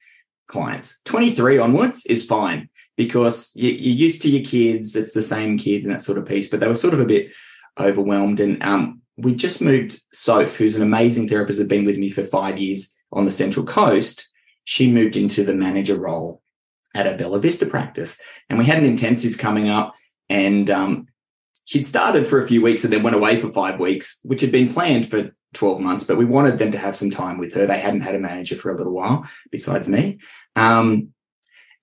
clients. 0.47 1.01
23 1.05 1.57
onwards 1.57 2.05
is 2.05 2.25
fine 2.25 2.69
because 2.99 3.53
you, 3.55 3.69
are 3.69 3.95
used 3.95 4.21
to 4.21 4.29
your 4.29 4.43
kids, 4.43 4.93
it's 4.97 5.13
the 5.13 5.21
same 5.21 5.57
kids 5.57 5.85
and 5.85 5.95
that 5.95 6.03
sort 6.03 6.17
of 6.17 6.25
piece, 6.25 6.49
but 6.49 6.59
they 6.59 6.67
were 6.67 6.75
sort 6.75 6.93
of 6.93 6.99
a 6.99 7.05
bit 7.05 7.31
overwhelmed. 7.79 8.41
And 8.41 8.61
um, 8.61 9.01
we 9.15 9.33
just 9.33 9.61
moved 9.61 10.01
Soph, 10.11 10.57
who's 10.57 10.75
an 10.75 10.83
amazing 10.83 11.29
therapist, 11.29 11.59
had 11.59 11.69
been 11.69 11.85
with 11.85 11.97
me 11.97 12.09
for 12.09 12.23
five 12.23 12.59
years 12.59 12.93
on 13.13 13.23
the 13.23 13.31
Central 13.31 13.65
Coast. 13.65 14.27
She 14.65 14.91
moved 14.91 15.15
into 15.15 15.45
the 15.45 15.53
manager 15.53 15.95
role 15.95 16.41
at 16.93 17.07
a 17.07 17.15
Bella 17.15 17.39
Vista 17.39 17.65
practice. 17.65 18.19
And 18.49 18.59
we 18.59 18.65
had 18.65 18.83
an 18.83 18.97
intensives 18.97 19.39
coming 19.39 19.69
up 19.69 19.95
and 20.27 20.69
um, 20.69 21.07
she'd 21.63 21.85
started 21.85 22.27
for 22.27 22.41
a 22.41 22.47
few 22.49 22.61
weeks 22.61 22.83
and 22.83 22.91
then 22.91 23.01
went 23.01 23.15
away 23.15 23.37
for 23.37 23.47
five 23.47 23.79
weeks, 23.79 24.19
which 24.23 24.41
had 24.41 24.51
been 24.51 24.67
planned 24.67 25.09
for 25.09 25.31
12 25.53 25.79
months, 25.79 26.03
but 26.03 26.17
we 26.17 26.25
wanted 26.25 26.57
them 26.57 26.73
to 26.73 26.77
have 26.77 26.97
some 26.97 27.11
time 27.11 27.37
with 27.37 27.53
her. 27.53 27.65
They 27.65 27.79
hadn't 27.79 28.01
had 28.01 28.15
a 28.15 28.19
manager 28.19 28.55
for 28.55 28.71
a 28.71 28.75
little 28.75 28.93
while 28.93 29.25
besides 29.51 29.87
me. 29.87 30.19
Um, 30.57 31.13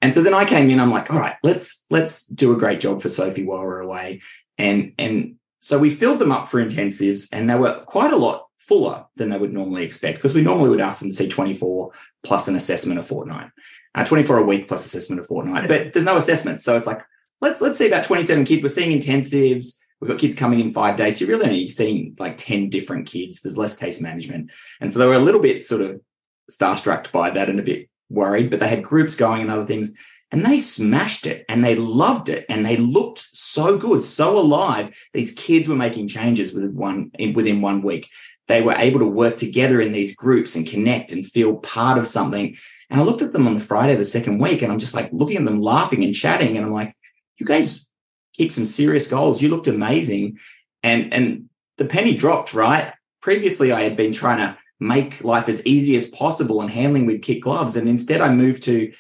and 0.03 0.15
so 0.15 0.23
then 0.23 0.35
I 0.35 0.45
came 0.45 0.71
in, 0.71 0.81
I'm 0.81 0.91
like, 0.91 1.11
all 1.11 1.19
right, 1.19 1.37
let's 1.43 1.87
let's 1.91 2.27
do 2.27 2.53
a 2.53 2.59
great 2.59 2.81
job 2.81 3.03
for 3.03 3.09
Sophie 3.09 3.45
while 3.45 3.63
we're 3.63 3.81
away. 3.81 4.21
And 4.59 4.93
and 4.99 5.37
so 5.61 5.79
we 5.79 5.91
filled 5.91 6.19
them 6.19 6.33
up 6.33 6.49
for 6.49 6.65
intensives 6.65 7.29
and 7.33 7.49
they 7.49 7.55
were 7.55 7.83
quite 7.87 8.13
a 8.13 8.17
lot 8.17 8.47
fuller 8.59 9.07
than 9.17 9.31
they 9.31 9.39
would 9.39 9.53
normally 9.53 9.85
expect 9.85 10.19
because 10.19 10.35
we 10.35 10.43
normally 10.43 10.71
would 10.71 10.81
ask 10.81 11.01
them 11.01 11.11
to 11.11 11.17
see 11.17 11.29
24 11.29 11.93
plus 12.23 12.49
an 12.49 12.57
assessment 12.57 13.01
a 13.01 13.03
fortnight, 13.03 13.51
uh, 13.95 14.05
24 14.05 14.39
a 14.39 14.45
week 14.45 14.69
plus 14.69 14.85
assessment 14.85 15.21
a 15.21 15.25
fortnight. 15.25 15.69
But 15.69 15.93
there's 15.93 16.05
no 16.05 16.17
assessment. 16.17 16.61
So 16.61 16.77
it's 16.77 16.87
like, 16.87 17.03
let's 17.41 17.61
let's 17.61 17.79
see 17.79 17.87
about 17.87 18.05
27 18.05 18.45
kids. 18.45 18.63
We're 18.63 18.69
seeing 18.69 18.99
intensives. 18.99 19.79
We've 20.01 20.11
got 20.11 20.21
kids 20.21 20.37
coming 20.37 20.61
in 20.61 20.73
five 20.73 20.97
days. 20.97 21.19
So 21.19 21.25
you're 21.25 21.39
really 21.39 21.49
only 21.51 21.69
seeing 21.69 22.15
like 22.19 22.37
10 22.37 22.69
different 22.69 23.07
kids. 23.07 23.41
There's 23.41 23.57
less 23.57 23.79
case 23.79 23.99
management. 23.99 24.51
And 24.79 24.93
so 24.93 24.99
they 24.99 25.07
were 25.07 25.15
a 25.15 25.19
little 25.19 25.41
bit 25.41 25.65
sort 25.65 25.81
of 25.81 26.03
starstruck 26.51 27.11
by 27.13 27.31
that 27.31 27.49
and 27.49 27.59
a 27.59 27.63
bit 27.63 27.89
worried, 28.09 28.51
but 28.51 28.61
they 28.61 28.69
had 28.69 28.83
groups 28.83 29.15
going 29.15 29.43
and 29.43 29.51
other 29.51 29.67
things. 29.67 29.95
And 30.33 30.45
they 30.45 30.59
smashed 30.59 31.27
it 31.27 31.45
and 31.49 31.65
they 31.65 31.77
loved 31.77 32.29
it 32.29 32.47
and 32.49 32.67
they 32.67 32.77
looked 32.77 33.27
so 33.33 33.79
good, 33.79 34.03
so 34.03 34.39
alive. 34.39 34.97
These 35.13 35.33
kids 35.33 35.69
were 35.69 35.77
making 35.77 36.09
changes 36.09 36.53
within 36.53 36.75
one 36.75 37.11
within 37.35 37.61
one 37.61 37.83
week. 37.83 38.09
They 38.49 38.61
were 38.63 38.75
able 38.77 39.01
to 39.01 39.07
work 39.09 39.37
together 39.37 39.81
in 39.81 39.93
these 39.93 40.17
groups 40.17 40.57
and 40.57 40.67
connect 40.67 41.13
and 41.13 41.27
feel 41.27 41.59
part 41.59 41.99
of 41.99 42.09
something. 42.09 42.57
And 42.91 43.01
I 43.01 43.05
looked 43.05 43.23
at 43.23 43.33
them 43.33 43.47
on 43.47 43.55
the 43.55 43.61
Friday 43.61 43.93
of 43.93 43.99
the 43.99 44.05
second 44.05 44.39
week 44.39 44.63
and 44.63 44.73
I'm 44.73 44.79
just 44.79 44.95
like 44.95 45.13
looking 45.13 45.39
at 45.39 45.45
them 45.45 45.61
laughing 45.61 46.05
and 46.05 46.15
chatting. 46.15 46.57
And 46.57 46.67
I'm 46.67 46.73
like, 46.73 46.95
you 47.37 47.47
guys 47.47 47.91
kicked 48.37 48.53
some 48.53 48.67
serious 48.67 49.07
goals. 49.07 49.41
You 49.41 49.49
looked 49.49 49.69
amazing. 49.69 50.39
And 50.83 51.13
and 51.13 51.49
the 51.79 51.87
penny 51.87 52.15
dropped, 52.15 52.53
right? 52.55 52.93
Previously 53.21 53.73
I 53.73 53.83
had 53.83 53.97
been 53.97 54.13
trying 54.13 54.39
to 54.39 54.59
make 54.79 55.25
life 55.25 55.49
as 55.49 55.65
easy 55.67 55.97
as 55.97 56.07
possible 56.07 56.61
and 56.61 56.71
handling 56.71 57.07
with 57.07 57.23
kit 57.23 57.41
gloves. 57.41 57.77
And 57.77 57.89
instead, 57.89 58.21
I 58.21 58.33
moved 58.33 58.65
to 58.65 58.93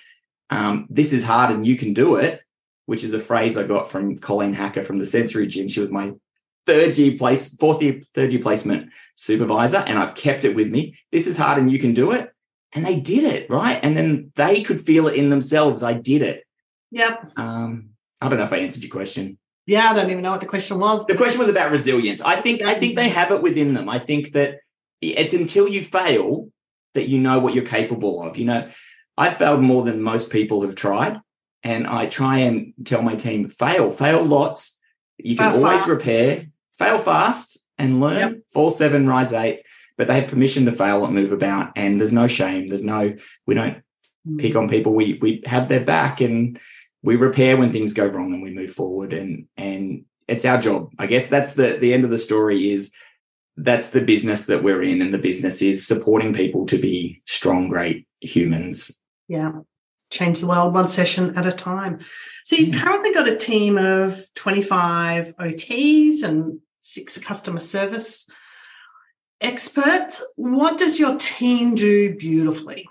um, 0.50 0.86
this 0.88 1.12
is 1.12 1.24
hard 1.24 1.54
and 1.54 1.66
you 1.66 1.76
can 1.76 1.92
do 1.92 2.16
it, 2.16 2.40
which 2.86 3.04
is 3.04 3.12
a 3.12 3.20
phrase 3.20 3.58
I 3.58 3.66
got 3.66 3.90
from 3.90 4.18
Colleen 4.18 4.52
Hacker 4.52 4.82
from 4.82 4.98
the 4.98 5.06
sensory 5.06 5.46
gym. 5.46 5.68
She 5.68 5.80
was 5.80 5.90
my 5.90 6.12
third 6.66 6.96
year 6.96 7.16
place, 7.16 7.54
fourth 7.54 7.82
year, 7.82 8.02
third 8.14 8.32
year 8.32 8.42
placement 8.42 8.90
supervisor, 9.16 9.78
and 9.78 9.98
I've 9.98 10.14
kept 10.14 10.44
it 10.44 10.54
with 10.54 10.70
me. 10.70 10.96
This 11.12 11.26
is 11.26 11.36
hard 11.36 11.58
and 11.58 11.70
you 11.70 11.78
can 11.78 11.94
do 11.94 12.12
it. 12.12 12.32
And 12.72 12.84
they 12.84 13.00
did 13.00 13.24
it, 13.24 13.48
right? 13.48 13.80
And 13.82 13.96
then 13.96 14.32
they 14.34 14.62
could 14.62 14.80
feel 14.80 15.08
it 15.08 15.14
in 15.14 15.30
themselves. 15.30 15.82
I 15.82 15.94
did 15.94 16.22
it. 16.22 16.44
Yep. 16.90 17.32
Um, 17.36 17.90
I 18.20 18.28
don't 18.28 18.38
know 18.38 18.44
if 18.44 18.52
I 18.52 18.58
answered 18.58 18.82
your 18.82 18.90
question. 18.90 19.38
Yeah, 19.66 19.90
I 19.90 19.94
don't 19.94 20.10
even 20.10 20.22
know 20.22 20.30
what 20.30 20.40
the 20.40 20.46
question 20.46 20.78
was. 20.78 21.06
The 21.06 21.16
question 21.16 21.40
was 21.40 21.48
about 21.48 21.72
resilience. 21.72 22.20
I 22.20 22.40
think 22.40 22.62
I 22.62 22.74
think 22.74 22.94
they 22.94 23.08
have 23.08 23.32
it 23.32 23.42
within 23.42 23.74
them. 23.74 23.88
I 23.88 23.98
think 23.98 24.32
that 24.32 24.60
it's 25.00 25.34
until 25.34 25.68
you 25.68 25.82
fail 25.82 26.48
that 26.94 27.08
you 27.08 27.18
know 27.18 27.38
what 27.38 27.54
you're 27.54 27.64
capable 27.64 28.22
of. 28.22 28.36
You 28.36 28.46
know, 28.46 28.70
I 29.16 29.30
failed 29.30 29.62
more 29.62 29.82
than 29.82 30.02
most 30.02 30.30
people 30.30 30.62
have 30.62 30.74
tried. 30.74 31.20
And 31.62 31.86
I 31.86 32.06
try 32.06 32.38
and 32.38 32.74
tell 32.84 33.02
my 33.02 33.16
team 33.16 33.48
fail, 33.48 33.90
fail 33.90 34.24
lots. 34.24 34.80
You 35.18 35.36
can 35.36 35.52
fail 35.52 35.64
always 35.64 35.78
fast. 35.78 35.88
repair, 35.88 36.46
fail 36.78 36.98
fast 36.98 37.66
and 37.76 38.00
learn, 38.00 38.18
yep. 38.18 38.38
fall 38.52 38.70
seven, 38.70 39.08
rise 39.08 39.32
eight. 39.32 39.62
But 39.98 40.06
they 40.06 40.20
have 40.20 40.30
permission 40.30 40.66
to 40.66 40.72
fail 40.72 41.04
and 41.04 41.14
move 41.14 41.32
about. 41.32 41.72
And 41.74 41.98
there's 41.98 42.12
no 42.12 42.28
shame. 42.28 42.68
There's 42.68 42.84
no, 42.84 43.16
we 43.46 43.54
don't 43.54 43.82
mm. 44.28 44.38
pick 44.38 44.54
on 44.54 44.68
people. 44.68 44.94
We 44.94 45.18
we 45.20 45.42
have 45.46 45.68
their 45.68 45.84
back 45.84 46.20
and 46.20 46.60
we 47.02 47.16
repair 47.16 47.56
when 47.56 47.72
things 47.72 47.94
go 47.94 48.06
wrong 48.06 48.32
and 48.32 48.42
we 48.42 48.54
move 48.54 48.70
forward. 48.72 49.12
And 49.12 49.48
and 49.56 50.04
it's 50.28 50.44
our 50.44 50.60
job. 50.60 50.92
I 50.98 51.06
guess 51.06 51.28
that's 51.28 51.54
the 51.54 51.78
the 51.80 51.94
end 51.94 52.04
of 52.04 52.10
the 52.10 52.18
story 52.18 52.70
is 52.70 52.92
that's 53.56 53.90
the 53.90 54.02
business 54.02 54.46
that 54.46 54.62
we're 54.62 54.82
in 54.82 55.00
and 55.00 55.12
the 55.12 55.18
business 55.18 55.62
is 55.62 55.86
supporting 55.86 56.34
people 56.34 56.66
to 56.66 56.78
be 56.78 57.22
strong 57.26 57.68
great 57.68 58.06
humans. 58.20 59.00
Yeah. 59.28 59.52
Change 60.10 60.40
the 60.40 60.46
world 60.46 60.74
one 60.74 60.88
session 60.88 61.36
at 61.36 61.46
a 61.46 61.52
time. 61.52 62.00
So 62.44 62.56
you've 62.56 62.68
mm-hmm. 62.68 62.82
currently 62.82 63.12
got 63.12 63.28
a 63.28 63.36
team 63.36 63.78
of 63.78 64.22
25 64.34 65.34
ots 65.36 66.22
and 66.22 66.60
six 66.80 67.18
customer 67.18 67.60
service 67.60 68.28
experts. 69.40 70.24
What 70.36 70.78
does 70.78 71.00
your 71.00 71.16
team 71.18 71.74
do 71.74 72.14
beautifully? 72.14 72.86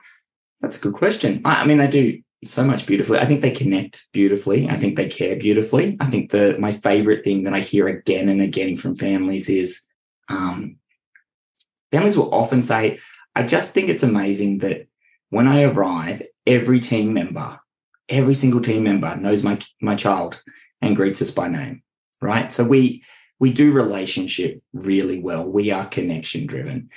That's 0.62 0.78
a 0.78 0.82
good 0.82 0.94
question. 0.94 1.42
I, 1.46 1.62
I 1.62 1.66
mean 1.66 1.78
they 1.78 1.90
do 1.90 2.22
so 2.44 2.64
much 2.64 2.86
beautifully. 2.86 3.20
I 3.20 3.26
think 3.26 3.42
they 3.42 3.52
connect 3.52 4.08
beautifully. 4.12 4.70
I 4.70 4.78
think 4.78 4.98
they 4.98 5.08
care 5.08 5.36
beautifully. 5.36 5.98
I 6.00 6.08
think 6.08 6.32
the 6.32 6.58
my 6.60 6.74
favorite 6.74 7.24
thing 7.24 7.44
that 7.44 7.54
I 7.54 7.60
hear 7.60 7.88
again 7.88 8.30
and 8.30 8.42
again 8.42 8.76
from 8.76 8.96
families 8.96 9.50
is 9.50 9.88
um, 10.30 10.78
families 11.92 12.18
will 12.18 12.34
often 12.34 12.64
say, 12.64 13.00
I 13.36 13.44
just 13.44 13.74
think 13.74 13.90
it's 13.90 14.04
amazing 14.04 14.60
that 14.60 14.88
when 15.30 15.48
I 15.48 15.64
arrive, 15.64 16.22
every 16.46 16.80
team 16.80 17.14
member, 17.14 17.60
every 18.10 18.36
single 18.36 18.62
team 18.62 18.84
member 18.84 19.16
knows 19.16 19.44
my, 19.44 19.60
my 19.82 19.96
child 19.96 20.42
and 20.82 20.96
greets 20.96 21.22
us 21.22 21.32
by 21.32 21.48
name, 21.48 21.84
right? 22.22 22.52
So 22.52 22.64
we, 22.64 23.04
we 23.40 23.52
do 23.52 23.74
relationship 23.74 24.62
really 24.74 25.20
well. 25.20 25.50
We 25.50 25.72
are 25.72 25.86
connection 25.86 26.46
driven. 26.46 26.90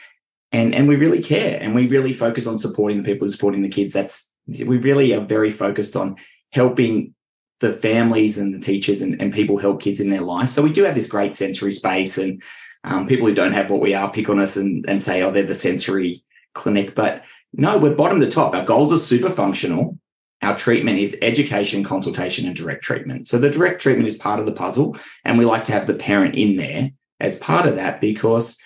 And, 0.53 0.75
and 0.75 0.89
we 0.89 0.97
really 0.97 1.23
care 1.23 1.59
and 1.61 1.75
we 1.75 1.89
really 1.89 2.13
focus 2.13 2.47
on 2.47 2.57
supporting 2.57 2.99
the 2.99 3.05
people 3.05 3.27
who 3.27 3.27
are 3.27 3.33
supporting 3.33 3.63
the 3.63 3.69
kids. 3.69 3.93
That's 3.93 4.33
we 4.47 4.79
really 4.79 5.13
are 5.13 5.21
very 5.21 5.51
focused 5.51 5.95
on 5.95 6.17
helping 6.53 7.15
the 7.61 7.73
families 7.73 8.39
and 8.39 8.55
the 8.55 8.61
teachers 8.61 9.03
and, 9.03 9.21
and 9.21 9.33
people 9.33 9.59
help 9.59 9.83
kids 9.83 10.01
in 10.01 10.11
their 10.11 10.23
life. 10.23 10.51
So 10.51 10.63
we 10.63 10.73
do 10.73 10.85
have 10.85 10.95
this 10.95 11.09
great 11.09 11.35
sensory 11.35 11.73
space 11.73 12.17
and 12.17 12.43
um, 12.89 13.07
people 13.07 13.27
who 13.27 13.35
don't 13.35 13.53
have 13.53 13.71
what 13.71 13.81
we 13.81 13.95
are 13.95 14.11
pick 14.11 14.29
on 14.29 14.41
us 14.41 14.57
and, 14.57 14.85
and 14.89 15.03
say, 15.03 15.23
oh, 15.23 15.31
they're 15.31 15.45
the 15.45 15.55
sensory 15.55 16.25
clinic. 16.55 16.95
But 16.95 17.25
no, 17.53 17.79
we're 17.79 17.95
bottom 17.95 18.21
to 18.21 18.31
top. 18.31 18.55
Our 18.55 18.65
goals 18.65 18.93
are 18.93 18.99
super 18.99 19.31
functional. 19.31 19.99
Our 20.41 20.57
treatment 20.57 20.99
is 20.99 21.17
education, 21.21 21.85
consultation, 21.85 22.47
and 22.47 22.57
direct 22.57 22.83
treatment. 22.83 23.29
So 23.29 23.39
the 23.39 23.51
direct 23.51 23.83
treatment 23.83 24.09
is 24.09 24.17
part 24.17 24.41
of 24.41 24.47
the 24.47 24.53
puzzle. 24.53 24.97
And 25.25 25.37
we 25.37 25.45
like 25.45 25.65
to 25.65 25.73
have 25.73 25.87
the 25.87 25.95
parent 25.95 26.35
in 26.35 26.57
there 26.57 26.91
as 27.21 27.39
part 27.39 27.67
of 27.67 27.77
that 27.77 28.01
because 28.01 28.59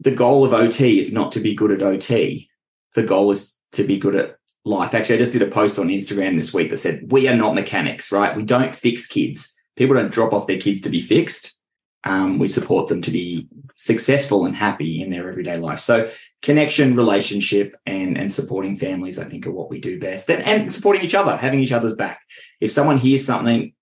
the 0.00 0.14
goal 0.14 0.44
of 0.44 0.52
OT 0.52 0.98
is 0.98 1.12
not 1.12 1.32
to 1.32 1.40
be 1.40 1.54
good 1.54 1.70
at 1.70 1.82
OT. 1.82 2.48
The 2.94 3.02
goal 3.02 3.30
is 3.30 3.58
to 3.72 3.84
be 3.84 3.98
good 3.98 4.14
at 4.16 4.36
life. 4.64 4.94
Actually, 4.94 5.16
I 5.16 5.18
just 5.18 5.32
did 5.32 5.42
a 5.42 5.50
post 5.50 5.78
on 5.78 5.88
Instagram 5.88 6.36
this 6.36 6.54
week 6.54 6.70
that 6.70 6.78
said, 6.78 7.12
We 7.12 7.28
are 7.28 7.36
not 7.36 7.54
mechanics, 7.54 8.10
right? 8.10 8.34
We 8.34 8.44
don't 8.44 8.74
fix 8.74 9.06
kids. 9.06 9.54
People 9.76 9.94
don't 9.94 10.12
drop 10.12 10.32
off 10.32 10.46
their 10.46 10.58
kids 10.58 10.80
to 10.82 10.88
be 10.88 11.00
fixed. 11.00 11.57
Um, 12.04 12.38
we 12.38 12.48
support 12.48 12.88
them 12.88 13.02
to 13.02 13.10
be 13.10 13.48
successful 13.76 14.46
and 14.46 14.54
happy 14.54 15.02
in 15.02 15.10
their 15.10 15.28
everyday 15.28 15.58
life. 15.58 15.80
So, 15.80 16.10
connection, 16.42 16.96
relationship, 16.96 17.76
and, 17.86 18.16
and 18.16 18.30
supporting 18.30 18.76
families, 18.76 19.18
I 19.18 19.24
think, 19.24 19.46
are 19.46 19.50
what 19.50 19.70
we 19.70 19.80
do 19.80 19.98
best. 19.98 20.30
And, 20.30 20.42
and 20.44 20.72
supporting 20.72 21.02
each 21.02 21.14
other, 21.14 21.36
having 21.36 21.60
each 21.60 21.72
other's 21.72 21.96
back. 21.96 22.20
If 22.60 22.70
someone 22.70 22.98
hears 22.98 23.24
something 23.24 23.72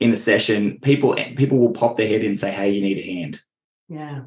in 0.00 0.12
a 0.12 0.16
session, 0.16 0.78
people 0.80 1.14
people 1.36 1.58
will 1.58 1.72
pop 1.72 1.96
their 1.96 2.08
head 2.08 2.22
in 2.22 2.28
and 2.28 2.38
say, 2.38 2.50
Hey, 2.50 2.70
you 2.70 2.80
need 2.80 2.98
a 2.98 3.14
hand. 3.14 3.40
Yeah. 3.88 4.22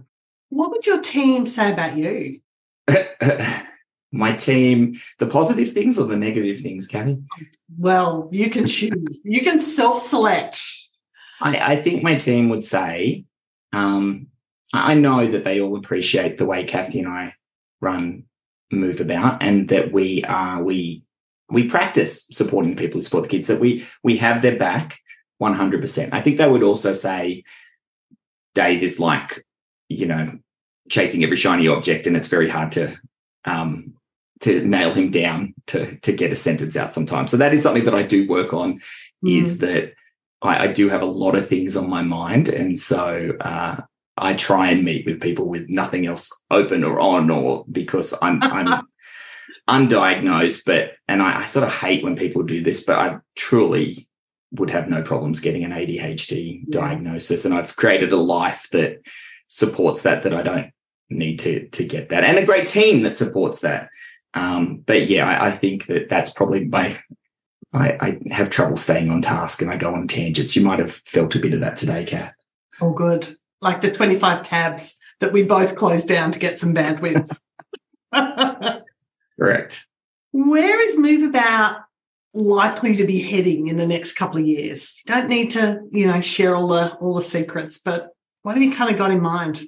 What 0.49 0.71
would 0.71 0.85
your 0.85 1.01
team 1.01 1.45
say 1.45 1.71
about 1.71 1.97
you? 1.97 2.39
my 4.11 4.33
team 4.33 4.93
the 5.17 5.25
positive 5.25 5.71
things 5.71 5.97
or 5.97 6.05
the 6.05 6.15
negative 6.15 6.61
things, 6.61 6.87
Kathy? 6.87 7.21
Well, 7.77 8.29
you 8.31 8.49
can 8.49 8.67
choose. 8.67 9.19
You 9.23 9.41
can 9.41 9.59
self-select. 9.59 10.61
I, 11.41 11.73
I 11.73 11.75
think 11.81 12.03
my 12.03 12.15
team 12.15 12.49
would 12.49 12.63
say, 12.63 13.25
um, 13.73 14.27
I 14.73 14.93
know 14.93 15.27
that 15.27 15.43
they 15.43 15.59
all 15.61 15.75
appreciate 15.75 16.37
the 16.37 16.45
way 16.45 16.63
Kathy 16.63 16.99
and 16.99 17.07
I 17.07 17.35
run 17.81 18.25
MoveAbout 18.71 19.37
and 19.41 19.69
that 19.69 19.91
we 19.91 20.23
are 20.23 20.63
we 20.63 21.03
we 21.49 21.67
practice 21.67 22.25
supporting 22.31 22.75
the 22.75 22.81
people 22.81 22.97
who 22.97 23.03
support 23.03 23.23
the 23.23 23.29
kids, 23.29 23.47
that 23.47 23.59
we 23.59 23.85
we 24.03 24.17
have 24.17 24.41
their 24.41 24.57
back 24.57 24.99
100%. 25.41 26.09
I 26.11 26.21
think 26.21 26.37
they 26.37 26.47
would 26.47 26.63
also 26.63 26.93
say 26.93 27.43
Dave 28.55 28.81
is 28.81 28.99
like, 28.99 29.45
you 29.89 30.05
know, 30.05 30.27
chasing 30.89 31.23
every 31.23 31.37
shiny 31.37 31.67
object 31.67 32.07
and 32.07 32.15
it's 32.15 32.29
very 32.29 32.49
hard 32.49 32.71
to 32.73 32.95
um, 33.45 33.93
to 34.41 34.65
nail 34.65 34.93
him 34.93 35.11
down 35.11 35.53
to 35.67 35.97
to 35.97 36.13
get 36.13 36.31
a 36.31 36.35
sentence 36.35 36.75
out 36.75 36.93
sometimes. 36.93 37.31
So 37.31 37.37
that 37.37 37.53
is 37.53 37.61
something 37.61 37.85
that 37.85 37.95
I 37.95 38.03
do 38.03 38.27
work 38.27 38.53
on. 38.53 38.81
Mm. 39.23 39.39
Is 39.39 39.59
that 39.59 39.93
I, 40.43 40.65
I, 40.65 40.67
do 40.67 40.89
have 40.89 41.01
a 41.01 41.05
lot 41.05 41.35
of 41.35 41.47
things 41.47 41.77
on 41.77 41.89
my 41.89 42.01
mind, 42.01 42.49
and 42.49 42.77
so 42.77 43.31
uh, 43.41 43.81
I 44.17 44.33
try 44.35 44.69
and 44.69 44.83
meet 44.83 45.05
with 45.05 45.21
people 45.21 45.47
with 45.47 45.69
nothing 45.69 46.05
else 46.05 46.31
open 46.51 46.83
or 46.83 46.99
on, 46.99 47.29
or 47.29 47.65
because 47.71 48.13
I'm 48.21 48.43
I'm 48.43 48.85
undiagnosed. 49.69 50.61
But 50.65 50.93
and 51.07 51.21
I, 51.21 51.39
I 51.39 51.45
sort 51.45 51.65
of 51.65 51.75
hate 51.75 52.03
when 52.03 52.15
people 52.15 52.43
do 52.43 52.61
this, 52.61 52.83
but 52.83 52.99
I 52.99 53.17
truly 53.35 54.07
would 54.51 54.69
have 54.69 54.87
no 54.87 55.01
problems 55.01 55.39
getting 55.39 55.63
an 55.63 55.71
ADHD 55.71 56.63
yeah. 56.67 56.79
diagnosis, 56.81 57.45
and 57.45 57.53
I've 57.53 57.75
created 57.75 58.11
a 58.11 58.17
life 58.17 58.67
that 58.71 59.01
supports 59.47 60.03
that. 60.03 60.23
That 60.23 60.33
I 60.33 60.43
don't 60.43 60.71
need 61.09 61.39
to 61.39 61.67
to 61.69 61.85
get 61.85 62.09
that, 62.09 62.23
and 62.23 62.37
a 62.37 62.45
great 62.45 62.67
team 62.67 63.03
that 63.03 63.15
supports 63.15 63.61
that. 63.61 63.89
Um, 64.33 64.77
but 64.85 65.09
yeah, 65.09 65.27
I, 65.27 65.47
I, 65.47 65.51
think 65.51 65.85
that 65.87 66.09
that's 66.09 66.31
probably 66.31 66.65
my. 66.65 66.97
I, 67.73 67.97
I, 67.99 68.33
have 68.33 68.49
trouble 68.49 68.77
staying 68.77 69.09
on 69.09 69.21
task 69.21 69.61
and 69.61 69.71
I 69.71 69.77
go 69.77 69.93
on 69.93 70.07
tangents. 70.07 70.55
You 70.55 70.63
might 70.63 70.79
have 70.79 70.91
felt 70.91 71.35
a 71.35 71.39
bit 71.39 71.53
of 71.53 71.61
that 71.61 71.75
today, 71.75 72.05
Kath. 72.05 72.35
Oh, 72.79 72.93
good. 72.93 73.35
Like 73.61 73.81
the 73.81 73.91
25 73.91 74.43
tabs 74.43 74.97
that 75.19 75.33
we 75.33 75.43
both 75.43 75.75
closed 75.75 76.07
down 76.07 76.31
to 76.31 76.39
get 76.39 76.59
some 76.59 76.75
bandwidth. 76.75 77.35
Correct. 79.39 79.87
Where 80.31 80.81
is 80.81 80.97
MoveAbout 80.97 81.83
likely 82.33 82.95
to 82.95 83.05
be 83.05 83.21
heading 83.21 83.67
in 83.67 83.77
the 83.77 83.87
next 83.87 84.13
couple 84.13 84.39
of 84.39 84.45
years? 84.45 85.01
You 85.05 85.13
don't 85.13 85.29
need 85.29 85.51
to, 85.51 85.81
you 85.91 86.07
know, 86.07 86.21
share 86.21 86.55
all 86.55 86.67
the 86.67 86.93
all 86.95 87.15
the 87.15 87.21
secrets, 87.21 87.79
but 87.79 88.09
what 88.43 88.55
have 88.55 88.63
you 88.63 88.75
kind 88.75 88.91
of 88.91 88.97
got 88.97 89.11
in 89.11 89.21
mind? 89.21 89.63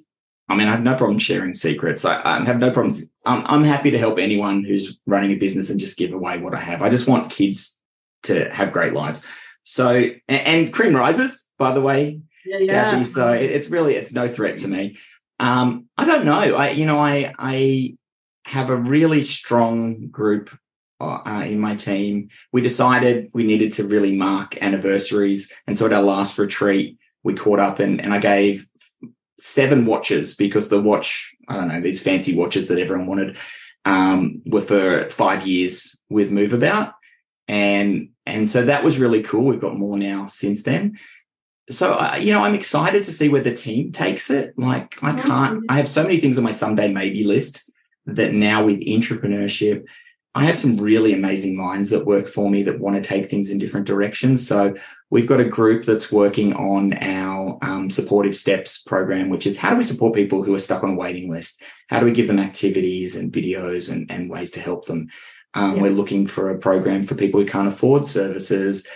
I 0.47 0.55
mean, 0.55 0.67
I 0.67 0.71
have 0.71 0.83
no 0.83 0.95
problem 0.95 1.17
sharing 1.17 1.55
secrets. 1.55 2.05
I, 2.05 2.21
I 2.23 2.43
have 2.43 2.59
no 2.59 2.69
problems. 2.69 3.09
I'm, 3.25 3.43
I'm 3.47 3.63
happy 3.63 3.89
to 3.91 3.97
help 3.97 4.19
anyone 4.19 4.63
who's 4.63 4.99
running 5.07 5.31
a 5.31 5.35
business 5.35 5.71
and 5.71 5.79
just 5.79 5.97
give 5.97 6.13
away 6.13 6.37
what 6.37 6.53
I 6.53 6.59
have. 6.59 6.83
I 6.83 6.89
just 6.89 7.07
want 7.07 7.31
kids 7.31 7.81
to 8.25 8.53
have 8.53 8.71
great 8.71 8.93
lives. 8.93 9.27
So, 9.63 10.09
and, 10.27 10.71
cream 10.71 10.95
rises, 10.95 11.49
by 11.57 11.73
the 11.73 11.81
way, 11.81 12.21
yeah, 12.45 12.57
yeah. 12.59 12.91
Kathy. 12.91 13.05
So 13.05 13.33
it, 13.33 13.49
it's 13.49 13.69
really, 13.69 13.95
it's 13.95 14.13
no 14.13 14.27
threat 14.27 14.59
to 14.59 14.67
me. 14.67 14.97
Um, 15.39 15.87
I 15.97 16.05
don't 16.05 16.25
know. 16.25 16.55
I, 16.55 16.69
you 16.69 16.85
know, 16.85 16.99
I, 16.99 17.33
I 17.39 17.97
have 18.45 18.69
a 18.69 18.75
really 18.75 19.23
strong 19.23 20.07
group 20.07 20.55
uh, 20.99 21.43
in 21.45 21.59
my 21.59 21.75
team. 21.75 22.29
We 22.51 22.61
decided 22.61 23.31
we 23.33 23.43
needed 23.43 23.73
to 23.73 23.87
really 23.87 24.15
mark 24.15 24.61
anniversaries. 24.61 25.51
And 25.67 25.77
so 25.77 25.87
at 25.87 25.93
our 25.93 26.03
last 26.03 26.37
retreat, 26.37 26.97
we 27.23 27.33
caught 27.33 27.59
up 27.59 27.79
and, 27.79 27.99
and 27.99 28.13
I 28.13 28.19
gave 28.19 28.69
seven 29.39 29.85
watches 29.85 30.35
because 30.35 30.69
the 30.69 30.81
watch, 30.81 31.35
I 31.49 31.55
don't 31.55 31.67
know, 31.67 31.81
these 31.81 32.01
fancy 32.01 32.35
watches 32.35 32.67
that 32.67 32.79
everyone 32.79 33.07
wanted 33.07 33.37
um, 33.83 34.41
were 34.45 34.61
for 34.61 35.09
five 35.09 35.45
years 35.45 35.99
with 36.09 36.31
MoveAbout. 36.31 36.93
And, 37.47 38.09
and 38.25 38.49
so 38.49 38.65
that 38.65 38.83
was 38.83 38.99
really 38.99 39.23
cool. 39.23 39.45
We've 39.45 39.61
got 39.61 39.77
more 39.77 39.97
now 39.97 40.25
since 40.25 40.63
then. 40.63 40.97
So, 41.69 41.93
uh, 41.93 42.17
you 42.19 42.31
know, 42.31 42.43
I'm 42.43 42.55
excited 42.55 43.03
to 43.05 43.11
see 43.11 43.29
where 43.29 43.41
the 43.41 43.53
team 43.53 43.91
takes 43.91 44.29
it. 44.29 44.57
Like, 44.57 45.01
I 45.03 45.13
can't, 45.19 45.63
I 45.69 45.77
have 45.77 45.87
so 45.87 46.03
many 46.03 46.17
things 46.17 46.37
on 46.37 46.43
my 46.43 46.51
someday 46.51 46.91
maybe 46.91 47.23
list 47.23 47.71
that 48.05 48.33
now 48.33 48.65
with 48.65 48.79
intrapreneurship 48.81 49.85
I 50.37 50.43
have 50.43 50.57
some 50.57 50.75
really 50.75 51.13
amazing 51.13 51.55
minds 51.55 51.91
that 51.91 52.05
work 52.05 52.27
for 52.27 52.49
me 52.49 52.61
that 52.63 52.77
want 52.77 52.97
to 52.97 53.01
take 53.01 53.29
things 53.29 53.51
in 53.51 53.57
different 53.57 53.87
directions. 53.87 54.45
So 54.45 54.75
we've 55.09 55.29
got 55.29 55.39
a 55.39 55.47
group 55.47 55.85
that's 55.85 56.11
working 56.11 56.53
on 56.55 56.93
our 57.01 57.57
um, 57.61 57.89
supportive 57.89 58.35
steps 58.35 58.81
program, 58.81 59.29
which 59.29 59.47
is 59.47 59.57
how 59.57 59.69
do 59.69 59.77
we 59.77 59.83
support 59.85 60.13
people 60.13 60.43
who 60.43 60.53
are 60.53 60.59
stuck 60.59 60.83
on 60.83 60.89
a 60.91 60.95
waiting 60.95 61.31
list? 61.31 61.63
How 61.87 62.01
do 62.01 62.05
we 62.05 62.11
give 62.11 62.27
them 62.27 62.39
activities 62.39 63.15
and 63.15 63.31
videos 63.31 63.89
and, 63.89 64.11
and 64.11 64.29
ways 64.29 64.51
to 64.51 64.59
help 64.59 64.87
them? 64.87 65.07
Um, 65.55 65.75
yeah. 65.75 65.81
We're 65.83 65.91
looking 65.91 66.27
for 66.27 66.49
a 66.49 66.59
program 66.59 67.03
for 67.03 67.15
people 67.15 67.39
who 67.39 67.45
can't 67.45 67.67
afford 67.67 68.05
services 68.05 68.87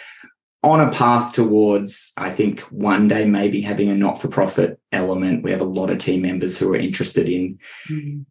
on 0.61 0.81
a 0.81 0.91
path 0.91 1.33
towards, 1.33 2.11
I 2.17 2.29
think, 2.29 2.59
one 2.61 3.07
day 3.07 3.25
maybe 3.25 3.61
having 3.61 3.89
a 3.89 3.95
not 3.95 4.21
for 4.21 4.27
profit 4.27 4.79
element. 4.91 5.43
We 5.43 5.51
have 5.51 5.61
a 5.61 5.65
lot 5.65 5.89
of 5.89 5.99
team 5.99 6.21
members 6.21 6.59
who 6.59 6.73
are 6.73 6.77
interested 6.77 7.29
in. 7.29 7.59
Mm-hmm. 7.89 8.21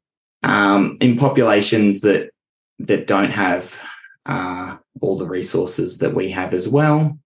Um, 0.48 0.98
in 1.00 1.16
populations 1.16 2.02
that 2.02 2.30
that 2.78 3.08
don't 3.08 3.32
have 3.32 3.80
uh, 4.24 4.76
all 5.00 5.18
the 5.18 5.26
resources 5.26 5.98
that 5.98 6.14
we 6.14 6.30
have 6.30 6.54
as 6.54 6.68
well. 6.68 7.18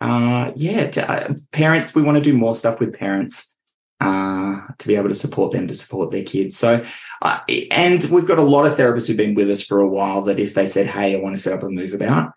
Uh, 0.00 0.52
yeah, 0.56 0.88
to, 0.90 1.10
uh, 1.10 1.34
parents, 1.52 1.94
we 1.94 2.02
want 2.02 2.16
to 2.16 2.22
do 2.22 2.36
more 2.36 2.54
stuff 2.54 2.80
with 2.80 2.98
parents 2.98 3.55
uh, 4.00 4.60
to 4.78 4.88
be 4.88 4.96
able 4.96 5.08
to 5.08 5.14
support 5.14 5.52
them 5.52 5.66
to 5.68 5.74
support 5.74 6.10
their 6.10 6.24
kids. 6.24 6.56
So, 6.56 6.84
uh, 7.22 7.40
and 7.70 8.02
we've 8.10 8.26
got 8.26 8.38
a 8.38 8.42
lot 8.42 8.66
of 8.66 8.76
therapists 8.76 9.08
who've 9.08 9.16
been 9.16 9.34
with 9.34 9.50
us 9.50 9.62
for 9.62 9.80
a 9.80 9.88
while 9.88 10.22
that 10.22 10.38
if 10.38 10.54
they 10.54 10.66
said, 10.66 10.86
Hey, 10.86 11.14
I 11.14 11.20
want 11.20 11.36
to 11.36 11.42
set 11.42 11.54
up 11.54 11.62
a 11.62 11.66
MoveAbout, 11.66 12.32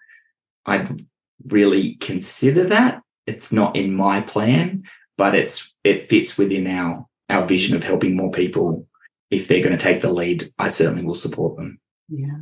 I'd 0.66 1.06
really 1.48 1.96
consider 1.96 2.66
that. 2.66 3.02
It's 3.28 3.52
not 3.52 3.76
in 3.76 3.94
my 3.94 4.22
plan, 4.22 4.84
but 5.18 5.36
it's, 5.36 5.76
it 5.84 6.04
fits 6.04 6.38
within 6.38 6.66
our, 6.68 7.06
our 7.30 7.46
vision 7.46 7.76
of 7.76 7.84
helping 7.84 8.16
more 8.16 8.32
people. 8.32 8.88
If 9.30 9.48
they're 9.48 9.64
going 9.64 9.78
to 9.78 9.84
take 9.84 10.02
the 10.02 10.12
lead, 10.12 10.52
I 10.58 10.70
certainly 10.70 11.04
will 11.04 11.14
support 11.14 11.56
them. 11.58 11.80
Yeah. 12.08 12.38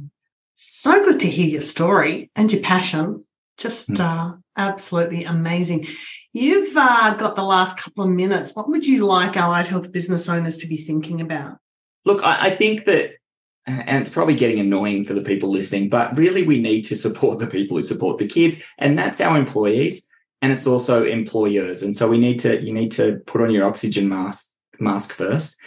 So 0.55 1.03
good 1.03 1.19
to 1.21 1.27
hear 1.27 1.47
your 1.47 1.61
story 1.61 2.31
and 2.35 2.51
your 2.51 2.61
passion. 2.61 3.25
Just 3.57 3.89
mm. 3.89 3.99
uh, 3.99 4.37
absolutely 4.55 5.23
amazing. 5.23 5.87
You've 6.37 6.75
uh, 6.75 7.13
got 7.15 7.35
the 7.35 7.43
last 7.43 7.77
couple 7.77 8.03
of 8.03 8.09
minutes. 8.09 8.55
What 8.55 8.69
would 8.69 8.85
you 8.85 9.05
like 9.05 9.35
allied 9.35 9.67
health 9.67 9.91
business 9.91 10.29
owners 10.29 10.57
to 10.59 10.67
be 10.67 10.77
thinking 10.77 11.21
about? 11.21 11.57
Look, 12.05 12.23
I, 12.23 12.47
I 12.47 12.49
think 12.51 12.85
that, 12.85 13.13
and 13.65 14.01
it's 14.01 14.11
probably 14.11 14.35
getting 14.35 14.59
annoying 14.59 15.03
for 15.03 15.13
the 15.13 15.21
people 15.21 15.49
listening, 15.49 15.89
but 15.89 16.15
really 16.15 16.43
we 16.43 16.61
need 16.61 16.83
to 16.83 16.95
support 16.95 17.39
the 17.39 17.47
people 17.47 17.77
who 17.77 17.83
support 17.83 18.17
the 18.17 18.27
kids, 18.27 18.61
and 18.77 18.97
that's 18.97 19.19
our 19.19 19.37
employees, 19.37 20.07
and 20.41 20.53
it's 20.53 20.67
also 20.67 21.03
employers. 21.03 21.83
And 21.83 21.95
so 21.95 22.07
we 22.07 22.19
need 22.19 22.39
to, 22.41 22.61
you 22.61 22.73
need 22.73 22.91
to 22.93 23.19
put 23.25 23.41
on 23.41 23.51
your 23.51 23.65
oxygen 23.65 24.07
mask 24.07 24.53
mask 24.79 25.11
first 25.11 25.57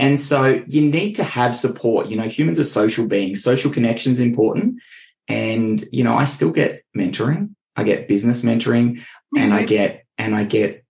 and 0.00 0.18
so 0.18 0.64
you 0.66 0.90
need 0.90 1.12
to 1.16 1.24
have 1.24 1.54
support. 1.54 2.08
You 2.08 2.16
know, 2.16 2.22
humans 2.22 2.58
are 2.58 2.64
social 2.64 3.06
beings. 3.06 3.42
Social 3.44 3.70
connection 3.70 4.12
is 4.12 4.18
important. 4.18 4.80
And, 5.28 5.84
you 5.92 6.02
know, 6.02 6.16
I 6.16 6.24
still 6.24 6.52
get 6.52 6.84
mentoring. 6.96 7.54
I 7.76 7.84
get 7.84 8.08
business 8.08 8.40
mentoring 8.40 9.02
and. 9.36 9.52
I 9.52 9.64
get, 9.64 10.06
and 10.20 10.36
I 10.36 10.44
get 10.44 10.84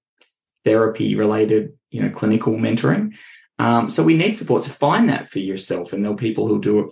therapy 0.64 1.14
related, 1.14 1.72
you 1.91 2.03
know, 2.03 2.11
clinical 2.11 2.55
mentoring. 2.55 3.16
Um, 3.61 3.89
so 3.89 4.03
we 4.03 4.16
need 4.16 4.37
support 4.37 4.64
to 4.64 4.70
find 4.70 5.09
that 5.09 5.31
for 5.31 5.39
yourself. 5.39 5.93
And 5.93 6.05
there 6.05 6.12
are 6.12 6.16
people 6.16 6.49
who 6.49 6.61
do 6.61 6.81
it 6.81 6.91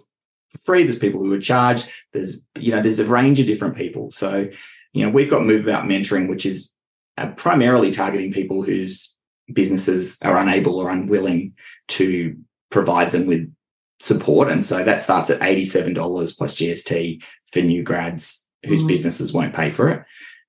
for 0.51 0.59
free. 0.59 0.85
There's 0.85 0.99
people 0.99 1.21
who 1.21 1.33
are 1.33 1.41
charged. 1.41 1.91
There's, 2.13 2.47
you 2.57 2.71
know, 2.71 2.81
there's 2.81 3.01
a 3.01 3.07
range 3.07 3.41
of 3.41 3.47
different 3.47 3.77
people. 3.77 4.13
So, 4.13 4.49
you 4.93 5.05
know, 5.05 5.11
we've 5.11 5.31
got 5.31 5.43
MoveAbout 5.43 5.85
Mentoring, 5.85 6.29
which 6.29 6.47
is 6.47 6.73
uh, 7.17 7.33
primarily 7.33 7.91
targeting 7.91 8.33
people 8.33 8.63
whose 8.63 9.17
businesses 9.53 10.17
are 10.23 10.39
unable 10.39 10.77
or 10.77 10.91
unwilling 10.91 11.55
to 11.89 12.37
provide 12.71 13.11
them 13.11 13.27
with 13.27 13.53
support. 13.99 14.49
And 14.49 14.65
so 14.65 14.85
that 14.85 15.01
starts 15.01 15.31
at 15.31 15.41
$87 15.41 16.37
plus 16.37 16.55
GST 16.55 17.25
for 17.51 17.61
new 17.61 17.83
grads 17.83 18.49
whose 18.65 18.83
mm. 18.83 18.89
businesses 18.89 19.33
won't 19.33 19.55
pay 19.55 19.71
for 19.71 19.89
it. 19.89 20.05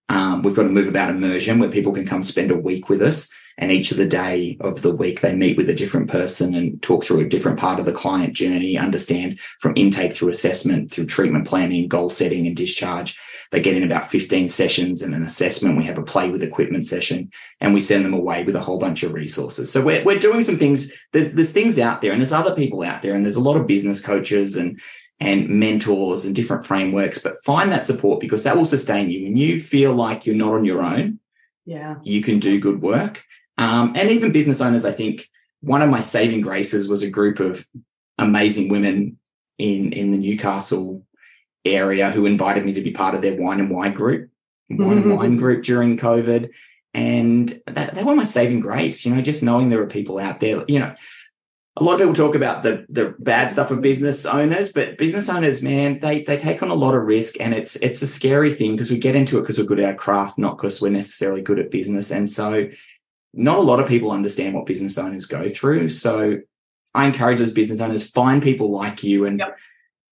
Um, 0.09 0.41
we've 0.41 0.55
got 0.55 0.63
to 0.63 0.69
MoveAbout 0.69 1.09
immersion 1.09 1.59
where 1.59 1.69
people 1.69 1.93
can 1.93 2.05
come 2.05 2.23
spend 2.23 2.51
a 2.51 2.57
week 2.57 2.89
with 2.89 3.01
us. 3.01 3.29
And 3.59 3.73
each 3.73 3.91
of 3.91 3.97
the 3.97 4.07
day 4.07 4.57
of 4.61 4.81
the 4.81 4.91
week, 4.91 5.19
they 5.19 5.35
meet 5.35 5.57
with 5.57 5.69
a 5.69 5.75
different 5.75 6.09
person 6.09 6.55
and 6.55 6.81
talk 6.81 7.03
through 7.03 7.19
a 7.19 7.27
different 7.27 7.59
part 7.59 7.77
of 7.77 7.85
the 7.85 7.91
client 7.91 8.33
journey, 8.33 8.77
understand 8.77 9.37
from 9.59 9.73
intake 9.75 10.13
through 10.13 10.29
assessment, 10.29 10.91
through 10.91 11.07
treatment 11.07 11.45
planning, 11.45 11.89
goal 11.89 12.09
setting 12.09 12.47
and 12.47 12.55
discharge. 12.55 13.19
They 13.51 13.61
get 13.61 13.75
in 13.75 13.83
about 13.83 14.09
15 14.09 14.47
sessions 14.47 15.01
and 15.01 15.13
an 15.13 15.23
assessment. 15.23 15.77
We 15.77 15.83
have 15.85 15.97
a 15.97 16.03
play 16.03 16.29
with 16.29 16.41
equipment 16.41 16.85
session 16.85 17.31
and 17.59 17.73
we 17.73 17.81
send 17.81 18.05
them 18.05 18.13
away 18.13 18.45
with 18.45 18.55
a 18.55 18.61
whole 18.61 18.79
bunch 18.79 19.03
of 19.03 19.13
resources. 19.13 19.69
So 19.69 19.81
we're, 19.81 20.03
we're 20.05 20.19
doing 20.19 20.43
some 20.43 20.57
things. 20.57 20.93
There's, 21.11 21.33
there's 21.33 21.51
things 21.51 21.79
out 21.79 22.01
there 22.01 22.13
and 22.13 22.21
there's 22.21 22.31
other 22.31 22.55
people 22.55 22.83
out 22.83 23.01
there 23.01 23.13
and 23.13 23.25
there's 23.25 23.35
a 23.35 23.41
lot 23.41 23.57
of 23.57 23.67
business 23.67 24.01
coaches 24.01 24.55
and 24.55 24.79
and 25.19 25.49
mentors 25.49 26.23
and 26.23 26.35
different 26.35 26.65
frameworks, 26.65 27.19
but 27.19 27.43
find 27.43 27.71
that 27.71 27.85
support 27.85 28.19
because 28.19 28.43
that 28.43 28.55
will 28.55 28.65
sustain 28.65 29.09
you. 29.09 29.23
When 29.23 29.35
you 29.35 29.59
feel 29.59 29.93
like 29.93 30.25
you're 30.25 30.35
not 30.35 30.53
on 30.53 30.65
your 30.65 30.81
own, 30.81 31.19
yeah, 31.65 31.95
you 32.03 32.21
can 32.21 32.39
do 32.39 32.59
good 32.59 32.81
work. 32.81 33.23
Um, 33.57 33.93
and 33.95 34.09
even 34.09 34.31
business 34.31 34.61
owners, 34.61 34.85
I 34.85 34.91
think 34.91 35.27
one 35.61 35.81
of 35.81 35.89
my 35.89 35.99
saving 35.99 36.41
graces 36.41 36.87
was 36.87 37.03
a 37.03 37.09
group 37.09 37.39
of 37.39 37.67
amazing 38.17 38.69
women 38.69 39.19
in 39.57 39.91
in 39.91 40.11
the 40.11 40.17
Newcastle 40.17 41.05
area 41.65 42.09
who 42.09 42.25
invited 42.25 42.65
me 42.65 42.73
to 42.73 42.81
be 42.81 42.91
part 42.91 43.15
of 43.15 43.21
their 43.21 43.35
wine 43.35 43.59
and 43.59 43.69
wine 43.69 43.93
group, 43.93 44.29
wine 44.69 44.99
and 44.99 45.17
wine 45.17 45.37
group 45.43 45.63
during 45.63 45.97
COVID. 45.97 46.49
And 46.93 47.49
that, 47.67 47.93
that 47.93 48.03
were 48.03 48.15
my 48.15 48.23
saving 48.23 48.61
grace, 48.61 49.05
you 49.05 49.13
know, 49.13 49.21
just 49.21 49.43
knowing 49.43 49.69
there 49.69 49.81
are 49.81 49.87
people 49.87 50.17
out 50.17 50.39
there, 50.39 50.63
you 50.67 50.79
know, 50.79 50.95
a 51.79 51.83
lot 51.83 51.93
of 51.93 51.99
people 51.99 52.13
talk 52.13 52.35
about 52.35 52.63
the 52.63 52.85
the 52.89 53.15
bad 53.19 53.51
stuff 53.51 53.71
of 53.71 53.75
mm-hmm. 53.75 53.83
business 53.83 54.25
owners, 54.25 54.71
but 54.71 54.97
business 54.97 55.29
owners, 55.29 55.61
man, 55.61 55.99
they 55.99 56.23
they 56.23 56.37
take 56.37 56.61
on 56.61 56.69
a 56.69 56.75
lot 56.75 56.95
of 56.95 57.03
risk, 57.03 57.39
and 57.39 57.53
it's 57.53 57.75
it's 57.77 58.01
a 58.01 58.07
scary 58.07 58.53
thing 58.53 58.71
because 58.71 58.91
we 58.91 58.97
get 58.97 59.15
into 59.15 59.37
it 59.37 59.41
because 59.41 59.57
we're 59.57 59.65
good 59.65 59.79
at 59.79 59.89
our 59.89 59.95
craft, 59.95 60.37
not 60.37 60.57
because 60.57 60.81
we're 60.81 60.91
necessarily 60.91 61.41
good 61.41 61.59
at 61.59 61.71
business. 61.71 62.11
And 62.11 62.29
so, 62.29 62.69
not 63.33 63.57
a 63.57 63.61
lot 63.61 63.79
of 63.79 63.87
people 63.87 64.11
understand 64.11 64.53
what 64.53 64.65
business 64.65 64.97
owners 64.97 65.25
go 65.25 65.47
through. 65.47 65.89
So, 65.89 66.39
I 66.93 67.05
encourage 67.05 67.39
those 67.39 67.51
business 67.51 67.79
owners 67.79 68.09
find 68.09 68.43
people 68.43 68.69
like 68.71 69.03
you 69.03 69.25
and 69.25 69.39
yep. 69.39 69.57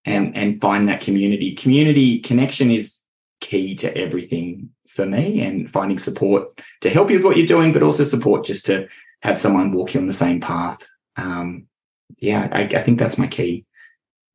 and 0.05 0.36
and 0.38 0.59
find 0.59 0.88
that 0.88 1.01
community. 1.01 1.55
Community 1.55 2.20
connection 2.20 2.72
is 2.72 3.01
key 3.41 3.76
to 3.76 3.95
everything 3.95 4.70
for 4.88 5.05
me, 5.05 5.41
and 5.41 5.70
finding 5.70 5.99
support 5.99 6.61
to 6.82 6.89
help 6.89 7.09
you 7.09 7.18
with 7.18 7.26
what 7.26 7.38
you're 7.38 7.45
doing, 7.45 7.74
but 7.74 7.84
also 7.84 8.03
support 8.03 8.45
just 8.45 8.65
to 8.68 8.88
have 9.24 9.38
someone 9.38 9.72
walk 9.74 9.93
you 9.93 9.99
on 9.99 10.07
the 10.07 10.13
same 10.13 10.39
path 10.39 10.88
um, 11.18 11.68
yeah, 12.20 12.47
I, 12.51 12.61
I 12.61 12.82
think 12.82 12.99
that's 12.99 13.18
my 13.18 13.28
key. 13.28 13.65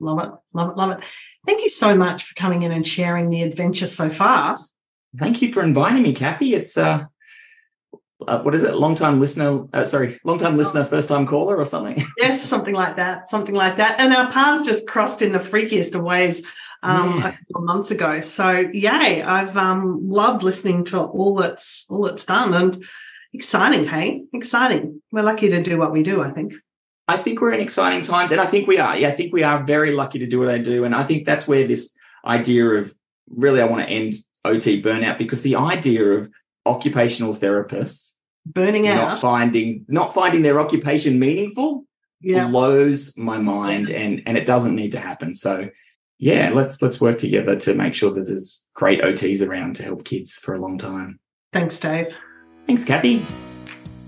Love 0.01 0.19
it, 0.19 0.31
love 0.53 0.71
it, 0.71 0.77
love 0.77 0.91
it. 0.91 1.05
Thank 1.47 1.63
you 1.63 1.69
so 1.69 1.97
much 1.97 2.25
for 2.25 2.35
coming 2.35 2.63
in 2.63 2.73
and 2.73 2.87
sharing 2.87 3.31
the 3.31 3.43
adventure 3.43 3.87
so 3.87 4.09
far. 4.09 4.59
Thank 5.19 5.43
you 5.43 5.53
for 5.53 5.63
inviting 5.63 6.03
me, 6.03 6.13
Kathy. 6.13 6.55
It's 6.55 6.77
uh, 6.77 7.05
uh 8.27 8.43
what 8.43 8.55
is 8.55 8.65
it? 8.65 8.75
Long 8.75 8.95
time 8.95 9.21
listener, 9.21 9.65
uh, 9.73 9.85
sorry, 9.85 10.19
long 10.25 10.39
time 10.39 10.57
listener, 10.57 10.85
first 10.85 11.09
time 11.09 11.27
caller, 11.27 11.57
or 11.57 11.67
something. 11.67 12.05
Yes, 12.19 12.43
something 12.43 12.75
like 12.75 12.97
that, 12.97 13.29
something 13.29 13.55
like 13.55 13.77
that. 13.77 14.01
And 14.01 14.13
our 14.13 14.31
paths 14.31 14.67
just 14.67 14.87
crossed 14.89 15.23
in 15.23 15.33
the 15.33 15.39
freakiest 15.39 15.95
of 15.95 16.03
ways 16.03 16.45
um, 16.83 17.19
yeah. 17.19 17.29
a 17.29 17.33
couple 17.33 17.57
of 17.57 17.65
months 17.65 17.91
ago. 17.91 18.21
So 18.21 18.51
yay, 18.73 19.23
I've 19.23 19.57
um, 19.57 20.09
loved 20.09 20.43
listening 20.43 20.85
to 20.87 21.01
all 21.01 21.37
that's 21.37 21.87
all 21.89 22.03
that's 22.03 22.27
done 22.27 22.55
and 22.55 22.85
exciting. 23.33 23.85
Hey, 23.85 24.25
exciting. 24.33 25.03
We're 25.11 25.23
lucky 25.23 25.49
to 25.51 25.63
do 25.63 25.79
what 25.79 25.93
we 25.93 26.03
do. 26.03 26.23
I 26.23 26.31
think. 26.31 26.55
I 27.09 27.17
think 27.17 27.41
we're 27.41 27.53
in 27.53 27.61
exciting 27.61 28.03
times, 28.03 28.31
and 28.31 28.41
I 28.41 28.47
think 28.47 28.69
we 28.69 28.79
are. 28.79 28.97
Yeah, 28.97 29.09
I 29.09 29.13
think 29.13 29.33
we 29.33 29.43
are 29.43 29.65
very 29.65 29.93
lucky 29.93 30.19
to 30.21 30.27
do 30.27 30.39
what 30.39 30.49
I 30.49 30.59
do, 30.59 30.85
and 30.85 30.95
I 30.95 31.03
think 31.03 31.27
that's 31.27 31.49
where 31.49 31.67
this 31.67 31.97
idea 32.25 32.65
of 32.67 32.95
really 33.29 33.61
I 33.61 33.65
want 33.65 33.83
to 33.83 33.89
end 33.89 34.15
OT 34.45 34.83
burnout 34.83 35.19
because 35.19 35.43
the 35.43 35.57
idea 35.57 36.05
of 36.05 36.31
occupational 36.65 37.35
therapists 37.35 38.17
burning 38.47 38.87
out, 38.89 39.09
not 39.09 39.21
finding 39.21 39.85
not 39.89 40.15
finding 40.15 40.43
their 40.43 40.61
occupation 40.61 41.19
meaningful, 41.19 41.85
yeah. 42.21 42.49
blows 42.49 43.17
my 43.17 43.39
mind, 43.39 43.91
and 43.91 44.23
and 44.27 44.37
it 44.37 44.47
doesn't 44.47 44.77
need 44.77 44.93
to 44.93 45.01
happen. 45.01 45.35
So 45.35 45.71
yeah, 46.19 46.51
let's 46.55 46.81
let's 46.81 47.01
work 47.01 47.19
together 47.19 47.57
to 47.57 47.75
make 47.75 47.95
sure 47.95 48.13
that 48.13 48.23
there's 48.29 48.65
great 48.75 49.01
OTs 49.01 49.47
around 49.47 49.77
to 49.77 49.83
help 49.83 50.05
kids 50.05 50.37
for 50.37 50.55
a 50.55 50.61
long 50.61 50.79
time. 50.79 51.19
Thanks, 51.53 51.79
Dave. 51.81 52.17
Thanks, 52.67 52.85
Kathy. 52.85 53.27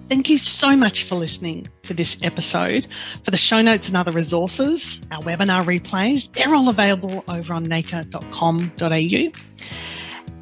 Thank 0.08 0.28
you 0.28 0.36
so 0.36 0.76
much 0.76 1.04
for 1.04 1.14
listening 1.14 1.66
to 1.84 1.94
this 1.94 2.18
episode. 2.22 2.86
For 3.24 3.30
the 3.30 3.38
show 3.38 3.62
notes 3.62 3.88
and 3.88 3.96
other 3.96 4.12
resources, 4.12 5.00
our 5.10 5.22
webinar 5.22 5.64
replays, 5.64 6.30
they're 6.32 6.54
all 6.54 6.68
available 6.68 7.24
over 7.26 7.54
on 7.54 7.64
nacre.com.au. 7.64 9.32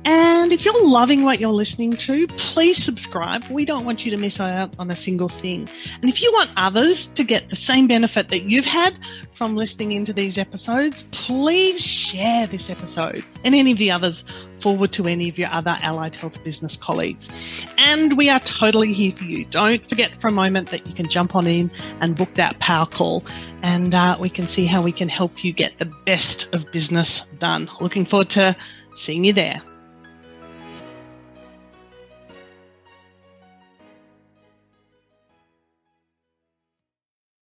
And 0.05 0.53
if 0.53 0.65
you're 0.65 0.89
loving 0.89 1.23
what 1.23 1.39
you're 1.39 1.53
listening 1.53 1.93
to, 1.93 2.27
please 2.27 2.83
subscribe. 2.83 3.45
We 3.49 3.65
don't 3.65 3.85
want 3.85 4.05
you 4.05 4.11
to 4.11 4.17
miss 4.17 4.41
out 4.41 4.75
on 4.81 4.91
a 4.91 4.97
single 4.97 5.29
thing. 5.29 5.69
And 6.01 6.11
if 6.11 6.23
you 6.23 6.33
want 6.33 6.51
others 6.57 7.07
to 7.09 7.23
get 7.23 7.49
the 7.49 7.57
same 7.57 7.87
benefit 7.87 8.29
that 8.29 8.43
you've 8.43 8.65
had 8.65 8.99
from 9.33 9.55
listening 9.55 9.93
into 9.93 10.13
these 10.13 10.39
episodes, 10.39 11.05
please 11.13 11.81
share 11.81 12.49
this 12.49 12.69
episode 12.69 13.25
and 13.45 13.55
any 13.55 13.71
of 13.71 13.79
the 13.79 13.93
others 13.93 14.25
forward 14.63 14.93
to 14.93 15.07
any 15.07 15.29
of 15.29 15.39
your 15.39 15.51
other 15.51 15.77
allied 15.83 16.15
health 16.15 16.43
business 16.45 16.77
colleagues. 16.77 17.29
And 17.79 18.17
we 18.17 18.31
are 18.31 18.41
totally 18.41 18.93
here 18.93 19.13
for 19.13 19.25
you. 19.25 19.45
Don't 19.45 19.85
forget 19.85 20.21
for 20.21 20.29
a 20.29 20.33
moment 20.33 20.71
that 20.71 20.87
you 20.87 20.95
can 20.95 21.09
jump 21.09 21.35
on 21.35 21.47
in 21.47 21.71
and 22.01 22.17
book 22.17 22.33
that 22.35 22.59
power 22.61 22.87
call 22.87 23.25
and 23.63 23.95
uh, 23.95 24.17
we 24.21 24.31
can 24.31 24.47
see 24.47 24.67
how 24.67 24.83
we 24.83 24.93
can 24.93 25.09
help 25.09 25.45
you 25.45 25.53
get 25.53 25.79
the 25.79 25.85
best 25.85 26.49
of 26.53 26.71
business 26.73 27.23
done. 27.39 27.69
Looking 27.81 28.07
forward 28.07 28.31
to 28.31 28.57
seeing 28.95 29.25
you 29.25 29.33
there. 29.33 29.63